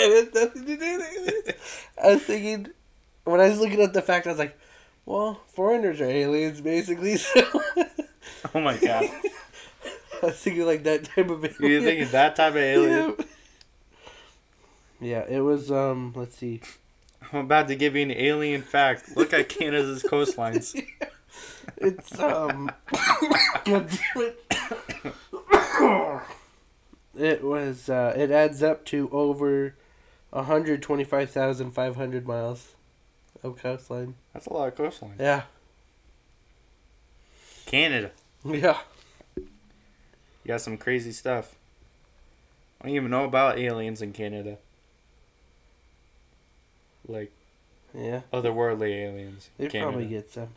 It's 0.00 0.34
nothing 0.34 0.66
to 0.66 0.76
do 0.76 0.98
with 0.98 1.16
aliens. 1.16 1.58
I 2.02 2.06
was 2.14 2.22
thinking 2.22 2.72
when 3.24 3.40
I 3.40 3.48
was 3.48 3.58
looking 3.58 3.80
at 3.80 3.92
the 3.92 4.02
fact 4.02 4.26
I 4.26 4.30
was 4.30 4.38
like, 4.38 4.58
well, 5.04 5.40
foreigners 5.48 6.00
are 6.00 6.04
aliens 6.04 6.60
basically, 6.60 7.16
so 7.16 7.42
oh 8.54 8.60
my 8.60 8.76
god. 8.76 9.04
I 10.22 10.26
was 10.26 10.36
thinking 10.36 10.66
like 10.66 10.84
that 10.84 11.04
type 11.04 11.28
of 11.28 11.44
alien. 11.44 11.70
You're 11.70 11.82
thinking 11.82 12.08
that 12.10 12.36
type 12.36 12.52
of 12.52 12.56
alien? 12.56 13.14
Yeah. 13.18 13.24
Yeah, 14.98 15.24
it 15.28 15.40
was 15.40 15.70
um 15.70 16.12
let's 16.16 16.36
see. 16.36 16.60
I'm 17.32 17.40
about 17.40 17.68
to 17.68 17.76
give 17.76 17.96
you 17.96 18.02
an 18.02 18.12
alien 18.12 18.62
fact. 18.62 19.16
Look 19.16 19.32
at 19.32 19.48
Canada's 19.48 20.02
coastlines. 20.02 20.80
It's 21.78 22.18
um 22.20 22.70
God 23.64 23.90
damn 24.14 24.22
it. 24.22 24.44
It 27.18 27.42
was 27.42 27.88
uh 27.88 28.14
it 28.16 28.30
adds 28.30 28.62
up 28.62 28.84
to 28.86 29.08
over 29.10 29.74
125,500 30.36 32.26
miles 32.26 32.74
of 33.42 33.56
coastline. 33.58 34.14
That's 34.32 34.46
a 34.46 34.52
lot 34.52 34.68
of 34.68 34.76
coastline. 34.76 35.14
Yeah. 35.18 35.42
Canada. 37.66 38.10
Yeah. 38.44 38.78
You 39.36 39.46
got 40.46 40.60
some 40.60 40.76
crazy 40.76 41.12
stuff. 41.12 41.54
I 42.80 42.86
don't 42.88 42.96
even 42.96 43.10
know 43.10 43.24
about 43.24 43.58
aliens 43.58 44.02
in 44.02 44.12
Canada. 44.12 44.58
Like 47.08 47.32
Yeah. 47.94 48.20
otherworldly 48.32 48.90
aliens. 48.90 49.48
in 49.58 49.64
They 49.64 49.70
Canada. 49.70 49.90
probably 49.92 50.06
get 50.08 50.30
some. 50.30 50.48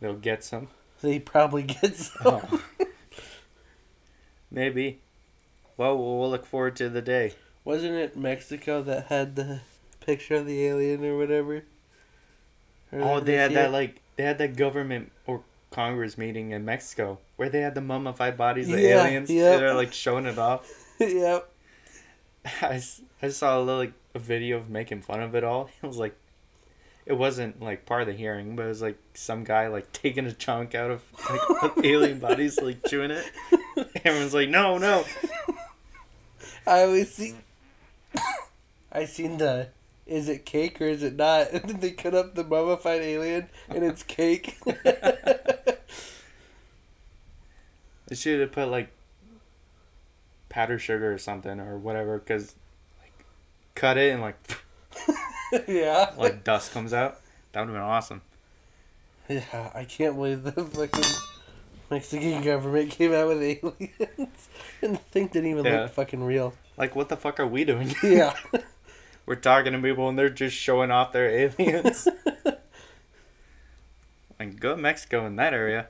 They'll 0.00 0.14
get 0.14 0.44
some. 0.44 0.68
They 1.02 1.18
probably 1.18 1.64
get 1.64 1.96
some. 1.96 2.22
Oh. 2.24 2.62
Maybe. 4.50 5.00
Well, 5.76 5.98
we'll 5.98 6.18
we'll 6.20 6.30
look 6.30 6.46
forward 6.46 6.76
to 6.76 6.88
the 6.88 7.02
day. 7.02 7.34
Wasn't 7.64 7.94
it 7.94 8.16
Mexico 8.16 8.82
that 8.82 9.06
had 9.06 9.36
the 9.36 9.60
picture 10.00 10.36
of 10.36 10.46
the 10.46 10.64
alien 10.66 11.04
or 11.04 11.16
whatever? 11.16 11.64
Or 12.92 13.00
Oh, 13.02 13.20
they 13.20 13.34
had 13.34 13.50
see 13.50 13.54
that 13.56 13.72
like 13.72 14.00
they 14.16 14.22
had 14.24 14.38
that 14.38 14.56
government 14.56 15.10
or 15.26 15.42
Congress 15.70 16.16
meeting 16.18 16.50
in 16.50 16.64
Mexico 16.64 17.18
where 17.36 17.48
they 17.48 17.60
had 17.60 17.74
the 17.74 17.80
mummified 17.80 18.36
bodies 18.36 18.68
of 18.70 18.78
Yeah, 18.78 19.04
aliens. 19.06 19.30
yeah. 19.30 19.56
They're 19.56 19.74
like 19.74 19.92
showing 19.92 20.26
it 20.26 20.38
off. 20.38 20.70
yep. 21.00 21.48
I, 22.62 22.82
I 23.22 23.28
saw 23.28 23.58
a 23.58 23.60
little 23.60 23.80
like 23.80 23.92
a 24.14 24.18
video 24.18 24.58
of 24.58 24.68
making 24.68 25.00
fun 25.02 25.20
of 25.22 25.34
it 25.34 25.42
all. 25.44 25.70
It 25.82 25.86
was 25.86 25.96
like, 25.96 26.14
it 27.06 27.14
wasn't 27.14 27.60
like 27.62 27.86
part 27.86 28.02
of 28.02 28.06
the 28.08 28.12
hearing, 28.14 28.56
but 28.56 28.66
it 28.66 28.68
was 28.68 28.82
like 28.82 28.98
some 29.14 29.42
guy 29.44 29.68
like 29.68 29.90
taking 29.92 30.26
a 30.26 30.32
chunk 30.32 30.74
out 30.74 30.90
of 30.90 31.02
like 31.30 31.84
alien 31.84 32.18
bodies, 32.18 32.60
like 32.60 32.86
chewing 32.86 33.10
it. 33.10 33.24
Everyone's 34.04 34.32
like, 34.34 34.48
no, 34.48 34.78
no. 34.78 35.04
I 36.66 36.82
always 36.82 37.12
see. 37.12 37.34
I 38.94 39.04
seen 39.06 39.38
the 39.38 39.68
is 40.06 40.28
it 40.28 40.44
cake 40.44 40.80
or 40.80 40.86
is 40.86 41.02
it 41.02 41.16
not? 41.16 41.50
And 41.52 41.62
then 41.68 41.80
they 41.80 41.90
cut 41.90 42.14
up 42.14 42.34
the 42.34 42.44
mummified 42.44 43.00
alien, 43.02 43.48
and 43.68 43.82
it's 43.84 44.02
cake. 44.02 44.56
They 48.06 48.14
should 48.16 48.40
have 48.40 48.52
put 48.52 48.68
like 48.68 48.90
powder 50.48 50.78
sugar 50.78 51.12
or 51.12 51.18
something 51.18 51.58
or 51.58 51.78
whatever, 51.78 52.18
because 52.18 52.54
like 53.00 53.24
cut 53.74 53.96
it 53.96 54.12
and 54.12 54.20
like 54.22 54.36
yeah. 55.68 56.12
like 56.18 56.44
dust 56.44 56.72
comes 56.72 56.92
out. 56.92 57.20
That 57.52 57.60
would 57.60 57.68
have 57.68 57.74
been 57.74 57.82
awesome. 57.82 58.20
Yeah, 59.28 59.70
I 59.74 59.84
can't 59.84 60.16
believe 60.16 60.42
the 60.42 60.52
fucking 60.52 61.10
Mexican 61.90 62.42
government 62.42 62.90
came 62.90 63.14
out 63.14 63.28
with 63.28 63.42
aliens. 63.42 64.48
and 64.82 64.94
the 64.96 64.98
thing 64.98 65.28
didn't 65.28 65.50
even 65.50 65.64
Yeah. 65.64 65.82
look 65.82 65.92
fucking 65.92 66.22
real. 66.22 66.52
Like, 66.76 66.94
what 66.94 67.08
the 67.08 67.16
fuck 67.16 67.40
are 67.40 67.46
we 67.46 67.64
doing? 67.64 67.94
Yeah. 68.02 68.34
We're 69.26 69.36
talking 69.36 69.72
to 69.72 69.78
people 69.78 70.08
and 70.08 70.18
they're 70.18 70.28
just 70.28 70.56
showing 70.56 70.90
off 70.90 71.12
their 71.12 71.28
aliens. 71.28 72.08
and 74.38 74.60
go 74.60 74.76
to 74.76 74.80
Mexico 74.80 75.26
in 75.26 75.36
that 75.36 75.54
area. 75.54 75.86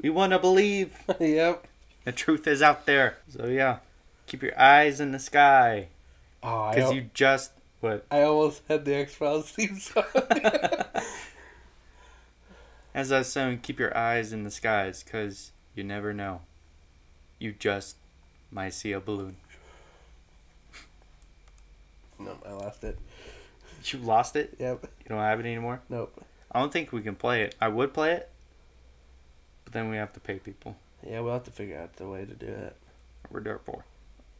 We 0.00 0.10
want 0.10 0.32
to 0.32 0.38
believe 0.38 0.96
yep. 1.20 1.66
the 2.04 2.12
truth 2.12 2.46
is 2.46 2.62
out 2.62 2.86
there. 2.86 3.18
So 3.28 3.46
yeah, 3.46 3.78
keep 4.26 4.42
your 4.42 4.58
eyes 4.60 5.00
in 5.00 5.12
the 5.12 5.18
sky 5.18 5.88
Oh, 6.42 6.62
I, 6.62 6.74
because 6.74 6.92
you 6.92 7.10
just 7.14 7.52
what 7.80 8.04
I 8.10 8.22
almost 8.22 8.62
had 8.68 8.84
the 8.84 8.94
X 8.94 9.14
Files 9.14 9.50
theme 9.50 9.78
song. 9.78 10.04
As 12.94 13.12
I 13.12 13.18
was 13.18 13.30
saying, 13.32 13.60
keep 13.62 13.78
your 13.78 13.96
eyes 13.96 14.32
in 14.32 14.42
the 14.44 14.50
skies 14.50 15.02
because 15.02 15.52
you 15.74 15.84
never 15.84 16.12
know. 16.12 16.40
You 17.38 17.52
just 17.52 17.96
might 18.50 18.74
see 18.74 18.92
a 18.92 19.00
balloon. 19.00 19.36
No, 22.18 22.36
I 22.46 22.52
lost 22.52 22.84
it. 22.84 22.98
You 23.84 23.98
lost 24.00 24.34
it. 24.36 24.54
Yep. 24.58 24.82
You 24.82 25.08
don't 25.08 25.18
have 25.18 25.38
it 25.40 25.46
anymore. 25.46 25.80
Nope. 25.88 26.24
I 26.50 26.58
don't 26.60 26.72
think 26.72 26.92
we 26.92 27.00
can 27.02 27.14
play 27.14 27.42
it. 27.42 27.54
I 27.60 27.68
would 27.68 27.92
play 27.94 28.12
it, 28.12 28.28
but 29.64 29.72
then 29.72 29.88
we 29.90 29.96
have 29.96 30.12
to 30.14 30.20
pay 30.20 30.38
people. 30.38 30.76
Yeah, 31.06 31.20
we'll 31.20 31.32
have 31.34 31.44
to 31.44 31.50
figure 31.50 31.78
out 31.78 31.94
the 31.96 32.08
way 32.08 32.24
to 32.24 32.34
do 32.34 32.46
it. 32.46 32.76
We're 33.30 33.40
dirt 33.40 33.64
poor. 33.64 33.84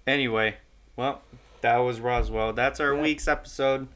Anyway, 0.06 0.56
well, 0.96 1.22
that 1.60 1.76
was 1.78 2.00
Roswell. 2.00 2.52
That's 2.52 2.80
our 2.80 2.94
Yeah. 2.94 3.02
week's 3.02 3.28
episode, 3.28 3.88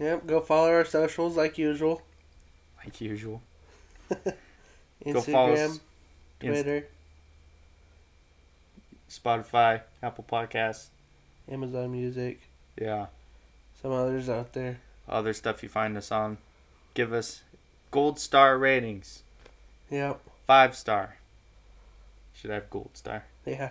Yep. 0.00 0.26
Go 0.26 0.40
follow 0.40 0.68
our 0.68 0.84
socials 0.84 1.36
like 1.36 1.56
usual. 1.58 2.02
like 2.84 3.00
usual. 3.00 3.42
Instagram, 4.10 5.12
Go 5.12 5.20
follow 5.20 5.52
us. 5.54 5.60
Inst- 5.60 5.80
Twitter, 6.40 6.86
Spotify, 9.10 9.82
Apple 10.02 10.24
Podcasts. 10.30 10.88
Amazon 11.50 11.90
Music, 11.92 12.40
Yeah, 12.80 13.06
some 13.82 13.92
others 13.92 14.28
out 14.28 14.52
there. 14.52 14.78
other 15.08 15.32
stuff 15.32 15.62
you 15.62 15.68
find 15.68 15.96
us 15.96 16.12
on. 16.12 16.38
Give 16.94 17.12
us 17.12 17.42
gold 17.90 18.18
star 18.20 18.56
ratings. 18.58 19.22
Yep. 19.90 20.20
Five 20.46 20.76
star. 20.76 21.16
Should 22.34 22.50
I 22.50 22.54
have 22.54 22.70
gold 22.70 22.90
star. 22.94 23.24
Yeah. 23.44 23.70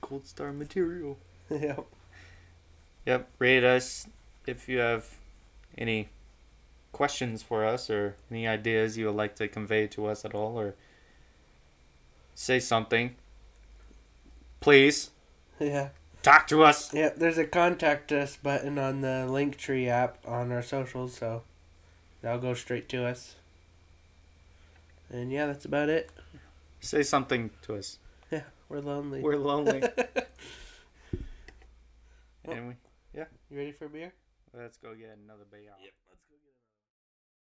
Gold 0.00 0.26
star 0.26 0.52
material. 0.52 1.18
Yep. 1.50 1.84
Yep. 3.06 3.28
Rate 3.40 3.64
us 3.64 4.06
if 4.46 4.68
you 4.68 4.78
have 4.78 5.04
any 5.76 6.08
questions 6.92 7.42
for 7.42 7.64
us 7.64 7.90
or 7.90 8.14
any 8.30 8.46
ideas 8.46 8.96
you 8.96 9.06
would 9.06 9.16
like 9.16 9.34
to 9.36 9.48
convey 9.48 9.88
to 9.88 10.06
us 10.06 10.24
at 10.24 10.32
all 10.34 10.58
or 10.60 10.74
say 12.36 12.60
something. 12.60 13.16
Please 14.60 15.10
Yeah. 15.58 15.88
Talk 16.22 16.46
to 16.48 16.62
us. 16.62 16.92
Yeah, 16.92 17.10
there's 17.16 17.38
a 17.38 17.44
contact 17.44 18.12
us 18.12 18.36
button 18.36 18.78
on 18.78 19.00
the 19.00 19.26
Linktree 19.28 19.88
app 19.88 20.18
on 20.26 20.52
our 20.52 20.62
socials, 20.62 21.14
so 21.14 21.42
that'll 22.22 22.40
go 22.40 22.54
straight 22.54 22.88
to 22.90 23.06
us. 23.06 23.36
And 25.10 25.32
yeah, 25.32 25.46
that's 25.46 25.64
about 25.64 25.88
it. 25.88 26.10
Say 26.80 27.02
something 27.02 27.50
to 27.62 27.76
us. 27.76 27.98
Yeah, 28.32 28.42
we're 28.68 28.78
lonely. 28.78 29.22
We're 29.22 29.34
lonely. 29.34 29.82
and 32.44 32.68
we, 32.68 32.74
yeah. 33.12 33.24
You 33.50 33.56
ready 33.58 33.72
for 33.72 33.86
a 33.86 33.88
beer? 33.88 34.12
let's 34.56 34.76
go 34.76 34.94
get 34.94 35.18
another 35.24 35.44
beer. 35.50 35.72
Yep. 35.82 35.92